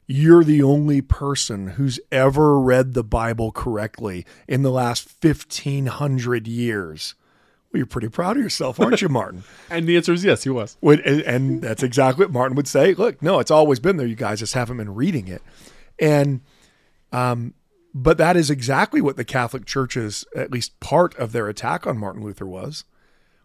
You're 0.07 0.43
the 0.43 0.63
only 0.63 1.01
person 1.01 1.69
who's 1.69 1.99
ever 2.11 2.59
read 2.59 2.93
the 2.93 3.03
bible 3.03 3.51
correctly 3.51 4.25
in 4.47 4.61
the 4.61 4.71
last 4.71 5.09
1500 5.21 6.47
years. 6.47 7.15
Well 7.71 7.79
you're 7.79 7.85
pretty 7.85 8.09
proud 8.09 8.37
of 8.37 8.43
yourself 8.43 8.79
aren't 8.79 9.01
you 9.01 9.09
martin? 9.09 9.43
And 9.69 9.87
the 9.87 9.97
answer 9.97 10.13
is 10.13 10.23
yes, 10.23 10.43
he 10.43 10.49
was. 10.49 10.77
And, 10.81 11.01
and 11.01 11.61
that's 11.61 11.83
exactly 11.83 12.25
what 12.25 12.33
martin 12.33 12.55
would 12.55 12.67
say. 12.67 12.93
Look 12.93 13.21
no 13.21 13.39
it's 13.39 13.51
always 13.51 13.79
been 13.79 13.97
there. 13.97 14.07
You 14.07 14.15
guys 14.15 14.39
just 14.39 14.53
haven't 14.53 14.77
been 14.77 14.95
reading 14.95 15.27
it 15.27 15.43
and 15.99 16.41
um, 17.11 17.53
But 17.93 18.17
that 18.17 18.35
is 18.35 18.49
exactly 18.49 18.99
what 18.99 19.15
the 19.15 19.23
Catholic 19.23 19.65
Church's, 19.65 20.25
at 20.35 20.51
least 20.51 20.79
part 20.81 21.15
of 21.15 21.31
their 21.31 21.47
attack 21.47 21.87
on 21.87 21.97
Martin 21.97 22.23
Luther 22.23 22.45
was. 22.45 22.83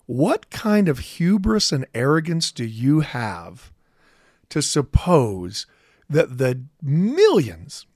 What 0.06 0.50
kind 0.50 0.88
of 0.88 0.98
hubris 0.98 1.70
and 1.70 1.86
arrogance 1.94 2.50
do 2.50 2.64
you 2.64 3.00
have 3.00 3.72
to 4.48 4.60
suppose 4.60 5.66
that 6.08 6.38
the 6.38 6.64
millions 6.82 7.86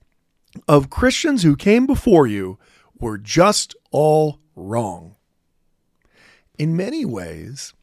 of 0.65 0.89
Christians 0.89 1.43
who 1.43 1.57
came 1.57 1.85
before 1.85 2.25
you 2.25 2.57
were 2.97 3.17
just 3.17 3.75
all 3.91 4.39
wrong? 4.55 5.15
In 6.57 6.77
many 6.77 7.03
ways, 7.03 7.73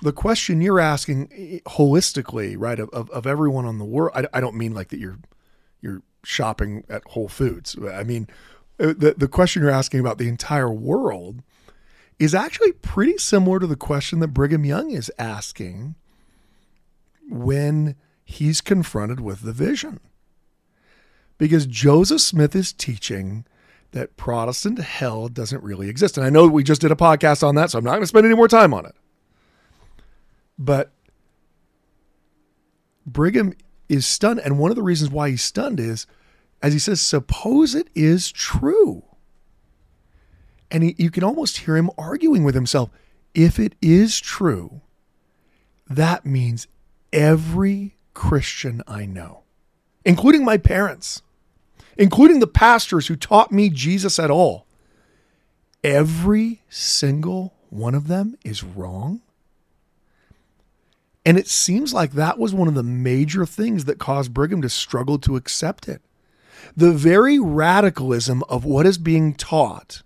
the 0.00 0.12
question 0.12 0.60
you're 0.60 0.78
asking 0.78 1.28
eh, 1.32 1.58
holistically, 1.68 2.54
right, 2.56 2.78
of, 2.78 2.88
of, 2.90 3.10
of 3.10 3.26
everyone 3.26 3.66
on 3.66 3.78
the 3.78 3.84
world, 3.84 4.12
I, 4.14 4.26
I 4.32 4.40
don't 4.40 4.54
mean 4.56 4.74
like 4.74 4.90
that 4.90 5.00
you're 5.00 5.18
you're 5.18 5.18
shopping 6.24 6.84
at 6.88 7.04
Whole 7.08 7.28
Foods. 7.28 7.76
I 7.90 8.02
mean, 8.02 8.28
uh, 8.78 8.94
the, 8.96 9.14
the 9.16 9.28
question 9.28 9.62
you're 9.62 9.70
asking 9.70 10.00
about 10.00 10.18
the 10.18 10.28
entire 10.28 10.70
world 10.70 11.42
is 12.18 12.34
actually 12.34 12.72
pretty 12.72 13.18
similar 13.18 13.58
to 13.58 13.66
the 13.66 13.76
question 13.76 14.20
that 14.20 14.28
Brigham 14.28 14.64
Young 14.64 14.90
is 14.90 15.10
asking 15.18 15.94
when 17.28 17.96
he's 18.24 18.60
confronted 18.60 19.20
with 19.20 19.42
the 19.42 19.52
vision. 19.52 20.00
Because 21.38 21.66
Joseph 21.66 22.20
Smith 22.20 22.54
is 22.54 22.72
teaching 22.72 23.44
that 23.90 24.16
Protestant 24.16 24.78
hell 24.78 25.28
doesn't 25.28 25.62
really 25.62 25.88
exist. 25.88 26.16
And 26.16 26.24
I 26.24 26.30
know 26.30 26.46
we 26.46 26.62
just 26.62 26.80
did 26.80 26.92
a 26.92 26.96
podcast 26.96 27.46
on 27.46 27.54
that, 27.56 27.70
so 27.70 27.78
I'm 27.78 27.84
not 27.84 27.92
going 27.92 28.02
to 28.02 28.06
spend 28.06 28.26
any 28.26 28.34
more 28.34 28.48
time 28.48 28.72
on 28.72 28.86
it. 28.86 28.94
But 30.58 30.92
Brigham 33.04 33.54
is 33.92 34.06
stunned. 34.06 34.40
And 34.40 34.58
one 34.58 34.70
of 34.70 34.76
the 34.76 34.82
reasons 34.82 35.10
why 35.10 35.30
he's 35.30 35.44
stunned 35.44 35.78
is, 35.78 36.06
as 36.62 36.72
he 36.72 36.78
says, 36.78 37.00
suppose 37.00 37.74
it 37.74 37.88
is 37.94 38.32
true. 38.32 39.04
And 40.70 40.82
he, 40.82 40.94
you 40.98 41.10
can 41.10 41.22
almost 41.22 41.58
hear 41.58 41.76
him 41.76 41.90
arguing 41.98 42.42
with 42.42 42.54
himself. 42.54 42.88
If 43.34 43.58
it 43.58 43.74
is 43.82 44.18
true, 44.18 44.80
that 45.88 46.24
means 46.24 46.66
every 47.12 47.96
Christian 48.14 48.82
I 48.88 49.04
know, 49.04 49.42
including 50.04 50.44
my 50.44 50.56
parents, 50.56 51.20
including 51.98 52.40
the 52.40 52.46
pastors 52.46 53.08
who 53.08 53.16
taught 53.16 53.52
me 53.52 53.68
Jesus 53.68 54.18
at 54.18 54.30
all, 54.30 54.66
every 55.84 56.62
single 56.70 57.54
one 57.68 57.94
of 57.94 58.08
them 58.08 58.36
is 58.42 58.64
wrong. 58.64 59.20
And 61.24 61.38
it 61.38 61.48
seems 61.48 61.94
like 61.94 62.12
that 62.12 62.38
was 62.38 62.52
one 62.52 62.68
of 62.68 62.74
the 62.74 62.82
major 62.82 63.46
things 63.46 63.84
that 63.84 63.98
caused 63.98 64.34
Brigham 64.34 64.62
to 64.62 64.68
struggle 64.68 65.18
to 65.20 65.36
accept 65.36 65.88
it. 65.88 66.02
The 66.76 66.92
very 66.92 67.38
radicalism 67.38 68.42
of 68.48 68.64
what 68.64 68.86
is 68.86 68.98
being 68.98 69.34
taught 69.34 70.02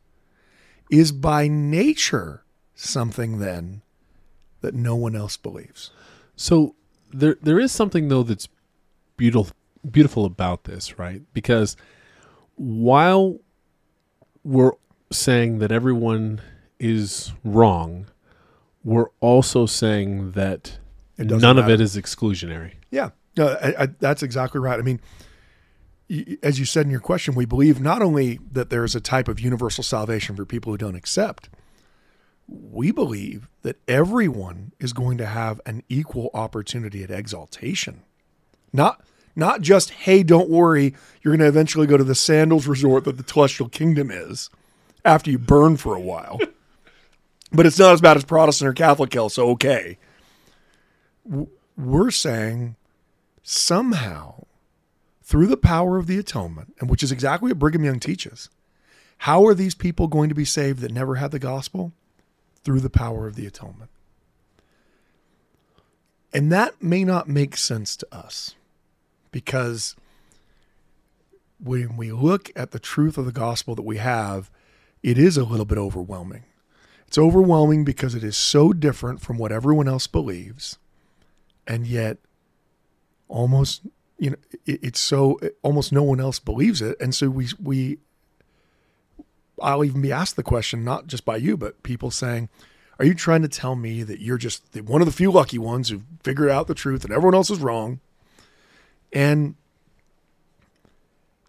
is 0.90 1.12
by 1.12 1.48
nature 1.48 2.44
something 2.74 3.38
then 3.38 3.82
that 4.60 4.74
no 4.74 4.94
one 4.94 5.16
else 5.16 5.36
believes. 5.36 5.90
So 6.34 6.74
there 7.12 7.36
there 7.40 7.58
is 7.58 7.72
something 7.72 8.08
though 8.08 8.22
that's 8.22 8.48
beautiful 9.16 9.54
beautiful 9.90 10.24
about 10.24 10.64
this, 10.64 10.98
right? 10.98 11.22
Because 11.32 11.76
while 12.56 13.38
we're 14.44 14.72
saying 15.12 15.58
that 15.58 15.72
everyone 15.72 16.40
is 16.78 17.32
wrong, 17.44 18.06
we're 18.84 19.10
also 19.20 19.66
saying 19.66 20.32
that 20.32 20.78
It 21.18 21.28
doesn't 21.28 21.40
none 21.40 21.58
of 21.58 21.68
it 21.68 21.80
is 21.80 21.96
exclusionary. 21.96 22.74
Yeah, 22.90 23.10
no, 23.36 23.48
I, 23.62 23.82
I, 23.84 23.86
that's 23.86 24.22
exactly 24.22 24.60
right. 24.60 24.78
I 24.78 24.82
mean, 24.82 25.00
y- 26.10 26.36
as 26.42 26.58
you 26.58 26.64
said 26.64 26.84
in 26.86 26.90
your 26.90 27.00
question, 27.00 27.34
we 27.34 27.46
believe 27.46 27.80
not 27.80 28.02
only 28.02 28.38
that 28.52 28.70
there 28.70 28.84
is 28.84 28.94
a 28.94 29.00
type 29.00 29.28
of 29.28 29.40
universal 29.40 29.82
salvation 29.82 30.36
for 30.36 30.44
people 30.44 30.72
who 30.72 30.78
don't 30.78 30.94
accept, 30.94 31.48
we 32.48 32.90
believe 32.92 33.48
that 33.62 33.76
everyone 33.88 34.72
is 34.78 34.92
going 34.92 35.18
to 35.18 35.26
have 35.26 35.60
an 35.66 35.82
equal 35.88 36.30
opportunity 36.34 37.02
at 37.02 37.10
exaltation. 37.10 38.02
Not 38.72 39.02
not 39.34 39.60
just 39.60 39.90
hey, 39.90 40.22
don't 40.22 40.48
worry, 40.48 40.94
you're 41.22 41.32
going 41.32 41.40
to 41.40 41.48
eventually 41.48 41.86
go 41.86 41.96
to 41.96 42.04
the 42.04 42.14
sandals 42.14 42.66
resort 42.66 43.04
that 43.04 43.16
the 43.16 43.24
celestial 43.24 43.68
kingdom 43.68 44.10
is 44.10 44.50
after 45.04 45.30
you 45.30 45.38
burn 45.38 45.76
for 45.76 45.94
a 45.94 46.00
while. 46.00 46.38
but 47.52 47.66
it's 47.66 47.78
not 47.78 47.92
as 47.92 48.00
bad 48.00 48.16
as 48.16 48.24
Protestant 48.24 48.68
or 48.68 48.72
Catholic 48.72 49.12
hell, 49.12 49.28
so 49.28 49.50
okay. 49.50 49.98
We're 51.76 52.10
saying 52.10 52.76
somehow 53.42 54.44
through 55.22 55.46
the 55.46 55.56
power 55.56 55.96
of 55.98 56.06
the 56.06 56.18
atonement, 56.18 56.74
and 56.78 56.88
which 56.88 57.02
is 57.02 57.10
exactly 57.10 57.50
what 57.50 57.58
Brigham 57.58 57.84
Young 57.84 57.98
teaches. 58.00 58.48
How 59.18 59.44
are 59.46 59.54
these 59.54 59.74
people 59.74 60.06
going 60.06 60.28
to 60.28 60.34
be 60.34 60.44
saved 60.44 60.80
that 60.80 60.92
never 60.92 61.16
had 61.16 61.30
the 61.30 61.38
gospel? 61.38 61.92
Through 62.62 62.80
the 62.80 62.90
power 62.90 63.26
of 63.26 63.36
the 63.36 63.46
atonement. 63.46 63.90
And 66.32 66.52
that 66.52 66.82
may 66.82 67.04
not 67.04 67.28
make 67.28 67.56
sense 67.56 67.96
to 67.96 68.06
us 68.14 68.54
because 69.30 69.96
when 71.58 71.96
we 71.96 72.12
look 72.12 72.50
at 72.54 72.72
the 72.72 72.78
truth 72.78 73.16
of 73.16 73.24
the 73.24 73.32
gospel 73.32 73.74
that 73.74 73.82
we 73.82 73.96
have, 73.96 74.50
it 75.02 75.16
is 75.18 75.36
a 75.36 75.44
little 75.44 75.64
bit 75.64 75.78
overwhelming. 75.78 76.44
It's 77.06 77.18
overwhelming 77.18 77.84
because 77.84 78.14
it 78.14 78.24
is 78.24 78.36
so 78.36 78.72
different 78.72 79.20
from 79.20 79.38
what 79.38 79.52
everyone 79.52 79.88
else 79.88 80.06
believes, 80.06 80.78
and 81.66 81.86
yet 81.86 82.18
almost 83.28 83.82
you 84.18 84.30
know 84.30 84.36
it, 84.64 84.80
it's 84.82 85.00
so 85.00 85.38
almost 85.62 85.92
no 85.92 86.02
one 86.02 86.20
else 86.20 86.38
believes 86.38 86.80
it, 86.82 86.96
and 87.00 87.14
so 87.14 87.28
we 87.28 87.48
we 87.62 87.98
I'll 89.62 89.84
even 89.84 90.02
be 90.02 90.12
asked 90.12 90.36
the 90.36 90.42
question 90.42 90.84
not 90.84 91.06
just 91.06 91.24
by 91.24 91.36
you 91.36 91.56
but 91.56 91.82
people 91.82 92.10
saying, 92.10 92.48
"Are 92.98 93.04
you 93.04 93.14
trying 93.14 93.42
to 93.42 93.48
tell 93.48 93.76
me 93.76 94.02
that 94.02 94.20
you're 94.20 94.38
just 94.38 94.72
the, 94.72 94.82
one 94.82 95.00
of 95.00 95.06
the 95.06 95.12
few 95.12 95.30
lucky 95.30 95.58
ones 95.58 95.88
who 95.88 96.02
figured 96.22 96.50
out 96.50 96.66
the 96.66 96.74
truth 96.74 97.04
and 97.04 97.12
everyone 97.12 97.34
else 97.34 97.50
is 97.50 97.60
wrong?" 97.60 98.00
And 99.12 99.54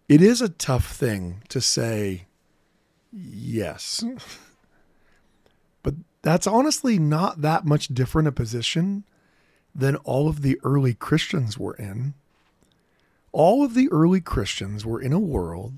it 0.07 0.21
is 0.21 0.41
a 0.41 0.49
tough 0.49 0.95
thing 0.95 1.43
to 1.49 1.61
say 1.61 2.25
yes. 3.11 4.03
But 5.83 5.95
that's 6.21 6.47
honestly 6.47 6.99
not 6.99 7.43
that 7.43 7.63
much 7.63 7.87
different 7.87 8.27
a 8.27 8.33
position 8.33 9.05
than 9.77 9.95
all 9.97 10.27
of 10.27 10.41
the 10.41 10.59
early 10.63 10.95
Christians 10.95 11.59
were 11.59 11.75
in. 11.75 12.15
All 13.31 13.63
of 13.63 13.75
the 13.75 13.87
early 13.91 14.19
Christians 14.19 14.83
were 14.83 14.99
in 14.99 15.13
a 15.13 15.19
world 15.19 15.75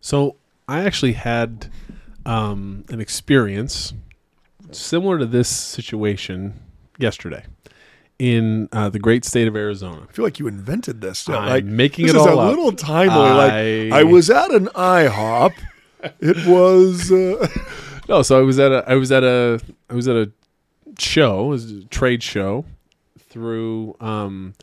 So 0.00 0.36
I 0.68 0.80
actually 0.84 1.14
had 1.14 1.70
um, 2.26 2.84
an 2.90 3.00
experience 3.00 3.92
similar 4.70 5.18
to 5.18 5.26
this 5.26 5.48
situation 5.48 6.60
yesterday 6.98 7.44
in 8.18 8.68
uh, 8.72 8.88
the 8.90 8.98
great 9.00 9.24
state 9.24 9.48
of 9.48 9.56
Arizona. 9.56 10.06
I 10.08 10.12
feel 10.12 10.24
like 10.24 10.38
you 10.38 10.46
invented 10.46 11.00
this. 11.00 11.28
I'm 11.28 11.48
like 11.48 11.64
making 11.64 12.06
this 12.06 12.14
it 12.14 12.18
is 12.18 12.26
all 12.26 12.38
a 12.38 12.42
up. 12.42 12.48
little 12.50 12.72
timely. 12.72 13.14
Like 13.16 13.52
I- 13.92 14.00
I 14.00 14.02
was 14.04 14.30
at 14.30 14.52
an 14.52 14.66
IHOP. 14.68 15.52
It 16.20 16.46
was 16.46 17.10
uh, 17.10 17.48
No, 18.08 18.22
so 18.22 18.38
I 18.38 18.42
was 18.42 18.58
at 18.58 18.72
a 18.72 18.84
I 18.86 18.94
was 18.94 19.10
at 19.12 19.22
a 19.24 19.60
I 19.90 19.94
was 19.94 20.08
at 20.08 20.16
a 20.16 20.30
show, 20.98 21.52
a 21.52 21.58
trade 21.90 22.22
show 22.22 22.64
through 23.18 23.96
um, 24.00 24.54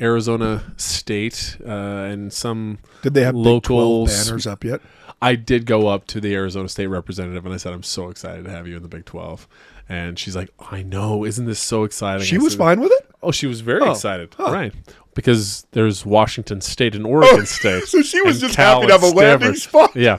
Arizona 0.00 0.72
State 0.76 1.56
uh, 1.64 1.70
and 1.70 2.32
some 2.32 2.78
Did 3.02 3.14
they 3.14 3.22
have 3.24 3.34
Local 3.34 4.06
banners 4.06 4.46
up 4.46 4.64
yet? 4.64 4.80
I 5.22 5.34
did 5.34 5.66
go 5.66 5.86
up 5.88 6.06
to 6.08 6.20
the 6.20 6.34
Arizona 6.34 6.68
State 6.68 6.86
representative 6.86 7.44
and 7.44 7.52
I 7.54 7.58
said, 7.58 7.72
I'm 7.74 7.82
so 7.82 8.08
excited 8.08 8.44
to 8.46 8.50
have 8.50 8.66
you 8.66 8.76
in 8.76 8.82
the 8.82 8.88
Big 8.88 9.04
12. 9.04 9.46
And 9.88 10.18
she's 10.18 10.34
like, 10.34 10.48
I 10.70 10.82
know. 10.82 11.24
Isn't 11.26 11.44
this 11.44 11.58
so 11.58 11.84
exciting? 11.84 12.24
She 12.24 12.36
I 12.36 12.38
was 12.38 12.54
said, 12.54 12.58
fine 12.58 12.80
with 12.80 12.90
it. 12.92 13.10
Oh, 13.22 13.30
she 13.30 13.46
was 13.46 13.60
very 13.60 13.82
Oh, 13.82 13.90
excited. 13.90 14.34
huh. 14.38 14.50
Right. 14.50 14.72
Because 15.14 15.66
there's 15.72 16.06
Washington 16.06 16.60
State 16.62 16.94
and 16.94 17.04
Oregon 17.04 17.44
State. 17.46 17.84
So 17.84 18.00
she 18.00 18.22
was 18.22 18.40
just 18.40 18.54
Cal 18.56 18.76
happy 18.80 18.86
to 18.86 18.92
have 18.94 19.02
a 19.02 19.06
and 19.08 19.16
landing 19.16 19.54
spot. 19.56 19.94
Yeah. 19.94 20.16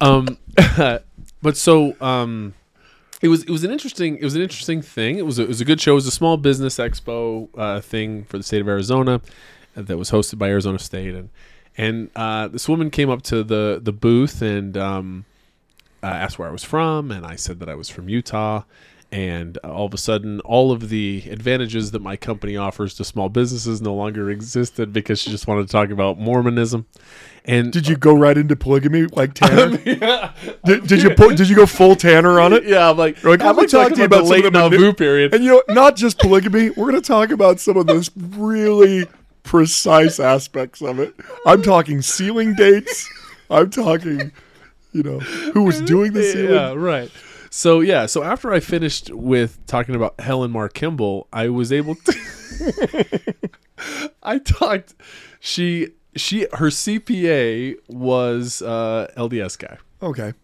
Um, 0.00 0.36
but 1.42 1.56
so 1.56 1.96
um, 2.00 2.54
it 3.22 3.28
was 3.28 3.42
it 3.44 3.50
was 3.50 3.64
an 3.64 3.70
interesting 3.70 4.16
it 4.16 4.24
was 4.24 4.34
an 4.34 4.42
interesting 4.42 4.82
thing. 4.82 5.18
It 5.18 5.26
was 5.26 5.38
a, 5.38 5.42
it 5.42 5.48
was 5.48 5.60
a 5.60 5.64
good 5.64 5.80
show. 5.80 5.92
It 5.92 5.96
was 5.96 6.06
a 6.06 6.12
small 6.12 6.36
business 6.36 6.76
expo 6.76 7.48
uh, 7.56 7.80
thing 7.80 8.24
for 8.24 8.38
the 8.38 8.44
state 8.44 8.60
of 8.60 8.68
Arizona, 8.68 9.20
that 9.76 9.96
was 9.96 10.10
hosted 10.10 10.38
by 10.38 10.48
Arizona 10.48 10.78
State, 10.78 11.14
and 11.14 11.30
and 11.76 12.10
uh, 12.16 12.48
this 12.48 12.68
woman 12.68 12.90
came 12.90 13.10
up 13.10 13.22
to 13.22 13.44
the 13.44 13.78
the 13.82 13.92
booth 13.92 14.42
and 14.42 14.76
um, 14.76 15.24
uh, 16.02 16.06
asked 16.06 16.38
where 16.38 16.48
I 16.48 16.52
was 16.52 16.64
from, 16.64 17.10
and 17.10 17.26
I 17.26 17.36
said 17.36 17.60
that 17.60 17.68
I 17.68 17.74
was 17.74 17.88
from 17.88 18.08
Utah. 18.08 18.62
And 19.12 19.56
all 19.58 19.86
of 19.86 19.94
a 19.94 19.98
sudden, 19.98 20.40
all 20.40 20.72
of 20.72 20.88
the 20.88 21.22
advantages 21.30 21.92
that 21.92 22.02
my 22.02 22.16
company 22.16 22.56
offers 22.56 22.92
to 22.94 23.04
small 23.04 23.28
businesses 23.28 23.80
no 23.80 23.94
longer 23.94 24.30
existed 24.30 24.92
because 24.92 25.20
she 25.20 25.30
just 25.30 25.46
wanted 25.46 25.66
to 25.66 25.72
talk 25.72 25.90
about 25.90 26.18
Mormonism. 26.18 26.86
And 27.44 27.72
Did 27.72 27.86
you 27.86 27.96
go 27.96 28.14
right 28.14 28.36
into 28.36 28.56
polygamy 28.56 29.06
like 29.06 29.32
Tanner? 29.34 29.76
did, 30.64 30.86
did 30.88 31.02
you 31.02 31.14
put, 31.14 31.36
did 31.36 31.48
you 31.48 31.54
go 31.54 31.66
full 31.66 31.94
Tanner 31.94 32.40
on 32.40 32.52
it? 32.52 32.64
yeah, 32.64 32.90
I'm 32.90 32.96
like, 32.96 33.22
Like, 33.22 33.40
I'm 33.40 33.54
me 33.54 33.62
like 33.62 33.70
talk 33.70 33.92
to 33.92 33.98
you 33.98 34.04
about 34.04 34.22
about 34.22 34.30
late 34.30 34.52
Nauvoo 34.52 34.92
period. 34.92 35.32
And 35.32 35.44
you 35.44 35.50
know, 35.50 35.62
not 35.74 35.94
just 35.94 36.18
polygamy. 36.18 36.70
We're 36.70 36.90
going 36.90 37.00
to 37.00 37.06
talk 37.06 37.30
about 37.30 37.60
some 37.60 37.76
of 37.76 37.86
those 37.86 38.10
really 38.16 39.06
precise 39.44 40.18
aspects 40.18 40.82
of 40.82 40.98
it. 40.98 41.14
I'm 41.46 41.62
talking 41.62 42.02
sealing 42.02 42.54
dates. 42.54 43.08
I'm 43.48 43.70
talking, 43.70 44.32
you 44.92 45.04
know, 45.04 45.20
who 45.20 45.62
was 45.62 45.80
doing 45.82 46.12
the 46.12 46.24
sealing. 46.24 46.46
Yeah, 46.54 46.74
right. 46.74 47.10
So 47.56 47.80
yeah, 47.80 48.04
so 48.04 48.22
after 48.22 48.52
I 48.52 48.60
finished 48.60 49.10
with 49.10 49.64
talking 49.66 49.94
about 49.94 50.20
Helen 50.20 50.50
Mar 50.50 50.68
Kimball, 50.68 51.26
I 51.32 51.48
was 51.48 51.72
able 51.72 51.94
to. 51.94 53.04
I 54.22 54.38
talked. 54.40 54.94
She 55.40 55.88
she 56.14 56.42
her 56.52 56.66
CPA 56.68 57.76
was 57.88 58.60
uh, 58.60 59.10
LDS 59.16 59.58
guy, 59.58 59.78
Okay. 60.02 60.34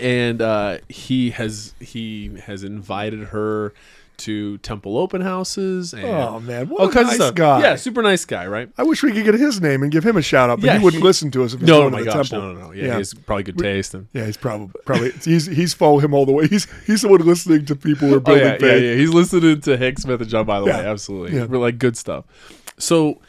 and 0.00 0.40
uh, 0.40 0.78
he 0.88 1.30
has 1.30 1.74
he 1.80 2.38
has 2.44 2.62
invited 2.62 3.24
her 3.30 3.74
to 4.20 4.58
temple 4.58 4.96
open 4.96 5.20
houses 5.20 5.92
and 5.92 6.04
Oh 6.04 6.40
man, 6.40 6.68
what 6.68 6.80
all 6.80 6.88
a 6.88 6.92
kinds 6.92 7.08
nice 7.08 7.14
of 7.20 7.22
stuff. 7.26 7.34
guy. 7.34 7.60
Yeah, 7.60 7.76
super 7.76 8.02
nice 8.02 8.24
guy, 8.24 8.46
right? 8.46 8.68
I 8.78 8.82
wish 8.84 9.02
we 9.02 9.12
could 9.12 9.24
get 9.24 9.34
his 9.34 9.60
name 9.60 9.82
and 9.82 9.90
give 9.92 10.04
him 10.04 10.16
a 10.16 10.22
shout 10.22 10.48
out, 10.50 10.60
but 10.60 10.66
Yeah, 10.66 10.78
he 10.78 10.84
wouldn't 10.84 11.02
he- 11.02 11.06
listen 11.06 11.30
to 11.32 11.42
us 11.44 11.52
if 11.54 11.60
he's 11.60 11.68
No, 11.68 11.80
going 11.82 11.94
oh 11.94 11.98
my 11.98 12.04
gosh, 12.04 12.30
temple. 12.30 12.48
no, 12.48 12.52
no, 12.60 12.66
no. 12.68 12.72
Yeah, 12.72 12.84
Yeah. 12.84 12.92
he 12.92 12.98
has 12.98 13.14
probably 13.14 13.42
good 13.44 13.58
taste 13.58 13.94
and. 13.94 14.06
Yeah, 14.12 14.26
he's 14.26 14.36
probably 14.36 14.70
probably 14.84 15.10
he's 15.24 15.46
he's 15.46 15.74
follow 15.74 15.98
him 15.98 16.14
all 16.14 16.26
the 16.26 16.32
way. 16.32 16.46
He's 16.48 16.66
he's 16.86 17.02
the 17.02 17.08
one 17.08 17.20
listening 17.26 17.64
to 17.66 17.76
people 17.76 18.08
who 18.08 18.14
are 18.14 18.16
Oh, 18.18 18.20
building 18.20 18.44
yeah, 18.44 18.52
yeah, 18.52 18.58
faith. 18.58 18.82
yeah. 18.82 18.94
He's 18.94 19.10
listening 19.10 19.60
to 19.62 19.76
Hank 19.76 19.98
Smith 19.98 20.20
and 20.20 20.30
John 20.30 20.46
by 20.46 20.60
the 20.60 20.66
Yeah. 20.66 20.78
way. 20.80 20.86
Absolutely. 20.86 21.36
Yeah. 21.38 21.44
We're 21.46 21.58
like 21.58 21.78
good 21.78 21.96
stuff. 21.96 22.24
So 22.78 23.20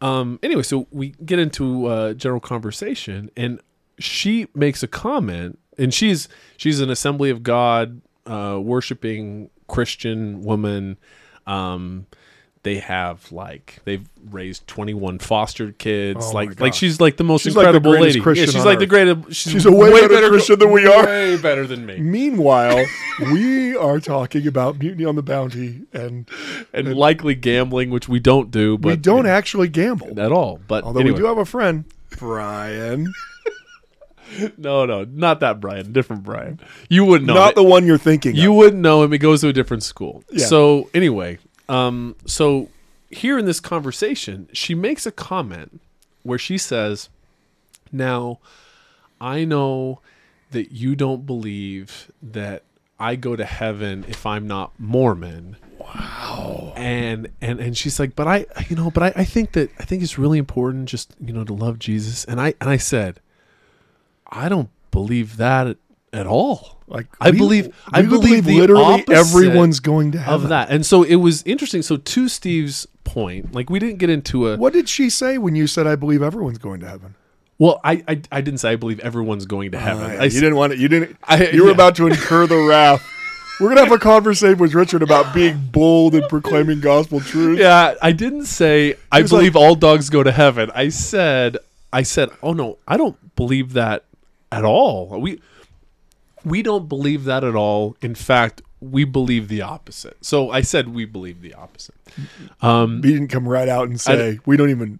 um 0.00 0.38
anyway, 0.42 0.62
so 0.62 0.86
we 0.90 1.14
get 1.24 1.38
into 1.38 1.86
uh 1.86 2.14
general 2.14 2.40
conversation 2.40 3.30
and 3.36 3.60
she 3.98 4.46
makes 4.54 4.82
a 4.82 4.88
comment 4.88 5.58
and 5.76 5.92
she's 5.92 6.28
she's 6.56 6.80
an 6.80 6.90
assembly 6.90 7.30
of 7.30 7.42
God 7.42 8.00
uh 8.26 8.58
worshiping 8.62 9.50
Christian 9.68 10.42
woman. 10.42 10.96
Um 11.46 12.06
they 12.64 12.76
have 12.76 13.30
like 13.30 13.78
they've 13.84 14.06
raised 14.30 14.66
21 14.66 15.20
fostered 15.20 15.78
kids 15.78 16.26
Oh 16.26 16.32
like 16.32 16.60
like 16.60 16.74
she's 16.74 17.00
like 17.00 17.16
the 17.16 17.24
most 17.24 17.44
She's 17.44 17.56
like 17.56 17.64
the 17.64 17.76
incredible 17.76 17.92
lady 17.92 18.20
Christian 18.20 18.46
yeah, 18.46 18.52
she's 18.52 18.60
on 18.60 18.66
like 18.66 18.78
the 18.80 18.86
greatest 18.86 19.32
she's, 19.32 19.52
She's 19.52 19.66
a 19.66 19.72
way 19.72 20.06
better 20.08 20.28
Christian 20.28 20.58
than 20.58 20.70
we 20.72 20.86
are. 20.86 21.06
way 21.06 21.36
better 21.40 21.66
than 21.66 21.86
me 21.86 21.98
Meanwhile, 21.98 22.84
we 23.32 23.76
are 23.76 24.00
talking 24.00 24.46
about 24.46 24.78
Mutiny 24.78 25.04
on 25.04 25.14
the 25.16 25.22
Bounty, 25.22 25.82
and 25.92 26.28
and 26.72 26.94
likely 26.94 27.34
gambling 27.34 27.90
which 27.90 28.08
we 28.08 28.18
don't 28.18 28.50
do 28.50 28.76
but 28.76 28.88
we 28.88 28.96
don't 28.96 29.26
actually 29.26 29.68
gamble. 29.68 30.18
at 30.20 30.32
all. 30.32 30.60
But 30.66 30.84
Although 30.84 31.00
anyway. 31.00 31.14
we 31.14 31.20
do 31.20 31.26
have 31.26 31.38
a 31.38 31.44
friend, 31.44 31.84
Brian, 32.10 33.12
no, 34.58 34.84
no, 34.84 35.04
not 35.04 35.40
that 35.40 35.60
Brian, 35.60 35.92
different 35.92 36.22
Brian. 36.22 36.60
You 36.88 37.04
wouldn't 37.04 37.26
know. 37.26 37.34
not 37.34 37.50
it. 37.50 37.54
the 37.56 37.64
one 37.64 37.86
you're 37.86 37.98
thinking. 37.98 38.34
you 38.34 38.50
of. 38.50 38.56
wouldn't 38.56 38.82
know 38.82 39.02
him. 39.02 39.12
He 39.12 39.18
goes 39.18 39.40
to 39.42 39.48
a 39.48 39.52
different 39.52 39.82
school. 39.82 40.24
Yeah. 40.30 40.46
So 40.46 40.90
anyway, 40.94 41.38
um, 41.68 42.16
so 42.26 42.68
here 43.10 43.38
in 43.38 43.46
this 43.46 43.60
conversation, 43.60 44.48
she 44.52 44.74
makes 44.74 45.06
a 45.06 45.12
comment 45.12 45.80
where 46.22 46.38
she 46.38 46.58
says, 46.58 47.08
"Now, 47.92 48.38
I 49.20 49.44
know 49.44 50.00
that 50.50 50.72
you 50.72 50.94
don't 50.94 51.26
believe 51.26 52.10
that 52.22 52.62
I 52.98 53.16
go 53.16 53.36
to 53.36 53.44
heaven 53.44 54.04
if 54.08 54.26
I'm 54.26 54.46
not 54.46 54.72
Mormon." 54.78 55.56
Wow. 55.78 56.72
And 56.76 57.30
and 57.40 57.60
and 57.60 57.76
she's 57.76 57.98
like, 57.98 58.14
"But 58.14 58.26
I, 58.26 58.46
you 58.68 58.76
know, 58.76 58.90
but 58.90 59.02
I, 59.02 59.12
I 59.16 59.24
think 59.24 59.52
that 59.52 59.70
I 59.78 59.84
think 59.84 60.02
it's 60.02 60.18
really 60.18 60.38
important 60.38 60.88
just 60.88 61.14
you 61.20 61.32
know 61.32 61.44
to 61.44 61.54
love 61.54 61.78
Jesus." 61.78 62.24
And 62.24 62.40
I 62.40 62.54
and 62.60 62.68
I 62.68 62.76
said, 62.76 63.20
"I 64.28 64.48
don't 64.48 64.70
believe 64.90 65.36
that 65.38 65.76
at, 66.12 66.26
all." 66.26 66.78
Like 66.86 67.06
I 67.20 67.30
we- 67.30 67.38
believe 67.38 67.74
I 67.92 68.00
we 68.00 68.06
believe 68.08 68.46
literally 68.46 69.04
everyone's 69.12 69.78
going 69.80 70.12
to 70.12 70.18
heaven. 70.18 70.42
of 70.44 70.48
that. 70.48 70.70
And 70.70 70.86
so 70.86 71.02
it 71.02 71.16
was 71.16 71.42
interesting. 71.44 71.82
So 71.82 71.96
to 71.98 72.28
Steve's 72.28 72.86
point, 73.04 73.54
like 73.54 73.68
we 73.68 73.78
didn't 73.78 73.98
get 73.98 74.08
into 74.10 74.48
a 74.48 74.56
What 74.56 74.72
did 74.72 74.88
she 74.88 75.10
say 75.10 75.36
when 75.38 75.54
you 75.54 75.66
said 75.66 75.86
I 75.86 75.96
believe 75.96 76.22
everyone's 76.22 76.58
going 76.58 76.80
to 76.80 76.88
heaven? 76.88 77.14
well, 77.58 77.80
I 77.84 78.02
I, 78.08 78.22
I 78.32 78.40
didn't 78.40 78.58
say 78.58 78.70
I 78.70 78.76
believe 78.76 79.00
everyone's 79.00 79.44
going 79.44 79.72
to 79.72 79.76
ah, 79.76 79.80
heaven. 79.80 80.04
Oh, 80.10 80.14
yeah. 80.14 80.20
I 80.22 80.24
you 80.24 80.40
didn't 80.40 80.56
want 80.56 80.72
it. 80.72 80.78
You 80.78 80.88
didn't. 80.88 81.16
I- 81.24 81.48
you 81.48 81.62
were 81.62 81.68
yeah. 81.68 81.74
about 81.74 81.96
to 81.96 82.06
incur 82.06 82.46
the 82.46 82.56
wrath. 82.56 83.06
We're 83.60 83.68
gonna 83.70 83.80
have 83.80 83.92
a 83.92 83.98
conversation 83.98 84.56
with 84.58 84.72
Richard 84.72 85.02
about 85.02 85.34
being 85.34 85.58
bold 85.72 86.14
and 86.14 86.26
proclaiming 86.28 86.80
gospel 86.80 87.18
truth. 87.20 87.58
yeah, 87.58 87.94
I 88.00 88.12
didn't 88.12 88.46
say 88.46 88.94
I 89.12 89.20
was 89.20 89.32
like- 89.32 89.40
believe 89.40 89.56
all 89.56 89.74
dogs 89.74 90.08
go 90.10 90.22
to 90.22 90.30
heaven. 90.32 90.70
I 90.74 90.88
said 90.90 91.58
I 91.92 92.02
said, 92.04 92.30
"Oh 92.42 92.52
no, 92.52 92.78
I 92.86 92.96
don't 92.96 93.16
believe 93.36 93.72
that 93.72 94.04
at 94.52 94.64
all." 94.64 95.20
We 95.20 95.40
we 96.44 96.62
don't 96.62 96.88
believe 96.88 97.24
that 97.24 97.44
at 97.44 97.54
all. 97.54 97.96
In 98.00 98.14
fact, 98.14 98.62
we 98.80 99.04
believe 99.04 99.48
the 99.48 99.62
opposite. 99.62 100.16
So 100.20 100.50
I 100.50 100.60
said 100.60 100.88
we 100.94 101.04
believe 101.04 101.40
the 101.42 101.54
opposite. 101.54 101.94
Um 102.62 103.02
He 103.02 103.12
didn't 103.12 103.28
come 103.28 103.48
right 103.48 103.68
out 103.68 103.88
and 103.88 104.00
say 104.00 104.38
we 104.46 104.56
don't 104.56 104.70
even. 104.70 104.98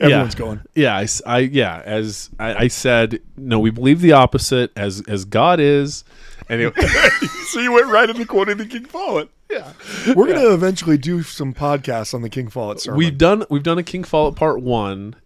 Everyone's 0.00 0.32
yeah. 0.34 0.38
going. 0.38 0.60
Yeah, 0.74 0.96
I, 0.96 1.06
I- 1.26 1.38
yeah. 1.40 1.82
As 1.84 2.30
I, 2.38 2.54
I 2.64 2.68
said, 2.68 3.20
no, 3.36 3.58
we 3.60 3.70
believe 3.70 4.00
the 4.00 4.12
opposite. 4.12 4.70
As 4.74 5.02
as 5.06 5.24
God 5.26 5.60
is, 5.60 6.04
and 6.48 6.60
it, 6.62 6.74
so 7.48 7.60
you 7.60 7.70
went 7.72 7.86
right 7.88 8.08
into 8.08 8.24
quoting 8.24 8.56
the 8.56 8.64
King 8.64 8.86
Follett. 8.86 9.28
yeah, 9.50 9.72
We're 10.16 10.26
gonna 10.26 10.54
eventually 10.54 10.96
do 10.96 11.22
some 11.22 11.52
podcasts 11.52 12.14
on 12.14 12.22
the 12.22 12.30
King 12.30 12.48
Follett 12.48 12.80
sermon. 12.80 12.96
we've 12.98 13.18
done 13.18 13.44
we've 13.50 13.62
done 13.62 13.76
a 13.76 13.82
King 13.82 14.02
Follett 14.04 14.36
part 14.36 14.62
one, 14.62 15.16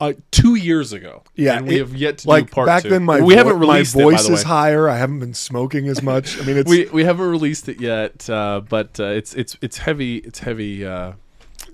uh, 0.00 0.12
two 0.30 0.54
years 0.56 0.92
ago. 0.92 1.22
yeah, 1.34 1.56
and 1.58 1.66
we 1.66 1.76
it- 1.76 1.78
have 1.80 1.94
yet 1.94 2.18
to 2.18 2.28
like 2.28 2.46
do 2.46 2.52
part 2.52 2.66
back 2.66 2.82
two. 2.82 2.88
then. 2.90 3.04
My 3.04 3.20
we 3.20 3.34
vo- 3.34 3.38
haven't 3.38 3.58
released 3.60 3.94
my 3.96 4.02
it. 4.02 4.04
By 4.04 4.10
voice 4.12 4.26
the 4.26 4.32
way. 4.32 4.38
is 4.38 4.42
higher. 4.42 4.88
I 4.88 4.96
haven't 4.96 5.20
been 5.20 5.34
smoking 5.34 5.88
as 5.88 6.02
much. 6.02 6.38
I 6.40 6.44
mean, 6.44 6.56
it's 6.56 6.68
We 6.70 6.86
we 6.86 7.04
haven't 7.04 7.28
released 7.28 7.68
it 7.68 7.80
yet, 7.80 8.28
uh, 8.28 8.60
but 8.68 8.98
uh, 9.00 9.04
it's 9.04 9.34
it's 9.34 9.56
it's 9.62 9.78
heavy. 9.78 10.16
It's 10.18 10.40
heavy. 10.40 10.84
Uh, 10.84 11.12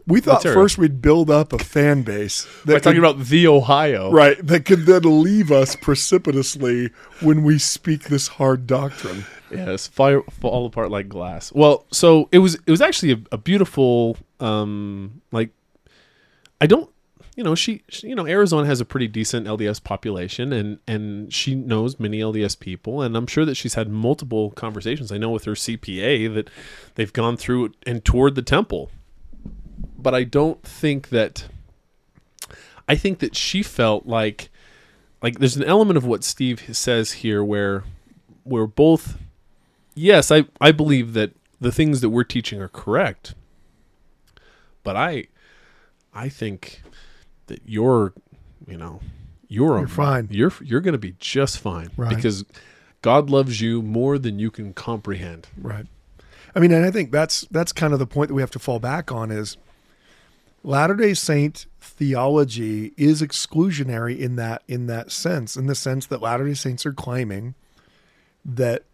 we 0.07 0.21
thought 0.21 0.37
material. 0.45 0.62
first 0.62 0.79
we'd 0.79 1.01
build 1.03 1.31
up 1.31 1.53
a 1.53 1.59
fan 1.59 2.03
base 2.03 2.45
that 2.64 2.73
we're 2.75 2.81
talking 2.81 2.99
about 2.99 3.21
the 3.27 3.47
Ohio, 3.47 4.11
right 4.11 4.37
that 4.47 4.64
could 4.64 4.87
then 4.87 5.23
leave 5.23 5.53
us 5.53 5.77
precipitously 5.77 6.91
when 7.21 7.43
we 7.45 7.59
speak 7.59 8.05
this 8.05 8.27
hard 8.29 8.66
doctrine. 8.66 9.25
Yes, 9.53 9.87
fire 9.87 10.23
fall 10.31 10.66
apart 10.66 10.91
like 10.91 11.09
glass. 11.09 11.53
Well, 11.53 11.85
so 11.93 12.29
it 12.33 12.39
was 12.39 12.55
it 12.66 12.71
was 12.71 12.81
actually 12.81 13.12
a, 13.12 13.18
a 13.33 13.39
beautiful 13.39 14.16
um 14.41 15.21
like 15.33 15.51
I 16.61 16.66
don't 16.66 16.91
you 17.41 17.45
know 17.45 17.55
she, 17.55 17.82
she 17.88 18.09
you 18.09 18.14
know 18.14 18.26
Arizona 18.26 18.66
has 18.66 18.82
a 18.82 18.84
pretty 18.84 19.09
decent 19.09 19.47
LDS 19.47 19.82
population 19.82 20.53
and 20.53 20.78
and 20.86 21.32
she 21.32 21.55
knows 21.55 21.99
many 21.99 22.20
LDS 22.20 22.61
people 22.61 23.01
and 23.01 23.16
I'm 23.16 23.26
sure 23.26 23.47
that 23.47 23.55
she's 23.55 23.72
had 23.72 23.88
multiple 23.88 24.51
conversations. 24.51 25.11
I 25.11 25.16
know 25.16 25.30
with 25.30 25.45
her 25.47 25.53
CPA 25.53 26.34
that 26.34 26.51
they've 26.97 27.11
gone 27.11 27.38
through 27.38 27.72
and 27.86 28.05
toured 28.05 28.34
the 28.34 28.43
temple. 28.43 28.91
But 29.97 30.14
I 30.14 30.24
don't 30.24 30.62
think 30.62 31.09
that 31.09 31.47
I 32.86 32.95
think 32.95 33.20
that 33.20 33.34
she 33.34 33.62
felt 33.62 34.05
like 34.05 34.51
like 35.22 35.38
there's 35.38 35.57
an 35.57 35.64
element 35.64 35.97
of 35.97 36.05
what 36.05 36.24
Steve 36.24 36.76
says 36.76 37.12
here 37.12 37.43
where 37.43 37.84
we're 38.45 38.66
both 38.66 39.16
yes, 39.95 40.30
I, 40.30 40.45
I 40.61 40.72
believe 40.72 41.14
that 41.14 41.32
the 41.59 41.72
things 41.72 42.03
that 42.03 42.11
we're 42.11 42.22
teaching 42.22 42.61
are 42.61 42.68
correct. 42.68 43.34
But 44.82 44.97
I 44.97 45.28
I 46.12 46.28
think 46.28 46.82
that 47.51 47.61
you're 47.67 48.15
you 48.67 48.79
know 48.79 49.01
you're, 49.49 49.79
You're 49.81 49.89
fine. 49.89 50.29
You're 50.31 50.53
you're 50.63 50.81
going 50.81 50.93
to 50.93 50.99
be 50.99 51.17
just 51.19 51.59
fine 51.59 51.91
Right. 51.97 52.15
because 52.15 52.45
God 53.03 53.29
loves 53.31 53.61
you 53.61 53.83
more 53.83 54.17
than 54.17 54.39
you 54.39 54.51
can 54.51 54.73
comprehend. 54.73 55.49
Right. 55.61 55.87
I 56.55 56.61
mean, 56.61 56.71
and 56.73 56.85
I 56.87 56.91
think 56.93 57.11
that's 57.11 57.43
that's 57.51 57.73
kind 57.73 57.93
of 57.93 57.99
the 57.99 58.07
point 58.07 58.29
that 58.29 58.35
we 58.35 58.43
have 58.43 58.51
to 58.53 58.59
fall 58.61 58.79
back 58.79 59.11
on 59.11 59.31
is 59.33 59.57
Latter 60.63 60.95
Day 60.95 61.15
Saint 61.15 61.67
theology 61.81 62.93
is 62.97 63.23
exclusionary 63.23 64.19
in 64.19 64.37
that 64.37 64.63
in 64.69 64.87
that 64.87 65.11
sense, 65.11 65.57
in 65.57 65.67
the 65.67 65.75
sense 65.75 66.07
that 66.07 66.21
Latter 66.23 66.47
Day 66.47 66.55
Saints 66.55 66.87
are 66.87 66.93
claiming 66.93 67.55
that 68.45 68.85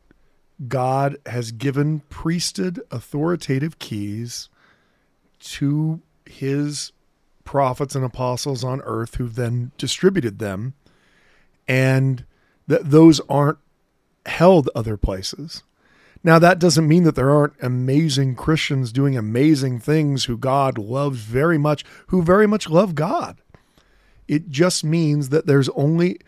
God 0.68 1.18
has 1.26 1.52
given 1.52 2.00
priesthood 2.08 2.80
authoritative 2.90 3.78
keys 3.78 4.48
to 5.40 6.00
his 6.24 6.92
prophets 7.46 7.94
and 7.94 8.04
apostles 8.04 8.62
on 8.62 8.82
earth 8.82 9.14
who've 9.14 9.34
then 9.34 9.72
distributed 9.78 10.38
them 10.38 10.74
and 11.66 12.26
that 12.66 12.90
those 12.90 13.20
aren't 13.28 13.58
held 14.26 14.68
other 14.74 14.98
places. 14.98 15.62
Now, 16.22 16.38
that 16.40 16.58
doesn't 16.58 16.88
mean 16.88 17.04
that 17.04 17.14
there 17.14 17.30
aren't 17.30 17.54
amazing 17.62 18.34
Christians 18.34 18.90
doing 18.90 19.16
amazing 19.16 19.78
things 19.78 20.24
who 20.24 20.36
God 20.36 20.76
loves 20.76 21.20
very 21.20 21.56
much, 21.56 21.84
who 22.08 22.20
very 22.20 22.46
much 22.48 22.68
love 22.68 22.94
God. 22.94 23.38
It 24.26 24.50
just 24.50 24.82
means 24.82 25.28
that 25.28 25.46
there's 25.46 25.68
only 25.70 26.18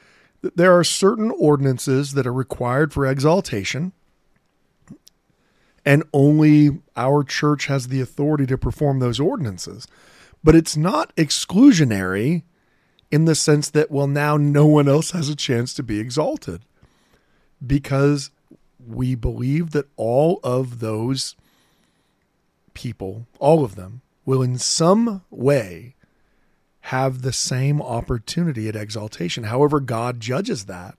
that 0.40 0.56
there 0.56 0.78
are 0.78 0.84
certain 0.84 1.32
ordinances 1.32 2.12
that 2.12 2.24
are 2.24 2.32
required 2.32 2.92
for 2.92 3.04
exaltation, 3.04 3.92
and 5.84 6.04
only 6.12 6.78
our 6.96 7.24
church 7.24 7.66
has 7.66 7.88
the 7.88 8.00
authority 8.00 8.46
to 8.46 8.56
perform 8.56 9.00
those 9.00 9.18
ordinances. 9.18 9.88
But 10.42 10.54
it's 10.54 10.76
not 10.76 11.14
exclusionary 11.16 12.42
in 13.10 13.24
the 13.24 13.34
sense 13.34 13.70
that, 13.70 13.90
well, 13.90 14.06
now 14.06 14.36
no 14.36 14.66
one 14.66 14.88
else 14.88 15.10
has 15.12 15.28
a 15.28 15.36
chance 15.36 15.74
to 15.74 15.82
be 15.82 15.98
exalted 15.98 16.62
because 17.64 18.30
we 18.86 19.14
believe 19.14 19.70
that 19.70 19.88
all 19.96 20.40
of 20.42 20.80
those 20.80 21.34
people, 22.74 23.26
all 23.38 23.64
of 23.64 23.74
them, 23.74 24.02
will 24.24 24.42
in 24.42 24.58
some 24.58 25.22
way 25.30 25.94
have 26.82 27.22
the 27.22 27.32
same 27.32 27.82
opportunity 27.82 28.68
at 28.68 28.76
exaltation. 28.76 29.44
However, 29.44 29.80
God 29.80 30.20
judges 30.20 30.66
that. 30.66 30.96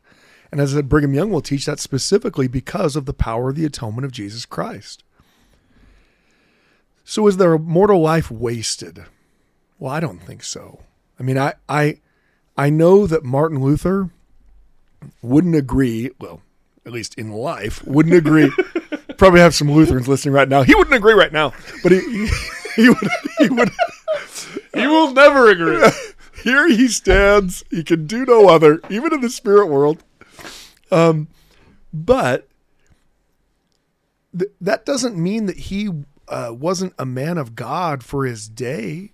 And 0.52 0.60
as 0.60 0.80
Brigham 0.82 1.14
Young 1.14 1.30
will 1.30 1.42
teach 1.42 1.66
that 1.66 1.80
specifically 1.80 2.48
because 2.48 2.96
of 2.96 3.06
the 3.06 3.14
power 3.14 3.50
of 3.50 3.56
the 3.56 3.66
atonement 3.66 4.06
of 4.06 4.12
Jesus 4.12 4.46
Christ. 4.46 5.04
So 7.04 7.28
is 7.28 7.38
their 7.38 7.58
mortal 7.58 8.02
life 8.02 8.30
wasted? 8.30 9.06
Well, 9.80 9.92
I 9.92 10.00
don't 10.00 10.22
think 10.22 10.44
so. 10.44 10.82
I 11.20 11.24
mean, 11.24 11.38
I 11.38 11.54
I 11.68 12.00
I 12.58 12.70
know 12.70 13.08
that 13.08 13.24
Martin 13.24 13.62
Luther 13.62 14.10
wouldn't 15.22 15.56
agree, 15.56 16.12
well, 16.20 16.42
at 16.86 16.92
least 16.92 17.16
in 17.16 17.32
life, 17.32 17.84
wouldn't 17.86 18.16
agree. 18.16 18.52
Probably 19.18 19.40
have 19.40 19.56
some 19.56 19.72
Lutherans 19.72 20.08
listening 20.08 20.34
right 20.34 20.48
now. 20.48 20.64
He 20.64 20.76
wouldn't 20.76 20.96
agree 20.96 21.14
right 21.14 21.32
now, 21.32 21.54
but 21.84 21.92
he 21.92 22.00
he, 22.00 22.30
he 22.76 22.90
would 22.90 23.10
he 23.40 23.50
would 23.50 23.72
He 24.74 24.88
will 24.88 25.14
never 25.14 25.50
agree. 25.50 25.86
here 26.44 26.68
he 26.68 26.88
stands. 26.88 27.64
He 27.70 27.84
can 27.84 28.08
do 28.08 28.26
no 28.26 28.48
other, 28.48 28.80
even 28.90 29.14
in 29.14 29.22
the 29.22 29.30
spirit 29.30 29.68
world. 29.68 30.04
Um, 30.92 31.28
but 31.94 32.48
th- 34.38 34.52
that 34.62 34.86
doesn't 34.86 35.18
mean 35.18 35.46
that 35.48 35.58
he 35.58 35.90
uh, 36.28 36.54
wasn't 36.58 36.94
a 36.98 37.06
man 37.06 37.38
of 37.38 37.56
God 37.56 38.04
for 38.04 38.26
his 38.26 38.48
day, 38.48 39.12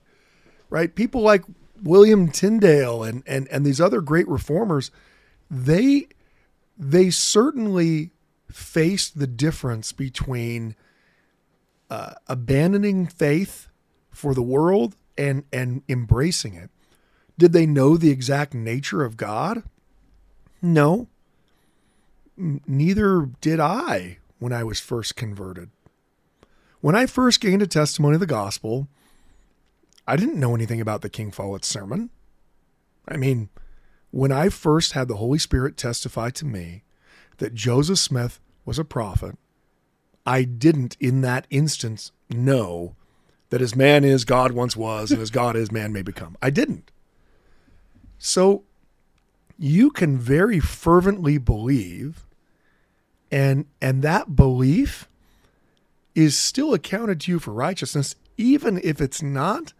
right? 0.75 0.93
People 0.93 1.21
like 1.21 1.43
William 1.81 2.29
Tyndale 2.29 3.01
and 3.01 3.23
and 3.25 3.47
and 3.47 3.65
these 3.65 3.79
other 3.79 4.01
great 4.01 4.27
reformers, 4.27 4.91
they 5.49 6.09
they 6.77 7.09
certainly 7.09 8.11
faced 8.51 9.17
the 9.17 9.25
difference 9.25 9.93
between 9.93 10.75
uh, 11.89 12.15
abandoning 12.27 13.07
faith 13.07 13.69
for 14.11 14.33
the 14.33 14.41
world 14.41 14.97
and 15.17 15.45
and 15.53 15.81
embracing 15.87 16.55
it. 16.55 16.69
Did 17.37 17.53
they 17.53 17.65
know 17.65 17.95
the 17.95 18.11
exact 18.11 18.53
nature 18.53 19.05
of 19.05 19.15
God? 19.15 19.63
No. 20.61 21.07
Neither 22.35 23.29
did 23.39 23.61
I 23.61 24.17
when 24.39 24.51
I 24.51 24.65
was 24.65 24.81
first 24.81 25.15
converted. 25.15 25.69
When 26.81 26.95
I 26.95 27.05
first 27.05 27.39
gained 27.39 27.61
a 27.61 27.67
testimony 27.67 28.15
of 28.15 28.19
the 28.19 28.25
gospel, 28.25 28.89
I 30.07 30.15
didn't 30.15 30.39
know 30.39 30.55
anything 30.55 30.81
about 30.81 31.01
the 31.01 31.09
King 31.09 31.31
Follett 31.31 31.65
sermon. 31.65 32.09
I 33.07 33.17
mean, 33.17 33.49
when 34.11 34.31
I 34.31 34.49
first 34.49 34.93
had 34.93 35.07
the 35.07 35.17
Holy 35.17 35.39
Spirit 35.39 35.77
testify 35.77 36.29
to 36.31 36.45
me 36.45 36.83
that 37.37 37.53
Joseph 37.53 37.99
Smith 37.99 38.39
was 38.65 38.79
a 38.79 38.85
prophet, 38.85 39.37
I 40.25 40.43
didn't 40.43 40.95
in 40.99 41.21
that 41.21 41.47
instance 41.49 42.11
know 42.29 42.95
that 43.49 43.61
as 43.61 43.75
man 43.75 44.03
is, 44.03 44.25
God 44.25 44.51
once 44.53 44.75
was, 44.75 45.11
and 45.11 45.21
as 45.21 45.29
God 45.29 45.55
is, 45.55 45.71
man 45.71 45.93
may 45.93 46.01
become. 46.01 46.35
I 46.41 46.49
didn't. 46.49 46.91
So 48.17 48.63
you 49.57 49.91
can 49.91 50.17
very 50.17 50.59
fervently 50.59 51.37
believe, 51.37 52.25
and 53.31 53.65
and 53.81 54.01
that 54.01 54.35
belief 54.35 55.07
is 56.15 56.37
still 56.37 56.73
accounted 56.73 57.21
to 57.21 57.31
you 57.31 57.39
for 57.39 57.51
righteousness, 57.51 58.15
even 58.37 58.79
if 58.83 58.99
it's 58.99 59.21
not 59.21 59.73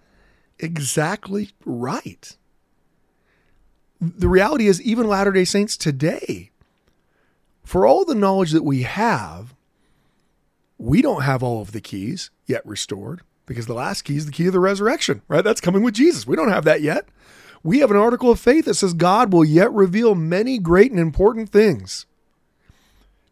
exactly 0.60 1.52
right. 1.66 2.38
The 4.00 4.28
reality 4.28 4.68
is, 4.68 4.82
even 4.82 5.08
Latter 5.08 5.32
day 5.32 5.46
Saints 5.46 5.78
today, 5.78 6.52
for 7.64 7.88
all 7.88 8.06
the 8.06 8.16
knowledge 8.16 8.52
that 8.52 8.64
we 8.64 8.84
have, 8.84 9.56
we 10.78 11.02
don't 11.02 11.24
have 11.24 11.42
all 11.42 11.62
of 11.62 11.72
the 11.72 11.82
keys 11.82 12.30
yet 12.46 12.66
restored 12.66 13.22
because 13.46 13.66
the 13.66 13.74
last 13.74 14.04
key 14.04 14.18
is 14.18 14.26
the 14.26 14.32
key 14.32 14.48
of 14.48 14.54
the 14.54 14.60
resurrection, 14.60 15.22
right? 15.28 15.44
That's 15.44 15.62
coming 15.62 15.84
with 15.84 15.94
Jesus. 15.94 16.28
We 16.28 16.36
don't 16.36 16.52
have 16.52 16.66
that 16.66 16.82
yet. 16.82 17.06
We 17.64 17.80
have 17.80 17.90
an 17.90 17.98
article 17.98 18.30
of 18.30 18.40
faith 18.40 18.66
that 18.66 18.76
says 18.76 18.94
God 18.94 19.34
will 19.34 19.46
yet 19.46 19.72
reveal 19.72 20.14
many 20.14 20.60
great 20.60 20.92
and 20.92 21.00
important 21.00 21.50
things. 21.50 22.06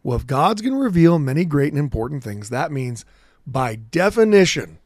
Well, 0.02 0.16
if 0.16 0.26
God's 0.26 0.60
going 0.60 0.74
to 0.74 0.80
reveal 0.80 1.18
many 1.18 1.44
great 1.44 1.72
and 1.72 1.78
important 1.78 2.24
things, 2.24 2.50
that 2.50 2.72
means 2.72 3.04
by 3.46 3.76
definition, 3.76 4.78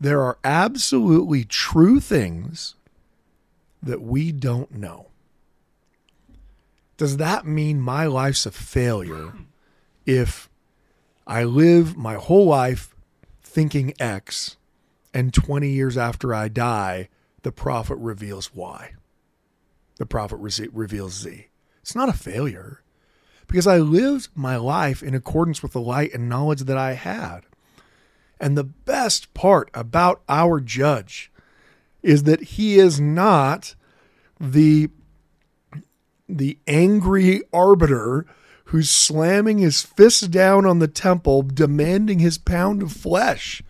there 0.00 0.22
are 0.22 0.38
absolutely 0.44 1.44
true 1.44 2.00
things 2.00 2.74
that 3.82 4.02
we 4.02 4.32
don't 4.32 4.72
know. 4.72 5.08
Does 6.96 7.16
that 7.18 7.46
mean 7.46 7.80
my 7.80 8.06
life's 8.06 8.46
a 8.46 8.50
failure 8.50 9.32
if 10.04 10.48
I 11.26 11.44
live 11.44 11.96
my 11.96 12.14
whole 12.14 12.46
life 12.46 12.94
thinking 13.42 13.94
X 14.00 14.56
and 15.14 15.32
20 15.32 15.68
years 15.68 15.96
after 15.96 16.34
I 16.34 16.48
die, 16.48 17.08
the 17.42 17.52
prophet 17.52 17.96
reveals 17.96 18.54
Y? 18.54 18.94
The 19.96 20.06
prophet 20.06 20.36
re- 20.36 20.68
reveals 20.72 21.14
Z. 21.14 21.48
It's 21.82 21.94
not 21.94 22.08
a 22.08 22.12
failure 22.12 22.82
because 23.46 23.66
I 23.66 23.78
lived 23.78 24.28
my 24.34 24.56
life 24.56 25.02
in 25.02 25.14
accordance 25.14 25.62
with 25.62 25.72
the 25.72 25.80
light 25.80 26.12
and 26.12 26.28
knowledge 26.28 26.62
that 26.62 26.76
I 26.76 26.92
had. 26.92 27.40
And 28.40 28.56
the 28.56 28.64
best 28.64 29.34
part 29.34 29.70
about 29.74 30.22
our 30.28 30.60
judge 30.60 31.32
is 32.02 32.22
that 32.24 32.40
he 32.40 32.78
is 32.78 33.00
not 33.00 33.74
the 34.40 34.90
the 36.28 36.58
angry 36.66 37.42
arbiter 37.52 38.26
who's 38.64 38.90
slamming 38.90 39.58
his 39.58 39.82
fist 39.82 40.30
down 40.30 40.66
on 40.66 40.78
the 40.78 40.88
temple 40.88 41.40
demanding 41.42 42.18
his 42.18 42.36
pound 42.36 42.82
of 42.82 42.92
flesh. 42.92 43.62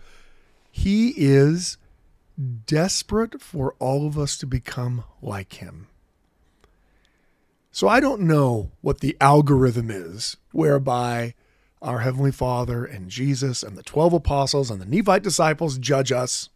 He 0.69 1.13
is 1.15 1.77
desperate 2.65 3.41
for 3.41 3.75
all 3.79 4.05
of 4.05 4.19
us 4.19 4.37
to 4.37 4.45
become 4.45 5.05
like 5.21 5.53
him. 5.53 5.87
So 7.71 7.87
I 7.87 8.01
don't 8.01 8.21
know 8.21 8.71
what 8.81 8.99
the 8.99 9.15
algorithm 9.21 9.89
is 9.89 10.35
whereby 10.51 11.33
our 11.81 11.99
Heavenly 11.99 12.31
Father 12.31 12.83
and 12.85 13.09
Jesus 13.09 13.63
and 13.63 13.77
the 13.77 13.83
12 13.83 14.13
apostles 14.13 14.69
and 14.69 14.81
the 14.81 14.85
Nephite 14.85 15.23
disciples 15.23 15.77
judge 15.77 16.11
us. 16.11 16.49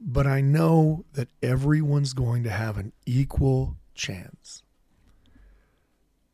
But 0.00 0.26
I 0.26 0.40
know 0.40 1.04
that 1.12 1.28
everyone's 1.42 2.14
going 2.14 2.42
to 2.44 2.50
have 2.50 2.78
an 2.78 2.92
equal 3.04 3.76
chance. 3.94 4.62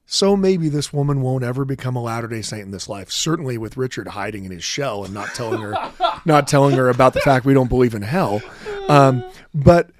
So 0.08 0.36
maybe 0.36 0.68
this 0.68 0.92
woman 0.92 1.20
won't 1.20 1.42
ever 1.42 1.64
become 1.64 1.96
a 1.96 2.02
Latter-day 2.02 2.42
Saint 2.42 2.62
in 2.62 2.70
this 2.70 2.88
life. 2.88 3.10
Certainly 3.10 3.58
with 3.58 3.76
Richard 3.76 4.06
hiding 4.08 4.44
in 4.44 4.52
his 4.52 4.62
shell 4.62 5.04
and 5.04 5.12
not 5.12 5.34
telling 5.34 5.60
her 5.60 5.74
not 6.24 6.46
telling 6.46 6.76
her 6.76 6.88
about 6.88 7.12
the 7.12 7.20
fact 7.20 7.44
we 7.44 7.54
don't 7.54 7.68
believe 7.68 7.94
in 7.94 8.02
hell. 8.02 8.40
Um, 8.88 9.24
but 9.52 9.90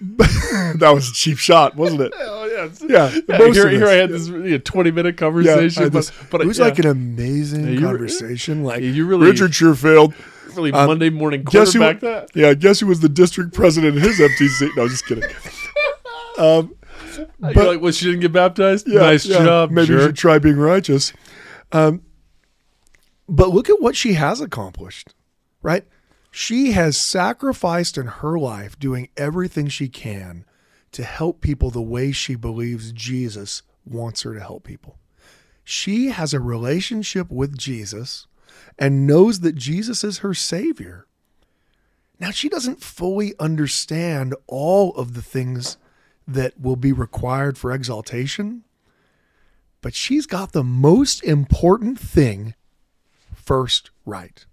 that 0.00 0.92
was 0.94 1.10
a 1.10 1.12
cheap 1.12 1.38
shot, 1.38 1.74
wasn't 1.74 2.02
it? 2.02 2.12
Yeah, 2.88 3.10
Yeah, 3.10 3.20
Yeah, 3.28 3.52
here, 3.52 3.68
here. 3.68 3.86
I 3.86 3.92
had 3.94 4.10
this 4.10 4.28
know, 4.28 4.58
twenty 4.58 4.90
minute 4.90 5.16
conversation, 5.16 5.84
I 5.84 5.88
but, 5.88 5.98
just- 6.00 6.12
but 6.30 6.40
it 6.40 6.46
was 6.46 6.58
yeah, 6.58 6.64
like 6.64 6.78
an 6.78 6.86
amazing 6.86 7.74
Yeah, 7.74 7.80
conversation. 7.80 8.62
Like 8.64 8.82
Yeah, 8.82 8.90
you 8.90 9.06
really- 9.06 9.26
Richard 9.30 9.54
sure 9.54 9.74
failed. 9.74 10.14
really 10.54 10.72
um, 10.72 10.86
Monday 10.86 11.10
morning 11.10 11.42
Guess 11.44 11.72
who? 11.72 11.78
quarterback 11.80 12.00
that. 12.00 12.30
Yeah, 12.36 12.54
guess 12.54 12.80
who 12.80 12.86
was 12.86 13.00
the 13.00 13.08
district 13.08 13.54
president 13.54 13.96
in 13.96 14.02
his 14.02 14.20
empty 14.20 14.48
seat? 14.48 14.70
No, 14.76 14.88
just 14.88 15.06
kidding. 15.06 15.24
Um, 16.36 16.74
You're 17.16 17.26
but- 17.54 17.56
like, 17.68 17.80
well, 17.80 17.92
she 17.92 18.06
didn't 18.06 18.20
get 18.20 18.32
baptized. 18.32 18.88
yeah, 18.88 18.98
nice 19.00 19.24
yeah, 19.24 19.44
job. 19.44 19.70
Maybe 19.70 19.92
you 19.92 20.00
should 20.00 20.16
try 20.16 20.40
being 20.40 20.56
righteous. 20.56 21.12
Um, 21.70 22.02
but 23.28 23.50
look 23.50 23.70
at 23.70 23.80
what 23.80 23.94
she 23.94 24.14
has 24.14 24.40
accomplished, 24.40 25.14
right? 25.62 25.84
She 26.32 26.72
has 26.72 26.96
sacrificed 26.96 27.96
in 27.96 28.06
her 28.06 28.36
life 28.36 28.76
doing 28.80 29.08
everything 29.16 29.68
she 29.68 29.88
can 29.88 30.44
to 30.94 31.04
help 31.04 31.40
people 31.40 31.70
the 31.70 31.82
way 31.82 32.12
she 32.12 32.36
believes 32.36 32.92
Jesus 32.92 33.62
wants 33.84 34.22
her 34.22 34.34
to 34.34 34.40
help 34.40 34.64
people. 34.64 34.96
She 35.64 36.08
has 36.08 36.32
a 36.32 36.40
relationship 36.40 37.30
with 37.30 37.58
Jesus 37.58 38.26
and 38.78 39.06
knows 39.06 39.40
that 39.40 39.56
Jesus 39.56 40.04
is 40.04 40.18
her 40.18 40.34
Savior. 40.34 41.06
Now, 42.20 42.30
she 42.30 42.48
doesn't 42.48 42.82
fully 42.82 43.34
understand 43.40 44.36
all 44.46 44.94
of 44.94 45.14
the 45.14 45.22
things 45.22 45.78
that 46.28 46.60
will 46.60 46.76
be 46.76 46.92
required 46.92 47.58
for 47.58 47.72
exaltation, 47.72 48.62
but 49.82 49.94
she's 49.94 50.26
got 50.26 50.52
the 50.52 50.62
most 50.62 51.24
important 51.24 51.98
thing 51.98 52.54
first 53.34 53.90
right. 54.06 54.46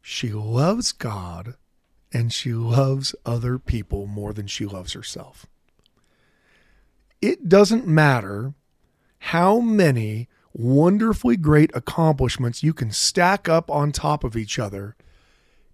She 0.00 0.30
loves 0.30 0.92
God 0.92 1.56
and 2.12 2.32
she 2.32 2.52
loves 2.52 3.14
other 3.24 3.58
people 3.58 4.06
more 4.06 4.32
than 4.32 4.46
she 4.46 4.66
loves 4.66 4.92
herself. 4.92 5.46
It 7.20 7.48
doesn't 7.48 7.86
matter 7.86 8.54
how 9.18 9.60
many 9.60 10.28
wonderfully 10.52 11.36
great 11.36 11.70
accomplishments 11.74 12.62
you 12.62 12.72
can 12.72 12.90
stack 12.90 13.48
up 13.48 13.70
on 13.70 13.92
top 13.92 14.24
of 14.24 14.36
each 14.36 14.58
other 14.58 14.96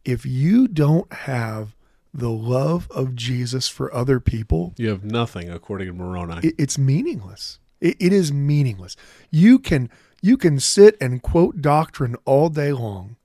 if 0.05 0.26
you 0.26 0.66
don't 0.66 1.12
have 1.12 1.76
the 2.14 2.30
love 2.30 2.89
of 2.91 3.14
Jesus 3.14 3.68
for 3.68 3.93
other 3.95 4.20
people, 4.20 4.74
You 4.76 4.89
have 4.91 5.05
nothing, 5.05 5.49
according 5.49 5.87
to 5.87 5.93
Moroni. 5.95 6.47
it, 6.49 6.55
it's 6.59 6.76
meaningless. 6.76 7.59
It, 7.80 7.97
it 8.01 8.12
is 8.12 8.33
meaningless. 8.33 8.97
You 9.30 9.59
can 9.59 9.89
you 10.20 10.37
can 10.37 10.61
sit 10.61 10.97
and 11.01 11.22
quote 11.22 11.61
doctrine 11.62 12.16
all 12.24 12.49
day 12.49 12.72
long, 12.72 13.16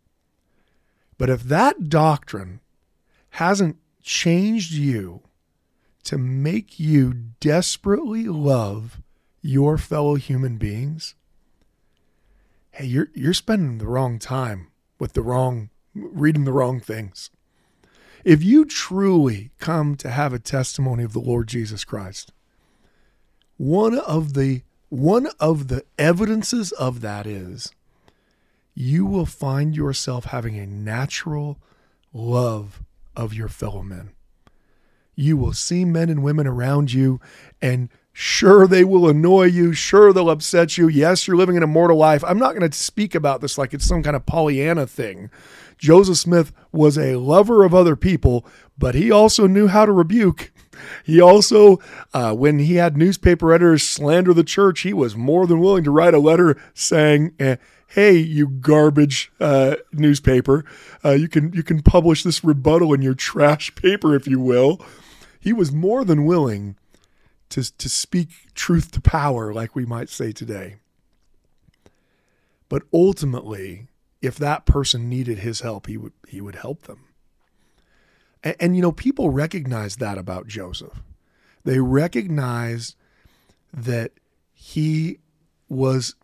but 1.18 1.30
if 1.30 1.44
that 1.44 1.90
doctrine 1.90 2.60
hasn't 3.38 3.78
changed 4.02 4.74
you 4.74 5.22
to 6.04 6.18
make 6.18 6.80
you 6.80 7.14
desperately 7.40 8.24
love 8.24 9.00
your 9.44 9.78
fellow 9.78 10.16
human 10.16 10.58
beings, 10.58 11.14
hey, 12.72 12.86
you're 12.86 13.10
you're 13.14 13.36
spending 13.36 13.78
the 13.78 13.86
wrong 13.86 14.18
time 14.18 14.72
with 14.98 15.14
the 15.14 15.22
wrong 15.22 15.70
reading 15.94 16.46
the 16.46 16.52
wrong 16.52 16.80
things. 16.80 17.30
If 18.24 18.44
you 18.44 18.66
truly 18.66 19.52
come 19.60 19.96
to 19.98 20.10
have 20.10 20.34
a 20.34 20.40
testimony 20.40 21.04
of 21.04 21.14
the 21.14 21.20
Lord 21.20 21.48
Jesus 21.48 21.84
Christ, 21.86 22.34
one 23.58 24.00
of 24.00 24.34
the 24.34 24.64
one 24.90 25.28
of 25.40 25.68
the 25.68 25.86
evidences 26.00 26.72
of 26.72 27.02
that 27.02 27.28
is 27.28 27.72
you 28.74 29.06
will 29.06 29.28
find 29.28 29.76
yourself 29.76 30.26
having 30.26 30.58
a 30.58 30.66
natural 30.66 31.60
love 32.12 32.82
of 33.18 33.34
your 33.34 33.50
fellow 33.50 33.84
men. 33.84 34.12
You 35.16 35.36
will 35.36 35.54
see 35.54 35.84
men 35.84 36.10
and 36.10 36.24
women 36.24 36.46
around 36.46 36.94
you, 36.94 37.20
and 37.60 37.90
sure, 38.14 38.68
they 38.68 38.84
will 38.84 39.10
annoy 39.10 39.46
you. 39.46 39.74
Sure, 39.74 40.14
they'll 40.14 40.30
upset 40.30 40.78
you. 40.78 40.88
Yes, 40.88 41.28
you're 41.28 41.36
living 41.36 41.58
an 41.58 41.64
immortal 41.64 41.98
life. 41.98 42.24
I'm 42.24 42.38
not 42.38 42.56
going 42.56 42.70
to 42.70 42.78
speak 42.78 43.16
about 43.16 43.42
this 43.42 43.58
like 43.58 43.74
it's 43.74 43.86
some 43.86 44.04
kind 44.04 44.16
of 44.16 44.28
Pollyanna 44.28 44.86
thing. 44.86 45.32
Joseph 45.80 46.18
Smith 46.18 46.54
was 46.72 46.98
a 46.98 47.16
lover 47.16 47.64
of 47.64 47.74
other 47.74 47.96
people, 47.96 48.46
but 48.78 48.96
he 48.96 49.12
also 49.12 49.48
knew 49.48 49.68
how 49.68 49.86
to 49.86 49.92
rebuke. 49.92 50.52
He 51.04 51.20
also, 51.20 51.80
uh, 52.14 52.36
when 52.36 52.60
he 52.60 52.76
had 52.76 52.96
newspaper 52.96 53.52
editors 53.52 53.82
slander 53.82 54.34
the 54.34 54.44
church, 54.44 54.82
he 54.82 54.94
was 54.94 55.16
more 55.16 55.48
than 55.48 55.60
willing 55.60 55.84
to 55.84 55.92
write 55.92 56.14
a 56.14 56.20
letter 56.20 56.62
saying, 56.76 57.34
eh, 57.40 57.58
"Hey, 57.88 58.18
you 58.18 58.48
garbage 58.48 59.32
uh, 59.40 59.76
newspaper, 59.92 60.66
uh, 61.04 61.12
you 61.12 61.28
can 61.28 61.54
you 61.54 61.64
can 61.64 61.82
publish 61.82 62.24
this 62.24 62.44
rebuttal 62.44 62.94
in 62.94 63.02
your 63.02 63.16
trash 63.16 63.74
paper 63.76 64.16
if 64.16 64.28
you 64.28 64.40
will." 64.40 64.82
He 65.40 65.54
was 65.54 65.72
more 65.72 66.04
than 66.04 66.26
willing 66.26 66.76
to 67.50 67.64
to 67.78 67.90
speak 67.90 68.54
truth 68.54 68.92
to 68.92 69.02
power, 69.02 69.54
like 69.54 69.76
we 69.76 69.86
might 69.86 70.10
say 70.10 70.32
today. 70.32 70.78
But 72.70 72.84
ultimately, 72.94 73.88
if 74.22 74.36
that 74.38 74.66
person 74.66 75.10
needed 75.10 75.40
his 75.40 75.62
help, 75.62 75.88
he 75.88 75.98
would 75.98 76.14
he 76.28 76.42
would 76.42 76.56
help 76.56 76.84
them. 76.84 77.06
And, 78.44 78.56
and, 78.60 78.76
you 78.76 78.82
know, 78.82 78.92
people 78.92 79.30
recognize 79.30 79.98
that 79.98 80.18
about 80.18 80.48
Joseph. 80.48 81.02
They 81.64 81.80
recognized 81.80 82.96
that 83.74 84.12
he 84.54 85.20
was, 85.70 86.16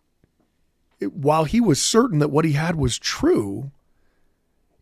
while 1.05 1.45
he 1.45 1.61
was 1.61 1.81
certain 1.81 2.19
that 2.19 2.31
what 2.31 2.45
he 2.45 2.53
had 2.53 2.75
was 2.75 2.97
true, 2.97 3.71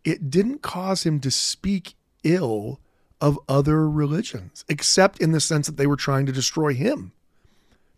it 0.03 0.29
didn't 0.29 0.61
cause 0.61 1.03
him 1.03 1.19
to 1.19 1.31
speak 1.31 1.95
ill 2.23 2.79
of 3.19 3.39
other 3.47 3.89
religions, 3.89 4.65
except 4.67 5.19
in 5.19 5.31
the 5.31 5.39
sense 5.39 5.67
that 5.67 5.77
they 5.77 5.87
were 5.87 5.95
trying 5.95 6.25
to 6.25 6.31
destroy 6.31 6.73
him. 6.73 7.11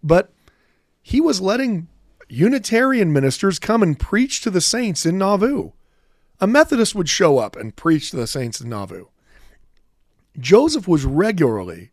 But 0.03 0.34
he 1.01 1.21
was 1.21 1.39
letting 1.39 1.88
Unitarian 2.28 3.13
ministers 3.13 3.59
come 3.59 3.82
and 3.82 3.99
preach 3.99 4.41
to 4.41 4.49
the 4.49 4.61
saints 4.61 5.05
in 5.05 5.17
Nauvoo. 5.17 5.71
A 6.41 6.47
Methodist 6.47 6.93
would 6.95 7.07
show 7.07 7.38
up 7.38 7.55
and 7.55 7.76
preach 7.76 8.11
to 8.11 8.17
the 8.17 8.28
saints 8.28 8.59
in 8.59 8.69
Nauvoo. 8.69 9.05
Joseph 10.38 10.88
was 10.88 11.05
regularly 11.05 11.91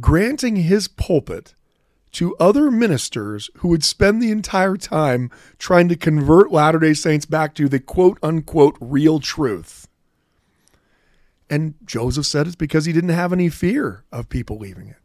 granting 0.00 0.56
his 0.56 0.88
pulpit 0.88 1.54
to 2.14 2.36
other 2.36 2.70
ministers 2.70 3.50
who 3.58 3.68
would 3.68 3.84
spend 3.84 4.22
the 4.22 4.30
entire 4.30 4.76
time 4.76 5.30
trying 5.58 5.88
to 5.88 5.96
convert 5.96 6.52
Latter 6.52 6.78
day 6.78 6.94
Saints 6.94 7.26
back 7.26 7.54
to 7.54 7.68
the 7.68 7.80
quote 7.80 8.18
unquote 8.22 8.76
real 8.80 9.20
truth. 9.20 9.88
And 11.50 11.74
Joseph 11.84 12.26
said 12.26 12.46
it's 12.46 12.56
because 12.56 12.86
he 12.86 12.92
didn't 12.92 13.10
have 13.10 13.32
any 13.32 13.48
fear 13.48 14.04
of 14.10 14.28
people 14.28 14.58
leaving 14.58 14.88
it, 14.88 14.96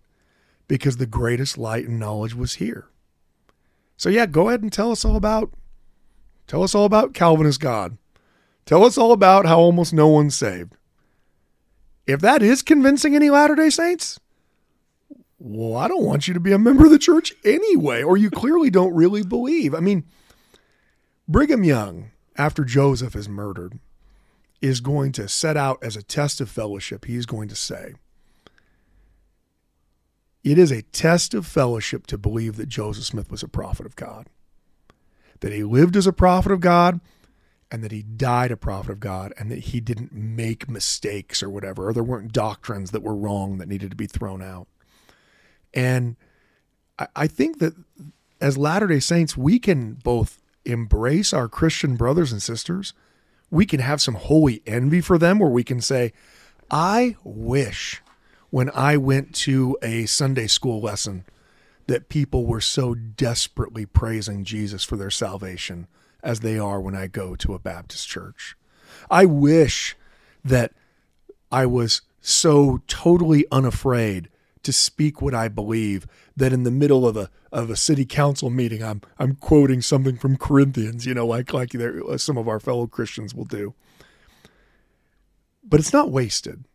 because 0.68 0.98
the 0.98 1.06
greatest 1.06 1.58
light 1.58 1.88
and 1.88 2.00
knowledge 2.00 2.34
was 2.34 2.56
here. 2.56 2.88
So 3.98 4.10
yeah, 4.10 4.26
go 4.26 4.48
ahead 4.48 4.62
and 4.62 4.72
tell 4.72 4.92
us 4.92 5.04
all 5.04 5.16
about 5.16 5.52
tell 6.48 6.64
us 6.64 6.74
all 6.74 6.86
about 6.86 7.14
Calvinist 7.14 7.60
God. 7.60 7.98
Tell 8.66 8.84
us 8.84 8.98
all 8.98 9.12
about 9.12 9.48
how 9.48 9.60
almost 9.60 9.94
no 9.94 10.08
one's 10.08 10.36
saved. 10.36 10.76
If 12.06 12.22
that 12.22 12.44
is 12.44 12.62
convincing 12.62 13.16
any 13.16 13.30
Latter-day 13.30 13.72
Saints, 13.72 14.20
well, 15.40 15.78
I 15.78 15.88
don't 15.88 16.04
want 16.04 16.28
you 16.28 16.34
to 16.34 16.40
be 16.40 16.52
a 16.52 16.60
member 16.60 16.86
of 16.86 16.92
the 16.92 17.00
church 17.00 17.34
anyway, 17.46 18.04
or 18.04 18.18
you 18.18 18.30
clearly 18.30 18.70
don't 18.70 18.94
really 18.94 19.24
believe. 19.24 19.74
I 19.74 19.80
mean, 19.80 20.04
Brigham 21.28 21.64
Young, 21.64 22.12
after 22.38 22.66
Joseph 22.66 23.16
is 23.16 23.30
murdered, 23.30 23.80
is 24.62 24.82
going 24.82 25.14
to 25.14 25.30
set 25.30 25.56
out 25.56 25.82
as 25.82 25.96
a 25.96 26.04
test 26.04 26.42
of 26.42 26.50
fellowship. 26.50 27.06
He's 27.06 27.26
going 27.26 27.48
to 27.48 27.56
say, 27.56 27.94
It 30.44 30.58
is 30.58 30.72
a 30.72 30.82
test 30.82 31.34
of 31.34 31.48
fellowship 31.48 32.06
to 32.08 32.18
believe 32.18 32.58
that 32.58 32.68
Joseph 32.68 33.06
Smith 33.06 33.32
was 33.32 33.42
a 33.42 33.48
prophet 33.48 33.86
of 33.86 33.96
God, 33.96 34.28
that 35.40 35.54
he 35.54 35.64
lived 35.64 35.96
as 35.96 36.08
a 36.08 36.12
prophet 36.12 36.52
of 36.52 36.60
God, 36.60 37.00
and 37.72 37.82
that 37.82 37.94
he 37.94 38.04
died 38.04 38.52
a 38.52 38.58
prophet 38.58 38.92
of 38.92 39.00
God, 39.00 39.32
and 39.38 39.50
that 39.50 39.60
he 39.60 39.80
didn't 39.80 40.12
make 40.12 40.68
mistakes 40.68 41.42
or 41.42 41.50
whatever, 41.50 41.88
or 41.88 41.94
there 41.94 42.04
weren't 42.04 42.34
doctrines 42.34 42.92
that 42.92 43.04
were 43.04 43.16
wrong 43.16 43.60
that 43.60 43.70
needed 43.70 43.92
to 43.92 43.96
be 43.96 44.08
thrown 44.08 44.42
out. 44.42 44.68
And 45.74 46.16
I, 46.98 47.08
I 47.16 47.28
think 47.28 47.60
that 47.60 47.74
as 48.42 48.58
Latter 48.58 48.88
day 48.88 49.00
Saints, 49.00 49.38
we 49.38 49.60
can 49.60 49.94
both 49.94 50.42
embrace 50.66 51.34
our 51.34 51.48
Christian 51.48 51.96
brothers 51.96 52.32
and 52.32 52.42
sisters. 52.42 52.94
We 53.50 53.66
can 53.66 53.80
have 53.80 54.02
some 54.02 54.16
holy 54.16 54.62
envy 54.66 55.02
for 55.02 55.18
them 55.18 55.40
where 55.40 55.50
we 55.50 55.64
can 55.64 55.82
say, 55.82 56.14
I 56.70 57.16
wish 57.24 58.02
when 58.50 58.70
I 58.74 58.98
went 58.98 59.34
to 59.36 59.78
a 59.82 60.06
Sunday 60.06 60.48
school 60.48 60.82
lesson 60.82 61.26
that 61.88 62.10
people 62.10 62.46
were 62.46 62.62
so 62.62 62.94
desperately 62.94 63.86
praising 63.86 64.44
Jesus 64.44 64.84
for 64.84 64.96
their 64.96 65.10
salvation 65.10 65.88
as 66.22 66.42
they 66.42 66.60
are 66.60 66.80
when 66.80 66.96
I 66.96 67.08
go 67.08 67.36
to 67.38 67.54
a 67.54 67.60
Baptist 67.60 68.08
church. 68.08 68.56
I 69.10 69.26
wish 69.26 69.96
that 70.44 70.74
I 71.52 71.66
was 71.66 72.02
so 72.22 72.82
totally 72.88 73.46
unafraid 73.52 74.30
to 74.64 74.74
speak 74.74 75.22
what 75.22 75.34
I 75.34 75.48
believe 75.48 76.06
that 76.36 76.54
in 76.54 76.64
the 76.64 76.72
middle 76.72 77.08
of 77.08 77.16
a 77.16 77.30
of 77.52 77.70
a 77.70 77.76
city 77.76 78.06
council 78.06 78.50
meeting 78.50 78.84
I'm 78.84 79.02
I'm 79.18 79.36
quoting 79.36 79.82
something 79.82 80.18
from 80.18 80.38
Corinthians, 80.38 81.06
you 81.06 81.14
know, 81.14 81.26
like 81.26 81.54
like 81.54 81.72
there, 81.72 82.02
uh, 82.08 82.18
some 82.18 82.38
of 82.38 82.48
our 82.48 82.60
fellow 82.60 82.88
Christians 82.88 83.34
will 83.34 83.46
do. 83.46 83.74
But 85.64 85.80
it's 85.80 85.94
not 85.94 86.12
wasted. 86.12 86.66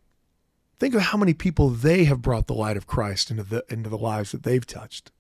Think 0.79 0.95
of 0.95 1.03
how 1.03 1.19
many 1.19 1.35
people 1.35 1.71
they 1.71 2.05
have 2.05 2.23
brought 2.23 2.47
the 2.47 2.55
light 2.55 2.77
of 2.77 2.87
Christ 2.87 3.31
into 3.31 3.43
the 3.43 3.65
into 3.69 3.89
the 3.89 3.99
lives 3.99 4.33
that 4.33 4.43
they've 4.43 4.67
touched. 4.67 5.11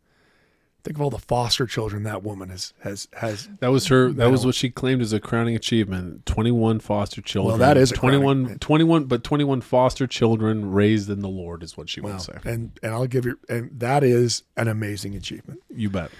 Think 0.84 0.98
of 0.98 1.00
all 1.00 1.08
the 1.10 1.18
foster 1.18 1.66
children 1.66 2.02
that 2.02 2.22
woman 2.22 2.50
has 2.50 2.74
has 2.80 3.08
has. 3.14 3.48
That 3.60 3.68
was 3.72 3.86
her. 3.86 4.12
That 4.12 4.30
was 4.30 4.44
what 4.44 4.54
she 4.54 4.68
claimed 4.68 5.00
as 5.00 5.14
a 5.14 5.18
crowning 5.20 5.56
achievement. 5.56 6.26
Twenty-one 6.26 6.78
foster 6.80 7.22
children. 7.22 7.58
Well, 7.58 7.66
that 7.66 7.78
is 7.78 7.90
a 7.90 7.94
21, 7.94 8.42
crowning- 8.44 8.58
21 8.58 9.04
but 9.06 9.24
twenty-one 9.24 9.62
foster 9.62 10.06
children 10.06 10.70
raised 10.72 11.08
in 11.08 11.20
the 11.20 11.28
Lord 11.28 11.62
is 11.62 11.74
what 11.76 11.88
she 11.88 12.02
Wow. 12.02 12.12
would 12.12 12.20
say. 12.20 12.34
And 12.44 12.72
and 12.82 12.92
I'll 12.92 13.06
give 13.06 13.24
you 13.24 13.38
and 13.48 13.70
that 13.80 14.04
is 14.04 14.42
an 14.58 14.68
amazing 14.68 15.14
achievement. 15.14 15.62
You 15.74 15.88
bet. 15.88 16.10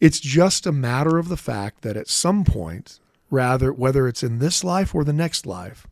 It's 0.00 0.18
just 0.20 0.64
a 0.66 0.72
matter 0.72 1.18
of 1.18 1.28
the 1.28 1.36
fact 1.36 1.82
that 1.82 1.94
at 1.96 2.08
some 2.08 2.44
point, 2.44 3.00
rather 3.30 3.70
whether 3.70 4.08
it's 4.08 4.22
in 4.22 4.38
this 4.38 4.64
life 4.64 4.94
or 4.94 5.04
the 5.04 5.12
next 5.12 5.44
life, 5.44 5.86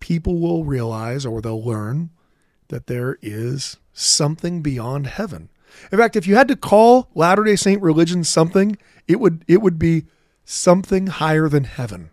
people 0.00 0.38
will 0.38 0.64
realize 0.64 1.24
or 1.24 1.40
they'll 1.40 1.64
learn 1.64 2.10
that 2.68 2.88
there 2.88 3.16
is 3.22 3.78
something 3.94 4.60
beyond 4.60 5.06
heaven. 5.06 5.48
In 5.92 5.98
fact, 5.98 6.16
if 6.16 6.26
you 6.26 6.34
had 6.34 6.48
to 6.48 6.56
call 6.56 7.08
Latter-day 7.14 7.56
Saint 7.56 7.82
religion 7.82 8.24
something, 8.24 8.76
it 9.06 9.20
would 9.20 9.44
it 9.48 9.62
would 9.62 9.78
be 9.78 10.04
something 10.44 11.06
higher 11.08 11.48
than 11.48 11.64
heaven. 11.64 12.10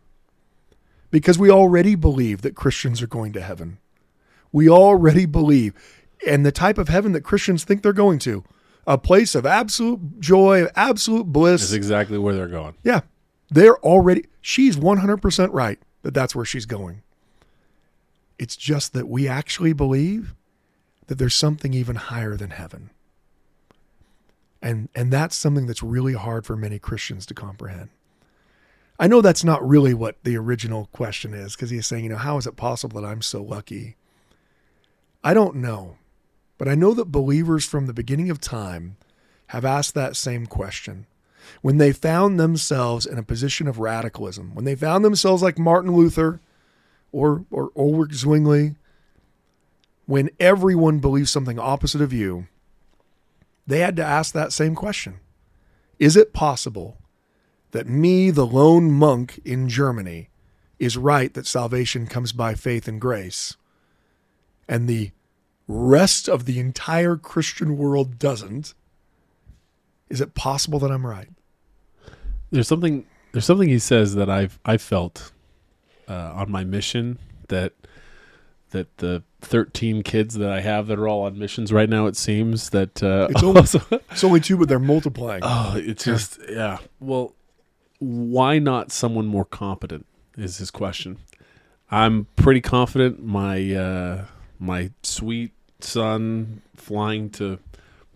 Because 1.12 1.40
we 1.40 1.50
already 1.50 1.96
believe 1.96 2.42
that 2.42 2.56
Christians 2.56 3.02
are 3.02 3.08
going 3.08 3.32
to 3.34 3.42
heaven. 3.42 3.78
We 4.52 4.70
already 4.70 5.26
believe 5.26 5.74
and 6.26 6.46
the 6.46 6.52
type 6.52 6.78
of 6.78 6.90
heaven 6.90 7.12
that 7.12 7.22
Christians 7.22 7.64
think 7.64 7.84
they're 7.84 7.94
going 7.94 8.20
to. 8.20 8.44
a 8.88 8.98
place 8.98 9.36
of 9.36 9.46
absolute 9.46 10.20
joy, 10.20 10.68
absolute 10.76 11.26
bliss. 11.26 11.62
That's 11.62 11.74
exactly 11.74 12.18
where 12.18 12.36
they're 12.36 12.48
going. 12.48 12.76
Yeah. 12.84 13.02
They're 13.50 13.78
already, 13.78 14.26
she's 14.42 14.78
100% 14.78 15.50
right 15.52 15.80
that 16.04 16.14
that's 16.14 16.36
where 16.36 16.46
she's 16.46 16.66
going. 16.66 17.02
It's 18.38 18.56
just 18.56 18.94
that 18.94 19.08
we 19.08 19.28
actually 19.28 19.74
believe 19.74 20.36
that 21.08 21.18
there's 21.18 21.36
something 21.36 21.74
even 21.74 21.96
higher 21.96 22.36
than 22.36 22.52
heaven. 22.52 22.90
And, 24.66 24.90
and 24.96 25.14
that's 25.14 25.36
something 25.36 25.68
that's 25.68 25.84
really 25.84 26.14
hard 26.14 26.44
for 26.44 26.56
many 26.56 26.80
Christians 26.80 27.28
to 27.28 27.36
comprehend. 27.36 27.90
I 29.00 29.06
know 29.06 29.22
that's 29.22 29.44
not 29.44 29.66
really 29.66 29.94
what 29.94 30.18
the 30.24 30.38
original 30.38 30.90
question 30.92 31.36
is 31.36 31.56
because 31.56 31.70
he's 31.70 31.86
saying, 31.86 32.04
you 32.04 32.10
know, 32.10 32.18
how 32.18 32.38
is 32.38 32.48
it 32.48 32.56
possible 32.56 33.00
that 33.00 33.08
I'm 33.08 33.22
so 33.22 33.44
lucky? 33.44 33.96
I 35.24 35.36
don't 35.36 35.58
know. 35.58 35.98
But 36.58 36.68
I 36.68 36.74
know 36.74 36.96
that 36.96 37.12
believers 37.12 37.64
from 37.64 37.86
the 37.86 37.94
beginning 37.94 38.32
of 38.32 38.42
time 38.42 38.98
have 39.48 39.66
asked 39.66 39.94
that 39.94 40.16
same 40.16 40.48
question. 40.48 41.06
When 41.62 41.78
they 41.78 41.92
found 41.92 42.40
themselves 42.40 43.06
in 43.06 43.20
a 43.20 43.24
position 43.24 43.68
of 43.68 43.78
radicalism, 43.78 44.56
when 44.56 44.66
they 44.66 44.74
found 44.74 45.06
themselves 45.06 45.44
like 45.44 45.60
Martin 45.60 45.96
Luther 45.96 46.42
or, 47.12 47.46
or 47.52 47.70
Ulrich 47.76 48.14
Zwingli, 48.14 48.78
when 50.08 50.32
everyone 50.40 50.98
believes 50.98 51.30
something 51.30 51.60
opposite 51.60 52.02
of 52.02 52.12
you, 52.12 52.48
they 53.68 53.80
had 53.80 53.96
to 53.96 54.04
ask 54.04 54.34
that 54.34 54.54
same 54.54 54.76
question 54.76 55.20
Is 56.00 56.16
it 56.16 56.34
possible 56.34 56.98
that 57.72 57.88
me, 57.88 58.32
the 58.32 58.46
lone 58.46 58.92
monk 58.92 59.40
in 59.44 59.68
Germany, 59.68 60.30
is 60.80 60.98
right 60.98 61.34
that 61.34 61.48
salvation 61.48 62.08
comes 62.08 62.32
by 62.32 62.54
faith 62.54 62.88
and 62.88 63.02
grace, 63.02 63.58
and 64.68 64.88
the 64.88 65.12
rest 65.68 66.30
of 66.30 66.46
the 66.46 66.60
entire 66.60 67.18
Christian 67.18 67.78
world 67.78 68.20
doesn't? 68.20 68.74
Is 70.10 70.22
it 70.22 70.36
possible 70.36 70.80
that 70.80 70.92
I'm 70.92 71.06
right? 71.06 71.30
There's 72.52 72.68
something. 72.68 73.06
There's 73.32 73.46
something 73.46 73.68
he 73.68 73.80
says 73.80 74.16
that 74.16 74.30
I've 74.30 74.60
I 74.64 74.78
felt 74.78 75.32
uh, 76.08 76.32
on 76.34 76.52
my 76.52 76.64
mission 76.64 77.20
that 77.50 77.74
that 78.70 78.98
the 78.98 79.24
13 79.46 80.04
kids 80.04 80.36
that 80.36 80.50
I 80.52 80.62
have 80.62 80.88
that 80.88 80.98
are 81.00 81.08
all 81.08 81.24
on 81.24 81.38
missions 81.40 81.72
right 81.72 81.90
now. 81.90 82.06
It 82.08 82.16
seems 82.18 82.70
that 82.72 83.02
uh, 83.04 83.28
It's 83.30 83.44
only, 83.44 83.62
it's 84.12 84.24
only 84.24 84.40
two, 84.40 84.58
but 84.58 84.68
they're 84.68 84.80
multiplying. 84.80 85.42
oh, 85.44 85.74
it's 85.78 86.04
just 86.04 86.40
yeah. 86.50 86.80
Well, 87.00 87.34
why 88.00 88.60
not 88.60 88.92
someone 88.92 89.26
more 89.28 89.46
competent? 89.46 90.06
Is 90.38 90.58
his 90.58 90.70
question. 90.72 91.18
I'm 91.90 92.28
pretty 92.36 92.62
confident 92.62 93.24
my 93.24 93.74
uh, 93.74 94.26
my 94.60 94.92
sweet 95.04 95.54
son 95.80 96.62
flying 96.76 97.30
to 97.32 97.60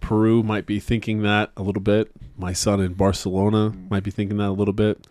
Peru 0.01 0.43
might 0.43 0.65
be 0.65 0.79
thinking 0.79 1.21
that 1.21 1.51
a 1.55 1.61
little 1.61 1.81
bit. 1.81 2.11
My 2.37 2.51
son 2.53 2.79
in 2.81 2.93
Barcelona 2.93 3.73
might 3.89 4.03
be 4.03 4.11
thinking 4.11 4.37
that 4.37 4.47
a 4.49 4.51
little 4.51 4.73
bit. 4.73 5.07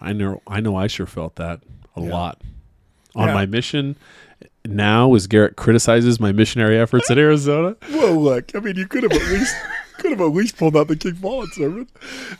I 0.00 0.12
know 0.12 0.42
I 0.46 0.60
know 0.60 0.76
I 0.76 0.86
sure 0.86 1.06
felt 1.06 1.36
that 1.36 1.60
a 1.96 2.02
Yeah. 2.02 2.10
lot. 2.12 2.42
On 3.14 3.28
Yeah. 3.28 3.34
my 3.34 3.46
mission 3.46 3.96
now 4.66 5.14
as 5.14 5.26
Gerrit 5.26 5.56
criticizes 5.56 6.18
my 6.18 6.32
missionary 6.32 6.78
efforts 6.78 7.10
in 7.10 7.18
Arizona. 7.18 7.76
Well, 7.90 8.14
look, 8.14 8.54
I 8.54 8.60
mean, 8.60 8.76
you 8.76 8.86
could 8.86 9.02
have 9.02 9.12
at 9.12 9.30
least 9.30 9.56
could 9.98 10.10
have 10.10 10.20
at 10.20 10.32
least 10.32 10.56
pulled 10.56 10.76
out 10.76 10.88
the 10.88 10.96
King 10.96 11.14
Follett 11.14 11.54
sermon. 11.54 11.88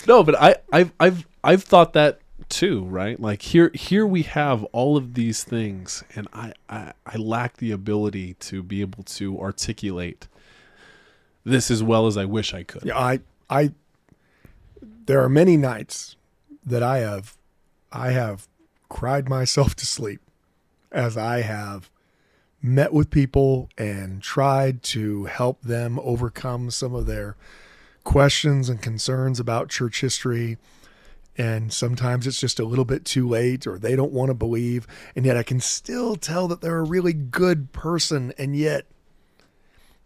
No, 0.06 0.22
but 0.22 0.40
I, 0.40 0.56
I've 0.72 0.92
I've 1.00 1.26
I've 1.42 1.62
thought 1.62 1.92
that 1.94 2.20
too, 2.48 2.84
right? 2.84 3.18
Like 3.18 3.42
here 3.42 3.70
here 3.74 4.06
we 4.06 4.22
have 4.22 4.64
all 4.64 4.96
of 4.96 5.14
these 5.14 5.44
things 5.44 6.04
and 6.14 6.28
I, 6.32 6.52
I, 6.68 6.92
I 7.06 7.16
lack 7.16 7.56
the 7.56 7.70
ability 7.70 8.34
to 8.34 8.62
be 8.62 8.80
able 8.80 9.04
to 9.04 9.40
articulate 9.40 10.28
this 11.44 11.70
as 11.70 11.82
well 11.82 12.06
as 12.06 12.16
I 12.16 12.24
wish 12.24 12.54
I 12.54 12.62
could. 12.62 12.84
Yeah, 12.84 12.98
I, 12.98 13.20
I, 13.48 13.72
there 15.06 15.22
are 15.22 15.28
many 15.28 15.56
nights 15.56 16.16
that 16.64 16.82
I 16.82 16.98
have, 16.98 17.36
I 17.92 18.10
have 18.12 18.48
cried 18.88 19.28
myself 19.28 19.74
to 19.76 19.86
sleep 19.86 20.20
as 20.90 21.16
I 21.16 21.42
have 21.42 21.90
met 22.64 22.94
with 22.94 23.10
people 23.10 23.68
and 23.76 24.22
tried 24.22 24.82
to 24.82 25.26
help 25.26 25.60
them 25.60 26.00
overcome 26.02 26.70
some 26.70 26.94
of 26.94 27.04
their 27.04 27.36
questions 28.04 28.70
and 28.70 28.80
concerns 28.80 29.38
about 29.38 29.68
church 29.68 30.00
history. 30.00 30.56
And 31.36 31.70
sometimes 31.70 32.26
it's 32.26 32.40
just 32.40 32.58
a 32.58 32.64
little 32.64 32.86
bit 32.86 33.04
too 33.04 33.28
late 33.28 33.66
or 33.66 33.78
they 33.78 33.94
don't 33.94 34.12
want 34.12 34.30
to 34.30 34.34
believe. 34.34 34.86
And 35.14 35.26
yet 35.26 35.36
I 35.36 35.42
can 35.42 35.60
still 35.60 36.16
tell 36.16 36.48
that 36.48 36.62
they're 36.62 36.78
a 36.78 36.84
really 36.84 37.12
good 37.12 37.72
person. 37.72 38.32
And 38.38 38.56
yet, 38.56 38.86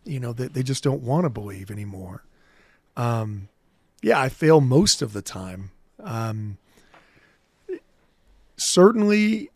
you 0.03 0.19
know, 0.19 0.33
they, 0.33 0.49
they 0.49 0.65
just 0.65 0.83
don't 0.83 1.03
want 1.03 1.27
to 1.27 1.31
believe 1.31 1.71
anymore. 1.71 2.25
Um, 2.97 3.51
yeah, 4.03 4.21
I 4.21 4.31
fail 4.31 4.61
most 4.61 5.01
of 5.01 5.13
the 5.13 5.23
time. 5.23 5.71
Um, 6.03 6.59
certainly, 8.57 9.51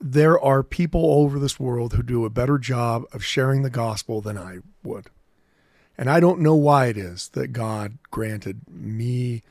there 0.00 0.38
are 0.40 0.62
people 0.62 1.02
all 1.02 1.24
over 1.24 1.38
this 1.38 1.58
world 1.60 1.92
who 1.92 2.02
do 2.02 2.24
a 2.24 2.30
better 2.30 2.58
job 2.58 3.04
of 3.12 3.24
sharing 3.24 3.62
the 3.62 3.70
gospel 3.70 4.20
than 4.20 4.38
I 4.38 4.58
would. 4.82 5.10
And 5.96 6.08
I 6.08 6.20
don't 6.20 6.40
know 6.40 6.54
why 6.54 6.86
it 6.86 6.96
is 6.96 7.28
that 7.30 7.48
God 7.48 7.98
granted 8.10 8.60
me 8.68 9.42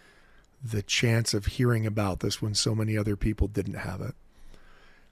the 0.64 0.82
chance 0.82 1.34
of 1.34 1.46
hearing 1.46 1.86
about 1.86 2.22
this 2.22 2.42
when 2.42 2.54
so 2.54 2.74
many 2.74 2.98
other 2.98 3.16
people 3.16 3.48
didn't 3.48 3.76
have 3.76 4.02
it. 4.02 4.16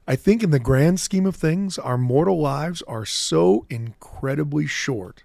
I 0.07 0.15
think, 0.15 0.43
in 0.43 0.51
the 0.51 0.59
grand 0.59 0.99
scheme 0.99 1.25
of 1.25 1.35
things, 1.35 1.77
our 1.79 1.97
mortal 1.97 2.39
lives 2.39 2.81
are 2.83 3.05
so 3.05 3.65
incredibly 3.69 4.67
short. 4.67 5.23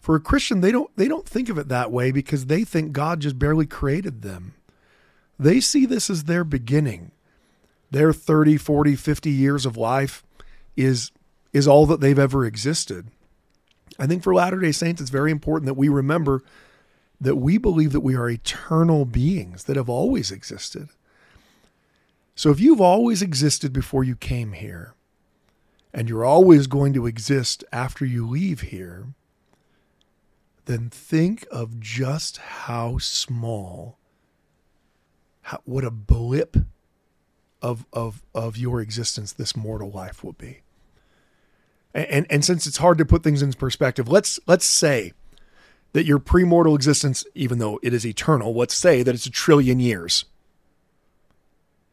For 0.00 0.14
a 0.14 0.20
Christian, 0.20 0.60
they 0.60 0.72
don't 0.72 0.94
they 0.96 1.08
don't 1.08 1.28
think 1.28 1.48
of 1.48 1.56
it 1.58 1.68
that 1.68 1.90
way 1.90 2.10
because 2.10 2.46
they 2.46 2.64
think 2.64 2.92
God 2.92 3.20
just 3.20 3.38
barely 3.38 3.66
created 3.66 4.22
them. 4.22 4.54
They 5.38 5.60
see 5.60 5.86
this 5.86 6.10
as 6.10 6.24
their 6.24 6.44
beginning. 6.44 7.12
Their 7.92 8.12
30, 8.12 8.56
40, 8.56 8.96
50 8.96 9.30
years 9.30 9.66
of 9.66 9.76
life 9.76 10.24
is 10.76 11.12
is 11.52 11.68
all 11.68 11.84
that 11.84 12.00
they've 12.00 12.18
ever 12.18 12.46
existed. 12.46 13.08
I 13.98 14.06
think 14.06 14.22
for 14.22 14.34
Latter-day 14.34 14.72
Saints 14.72 15.02
it's 15.02 15.10
very 15.10 15.30
important 15.30 15.66
that 15.66 15.74
we 15.74 15.90
remember 15.90 16.42
that 17.20 17.36
we 17.36 17.58
believe 17.58 17.92
that 17.92 18.00
we 18.00 18.16
are 18.16 18.30
eternal 18.30 19.04
beings 19.04 19.64
that 19.64 19.76
have 19.76 19.90
always 19.90 20.32
existed. 20.32 20.88
So 22.34 22.50
if 22.50 22.58
you've 22.58 22.80
always 22.80 23.20
existed 23.20 23.72
before 23.74 24.02
you 24.02 24.16
came 24.16 24.52
here, 24.52 24.94
and 25.92 26.08
you're 26.08 26.24
always 26.24 26.66
going 26.66 26.94
to 26.94 27.06
exist 27.06 27.62
after 27.70 28.06
you 28.06 28.26
leave 28.26 28.62
here, 28.62 29.08
then 30.64 30.88
think 30.88 31.46
of 31.50 31.78
just 31.78 32.38
how 32.38 32.96
small, 32.96 33.98
how, 35.42 35.60
what 35.64 35.84
a 35.84 35.90
blip 35.90 36.56
of, 37.62 37.86
of, 37.92 38.22
of 38.34 38.56
your 38.56 38.80
existence 38.80 39.32
this 39.32 39.56
mortal 39.56 39.90
life 39.90 40.22
will 40.22 40.32
be. 40.32 40.60
And, 41.94 42.06
and, 42.06 42.26
and 42.28 42.44
since 42.44 42.66
it's 42.66 42.78
hard 42.78 42.98
to 42.98 43.04
put 43.04 43.22
things 43.22 43.40
in 43.40 43.52
perspective, 43.52 44.08
let's, 44.08 44.40
let's 44.46 44.64
say 44.64 45.12
that 45.92 46.04
your 46.04 46.18
premortal 46.18 46.74
existence, 46.74 47.24
even 47.34 47.58
though 47.58 47.78
it 47.82 47.94
is 47.94 48.06
eternal, 48.06 48.54
let's 48.54 48.74
say 48.74 49.02
that 49.02 49.14
it's 49.14 49.26
a 49.26 49.30
trillion 49.30 49.78
years. 49.78 50.24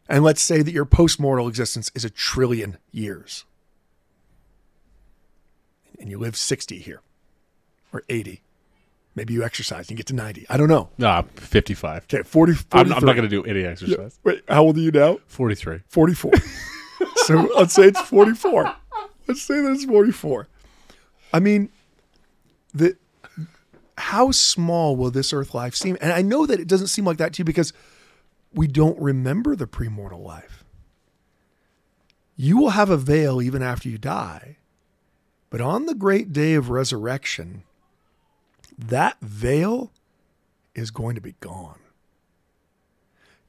And 0.07 0.23
let's 0.23 0.41
say 0.41 0.63
that 0.63 0.71
your 0.71 0.85
postmortal 0.85 1.47
existence 1.47 1.91
is 1.93 2.03
a 2.03 2.09
trillion 2.09 2.77
years. 2.91 3.45
And 5.99 6.09
you 6.09 6.17
live 6.17 6.35
60 6.35 6.79
here 6.79 7.01
or 7.93 8.03
80. 8.09 8.41
Maybe 9.19 9.33
you 9.33 9.43
exercise 9.43 9.89
and 9.89 9.91
you 9.91 9.97
get 9.97 10.05
to 10.05 10.15
90. 10.15 10.45
I 10.49 10.55
don't 10.55 10.69
know. 10.69 10.87
Ah, 11.03 11.25
55. 11.35 12.05
Okay, 12.05 12.23
40. 12.23 12.53
I'm, 12.71 12.93
I'm 12.93 13.03
not 13.03 13.17
going 13.17 13.23
to 13.23 13.27
do 13.27 13.43
any 13.43 13.65
exercise. 13.65 14.17
Wait, 14.23 14.43
how 14.47 14.63
old 14.63 14.77
are 14.77 14.79
you 14.79 14.91
now? 14.91 15.19
43. 15.27 15.81
44. 15.89 16.31
so 17.25 17.49
let's 17.57 17.73
say 17.73 17.87
it's 17.87 17.99
44. 17.99 18.73
Let's 19.27 19.41
say 19.41 19.59
that 19.59 19.71
it's 19.71 19.83
44. 19.83 20.47
I 21.33 21.41
mean, 21.41 21.67
the 22.73 22.95
how 23.97 24.31
small 24.31 24.95
will 24.95 25.11
this 25.11 25.33
earth 25.33 25.53
life 25.53 25.75
seem? 25.75 25.97
And 25.99 26.13
I 26.13 26.21
know 26.21 26.45
that 26.45 26.61
it 26.61 26.67
doesn't 26.69 26.87
seem 26.87 27.03
like 27.03 27.17
that 27.17 27.33
to 27.33 27.39
you 27.39 27.43
because 27.43 27.73
we 28.53 28.67
don't 28.67 28.97
remember 29.01 29.53
the 29.53 29.67
premortal 29.67 30.23
life. 30.23 30.63
You 32.37 32.57
will 32.57 32.69
have 32.69 32.89
a 32.89 32.95
veil 32.95 33.41
even 33.41 33.61
after 33.61 33.89
you 33.89 33.97
die. 33.97 34.59
But 35.49 35.59
on 35.59 35.87
the 35.87 35.93
great 35.95 36.31
day 36.31 36.53
of 36.53 36.69
resurrection, 36.69 37.63
that 38.79 39.17
veil 39.19 39.91
is 40.73 40.89
going 40.89 41.15
to 41.15 41.21
be 41.21 41.35
gone. 41.41 41.79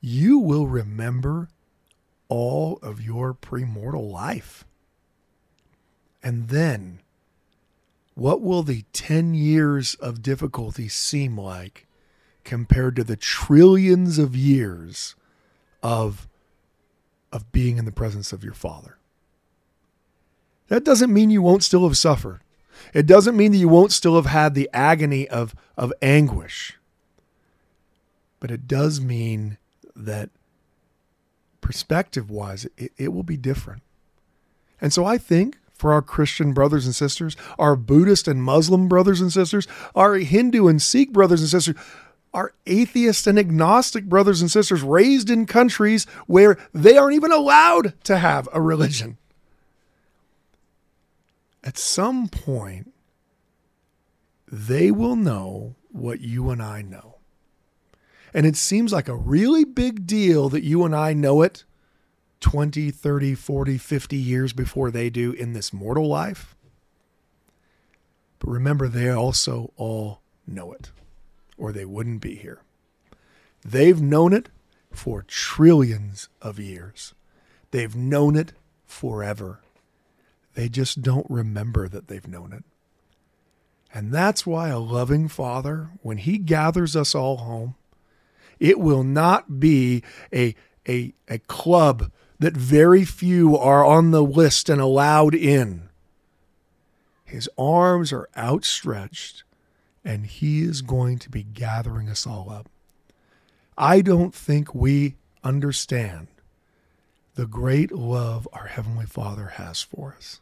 You 0.00 0.38
will 0.38 0.66
remember 0.66 1.48
all 2.28 2.78
of 2.82 3.00
your 3.00 3.32
premortal 3.34 4.10
life. 4.10 4.64
And 6.22 6.48
then, 6.48 7.00
what 8.14 8.40
will 8.40 8.62
the 8.62 8.84
10 8.92 9.34
years 9.34 9.94
of 9.94 10.22
difficulty 10.22 10.88
seem 10.88 11.38
like 11.38 11.86
compared 12.42 12.96
to 12.96 13.04
the 13.04 13.16
trillions 13.16 14.18
of 14.18 14.34
years 14.34 15.14
of, 15.82 16.28
of 17.32 17.52
being 17.52 17.78
in 17.78 17.84
the 17.84 17.92
presence 17.92 18.32
of 18.32 18.42
your 18.42 18.54
Father? 18.54 18.96
That 20.68 20.84
doesn't 20.84 21.12
mean 21.12 21.30
you 21.30 21.42
won't 21.42 21.62
still 21.64 21.86
have 21.86 21.96
suffered. 21.96 22.40
It 22.94 23.06
doesn't 23.06 23.36
mean 23.36 23.52
that 23.52 23.58
you 23.58 23.68
won't 23.68 23.92
still 23.92 24.16
have 24.16 24.26
had 24.26 24.54
the 24.54 24.68
agony 24.72 25.28
of, 25.28 25.54
of 25.76 25.92
anguish. 26.02 26.78
But 28.38 28.50
it 28.50 28.66
does 28.66 29.00
mean 29.00 29.58
that 29.94 30.30
perspective 31.60 32.30
wise, 32.30 32.66
it, 32.76 32.92
it 32.96 33.12
will 33.12 33.22
be 33.22 33.36
different. 33.36 33.82
And 34.80 34.92
so 34.92 35.04
I 35.04 35.18
think 35.18 35.58
for 35.74 35.92
our 35.92 36.02
Christian 36.02 36.52
brothers 36.52 36.86
and 36.86 36.94
sisters, 36.94 37.36
our 37.58 37.76
Buddhist 37.76 38.28
and 38.28 38.42
Muslim 38.42 38.88
brothers 38.88 39.20
and 39.20 39.32
sisters, 39.32 39.66
our 39.94 40.14
Hindu 40.16 40.68
and 40.68 40.80
Sikh 40.80 41.12
brothers 41.12 41.40
and 41.40 41.50
sisters, 41.50 41.76
our 42.32 42.52
atheist 42.66 43.26
and 43.26 43.38
agnostic 43.38 44.04
brothers 44.04 44.40
and 44.40 44.50
sisters 44.50 44.82
raised 44.82 45.30
in 45.30 45.46
countries 45.46 46.04
where 46.26 46.56
they 46.72 46.96
aren't 46.96 47.16
even 47.16 47.32
allowed 47.32 47.94
to 48.04 48.18
have 48.18 48.48
a 48.52 48.60
religion. 48.72 49.18
At 51.62 51.78
some 51.78 52.28
point, 52.28 52.92
they 54.50 54.90
will 54.90 55.16
know 55.16 55.76
what 55.90 56.20
you 56.20 56.50
and 56.50 56.62
I 56.62 56.82
know. 56.82 57.16
And 58.32 58.46
it 58.46 58.56
seems 58.56 58.92
like 58.92 59.08
a 59.08 59.16
really 59.16 59.64
big 59.64 60.06
deal 60.06 60.48
that 60.48 60.64
you 60.64 60.84
and 60.84 60.94
I 60.94 61.12
know 61.12 61.42
it 61.42 61.64
20, 62.40 62.90
30, 62.90 63.34
40, 63.34 63.78
50 63.78 64.16
years 64.16 64.52
before 64.52 64.90
they 64.90 65.10
do 65.10 65.32
in 65.32 65.52
this 65.52 65.72
mortal 65.72 66.08
life. 66.08 66.56
But 68.38 68.50
remember, 68.50 68.88
they 68.88 69.10
also 69.10 69.72
all 69.76 70.22
know 70.46 70.72
it, 70.72 70.90
or 71.58 71.72
they 71.72 71.84
wouldn't 71.84 72.22
be 72.22 72.36
here. 72.36 72.62
They've 73.62 74.00
known 74.00 74.32
it 74.32 74.48
for 74.90 75.22
trillions 75.22 76.28
of 76.40 76.58
years. 76.58 77.14
They've 77.70 77.94
known 77.94 78.36
it 78.36 78.52
forever. 78.86 79.60
They 80.54 80.68
just 80.68 81.02
don't 81.02 81.26
remember 81.30 81.88
that 81.88 82.08
they've 82.08 82.26
known 82.26 82.52
it. 82.52 82.64
And 83.92 84.12
that's 84.12 84.46
why 84.46 84.68
a 84.68 84.78
loving 84.78 85.28
father, 85.28 85.90
when 86.02 86.18
he 86.18 86.38
gathers 86.38 86.94
us 86.94 87.14
all 87.14 87.38
home, 87.38 87.74
it 88.58 88.78
will 88.78 89.02
not 89.02 89.58
be 89.58 90.02
a, 90.32 90.54
a, 90.88 91.12
a 91.28 91.38
club 91.38 92.12
that 92.38 92.56
very 92.56 93.04
few 93.04 93.56
are 93.56 93.84
on 93.84 94.10
the 94.10 94.22
list 94.22 94.68
and 94.68 94.80
allowed 94.80 95.34
in. 95.34 95.88
His 97.24 97.48
arms 97.58 98.12
are 98.12 98.28
outstretched, 98.36 99.44
and 100.04 100.26
he 100.26 100.62
is 100.62 100.82
going 100.82 101.18
to 101.20 101.30
be 101.30 101.42
gathering 101.42 102.08
us 102.08 102.26
all 102.26 102.50
up. 102.50 102.68
I 103.76 104.00
don't 104.00 104.34
think 104.34 104.74
we 104.74 105.16
understand 105.42 106.28
the 107.40 107.46
great 107.46 107.90
love 107.90 108.46
our 108.52 108.66
Heavenly 108.66 109.06
Father 109.06 109.52
has 109.54 109.80
for 109.80 110.14
us. 110.14 110.40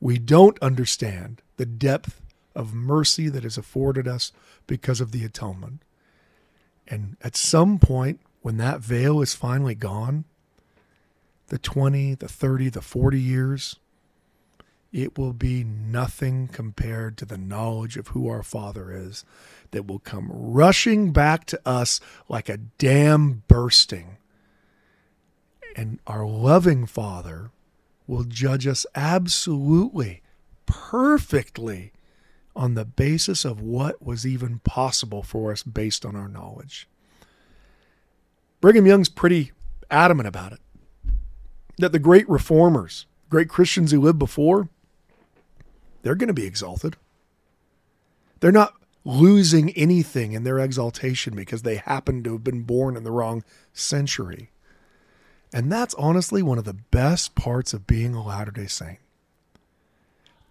We 0.00 0.16
don't 0.16 0.56
understand 0.62 1.42
the 1.56 1.66
depth 1.66 2.22
of 2.54 2.72
mercy 2.72 3.28
that 3.28 3.44
is 3.44 3.58
afforded 3.58 4.06
us 4.06 4.30
because 4.68 5.00
of 5.00 5.10
the 5.10 5.24
atonement. 5.24 5.82
And 6.86 7.16
at 7.20 7.34
some 7.34 7.80
point, 7.80 8.20
when 8.42 8.58
that 8.58 8.78
veil 8.78 9.20
is 9.22 9.34
finally 9.34 9.74
gone, 9.74 10.24
the 11.48 11.58
20, 11.58 12.14
the 12.14 12.28
30, 12.28 12.68
the 12.68 12.80
40 12.80 13.20
years, 13.20 13.80
it 14.92 15.18
will 15.18 15.32
be 15.32 15.64
nothing 15.64 16.46
compared 16.46 17.18
to 17.18 17.24
the 17.24 17.38
knowledge 17.38 17.96
of 17.96 18.06
who 18.08 18.28
our 18.28 18.44
Father 18.44 18.92
is 18.92 19.24
that 19.72 19.88
will 19.88 19.98
come 19.98 20.28
rushing 20.30 21.10
back 21.10 21.44
to 21.46 21.60
us 21.66 21.98
like 22.28 22.48
a 22.48 22.58
dam 22.58 23.42
bursting. 23.48 24.18
And 25.74 25.98
our 26.06 26.26
loving 26.26 26.86
Father 26.86 27.50
will 28.06 28.24
judge 28.24 28.66
us 28.66 28.86
absolutely, 28.94 30.22
perfectly 30.66 31.92
on 32.56 32.74
the 32.74 32.84
basis 32.84 33.44
of 33.44 33.60
what 33.60 34.04
was 34.04 34.26
even 34.26 34.60
possible 34.60 35.22
for 35.22 35.50
us 35.50 35.62
based 35.62 36.04
on 36.04 36.14
our 36.14 36.28
knowledge. 36.28 36.88
Brigham 38.60 38.86
Young's 38.86 39.08
pretty 39.08 39.52
adamant 39.90 40.28
about 40.28 40.52
it 40.52 40.60
that 41.78 41.92
the 41.92 41.98
great 41.98 42.28
reformers, 42.28 43.06
great 43.28 43.48
Christians 43.48 43.90
who 43.90 44.00
lived 44.00 44.18
before, 44.18 44.68
they're 46.02 46.14
going 46.14 46.28
to 46.28 46.34
be 46.34 46.46
exalted. 46.46 46.96
They're 48.40 48.52
not 48.52 48.74
losing 49.04 49.70
anything 49.70 50.32
in 50.32 50.44
their 50.44 50.58
exaltation 50.58 51.34
because 51.34 51.62
they 51.62 51.76
happen 51.76 52.22
to 52.22 52.32
have 52.32 52.44
been 52.44 52.62
born 52.62 52.96
in 52.96 53.04
the 53.04 53.10
wrong 53.10 53.42
century. 53.72 54.50
And 55.54 55.70
that's 55.70 55.94
honestly 55.94 56.42
one 56.42 56.58
of 56.58 56.64
the 56.64 56.74
best 56.74 57.36
parts 57.36 57.72
of 57.72 57.86
being 57.86 58.12
a 58.12 58.24
Latter 58.24 58.50
day 58.50 58.66
Saint. 58.66 58.98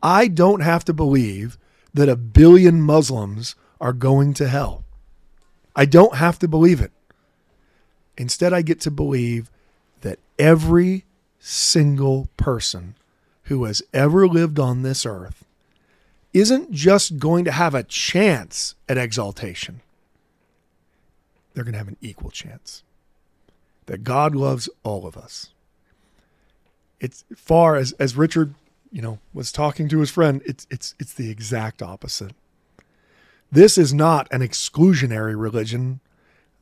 I 0.01 0.29
don't 0.29 0.61
have 0.61 0.85
to 0.85 0.93
believe 0.93 1.57
that 1.93 2.07
a 2.07 2.15
billion 2.15 2.81
Muslims 2.81 3.55
are 3.81 3.91
going 3.91 4.33
to 4.35 4.47
hell. 4.47 4.85
I 5.75 5.83
don't 5.83 6.15
have 6.15 6.39
to 6.39 6.47
believe 6.47 6.79
it. 6.79 6.93
Instead, 8.17 8.53
I 8.53 8.61
get 8.61 8.79
to 8.81 8.91
believe 8.91 9.51
that 10.01 10.19
every 10.39 11.03
single 11.37 12.29
person 12.37 12.95
who 13.43 13.65
has 13.65 13.81
ever 13.93 14.25
lived 14.25 14.57
on 14.57 14.83
this 14.83 15.05
earth 15.05 15.43
isn't 16.31 16.71
just 16.71 17.19
going 17.19 17.43
to 17.43 17.51
have 17.51 17.75
a 17.75 17.83
chance 17.83 18.75
at 18.87 18.97
exaltation, 18.97 19.81
they're 21.53 21.65
going 21.65 21.73
to 21.73 21.79
have 21.79 21.89
an 21.89 21.97
equal 21.99 22.31
chance. 22.31 22.83
That 23.88 24.03
God 24.03 24.36
loves 24.36 24.69
all 24.84 25.05
of 25.05 25.17
us. 25.17 25.51
It's 26.99 27.25
far 27.36 27.75
as, 27.75 27.91
as 27.93 28.15
Richard 28.15 28.55
you 28.93 29.01
know, 29.01 29.17
was 29.34 29.51
talking 29.51 29.89
to 29.89 29.99
his 29.99 30.11
friend, 30.11 30.41
it's 30.45 30.67
it's 30.69 30.93
it's 30.99 31.15
the 31.15 31.31
exact 31.31 31.81
opposite. 31.81 32.34
This 33.51 33.77
is 33.77 33.91
not 33.91 34.31
an 34.31 34.41
exclusionary 34.41 35.38
religion. 35.38 35.99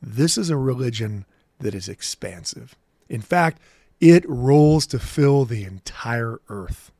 This 0.00 0.38
is 0.38 0.48
a 0.48 0.56
religion 0.56 1.26
that 1.60 1.74
is 1.74 1.88
expansive. 1.88 2.74
In 3.08 3.20
fact, 3.20 3.60
it 4.00 4.28
rolls 4.28 4.86
to 4.88 4.98
fill 4.98 5.44
the 5.44 5.64
entire 5.64 6.40
earth. 6.48 6.90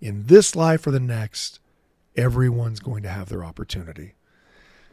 In 0.00 0.26
this 0.26 0.54
life 0.54 0.86
or 0.86 0.92
the 0.92 1.00
next, 1.00 1.58
everyone's 2.16 2.80
going 2.80 3.02
to 3.02 3.08
have 3.08 3.28
their 3.28 3.44
opportunity. 3.44 4.14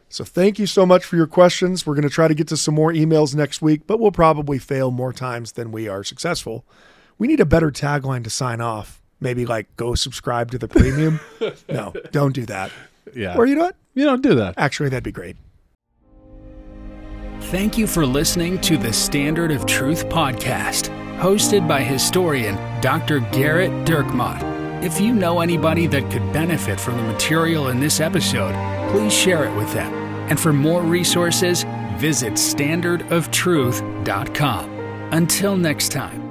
So 0.08 0.24
thank 0.24 0.58
you 0.58 0.66
so 0.66 0.86
much 0.86 1.04
for 1.04 1.16
your 1.16 1.26
questions. 1.26 1.86
We're 1.86 1.94
going 1.94 2.02
to 2.02 2.10
try 2.10 2.28
to 2.28 2.34
get 2.34 2.48
to 2.48 2.56
some 2.56 2.74
more 2.74 2.92
emails 2.92 3.34
next 3.34 3.60
week, 3.60 3.86
but 3.86 3.98
we'll 3.98 4.12
probably 4.12 4.58
fail 4.58 4.90
more 4.90 5.12
times 5.12 5.52
than 5.52 5.72
we 5.72 5.88
are 5.88 6.04
successful. 6.04 6.64
We 7.18 7.26
need 7.26 7.40
a 7.40 7.46
better 7.46 7.70
tagline 7.70 8.24
to 8.24 8.30
sign 8.30 8.60
off 8.60 9.02
maybe 9.20 9.46
like 9.46 9.74
go 9.76 9.94
subscribe 9.94 10.50
to 10.52 10.58
the 10.58 10.68
premium. 10.68 11.20
no, 11.68 11.92
don't 12.12 12.32
do 12.32 12.46
that. 12.46 12.70
Yeah. 13.14 13.36
Or 13.36 13.46
you 13.46 13.54
know 13.54 13.64
what? 13.64 13.76
You 13.94 14.04
don't 14.04 14.22
do 14.22 14.34
that. 14.36 14.54
Actually, 14.56 14.90
that'd 14.90 15.04
be 15.04 15.12
great. 15.12 15.36
Thank 17.40 17.78
you 17.78 17.86
for 17.86 18.04
listening 18.04 18.60
to 18.62 18.76
the 18.76 18.92
Standard 18.92 19.52
of 19.52 19.66
Truth 19.66 20.08
podcast, 20.08 20.90
hosted 21.18 21.68
by 21.68 21.82
historian 21.82 22.56
Dr. 22.80 23.20
Gerrit 23.20 23.86
Dirkmaat. 23.86 24.55
If 24.82 25.00
you 25.00 25.14
know 25.14 25.40
anybody 25.40 25.86
that 25.86 26.10
could 26.10 26.30
benefit 26.32 26.78
from 26.78 26.96
the 26.96 27.02
material 27.02 27.68
in 27.68 27.80
this 27.80 28.00
episode, 28.00 28.54
please 28.92 29.12
share 29.12 29.44
it 29.44 29.56
with 29.56 29.72
them. 29.72 29.92
And 30.28 30.38
for 30.38 30.52
more 30.52 30.82
resources, 30.82 31.64
visit 31.96 32.34
standardoftruth.com. 32.34 34.70
Until 35.12 35.56
next 35.56 35.92
time. 35.92 36.25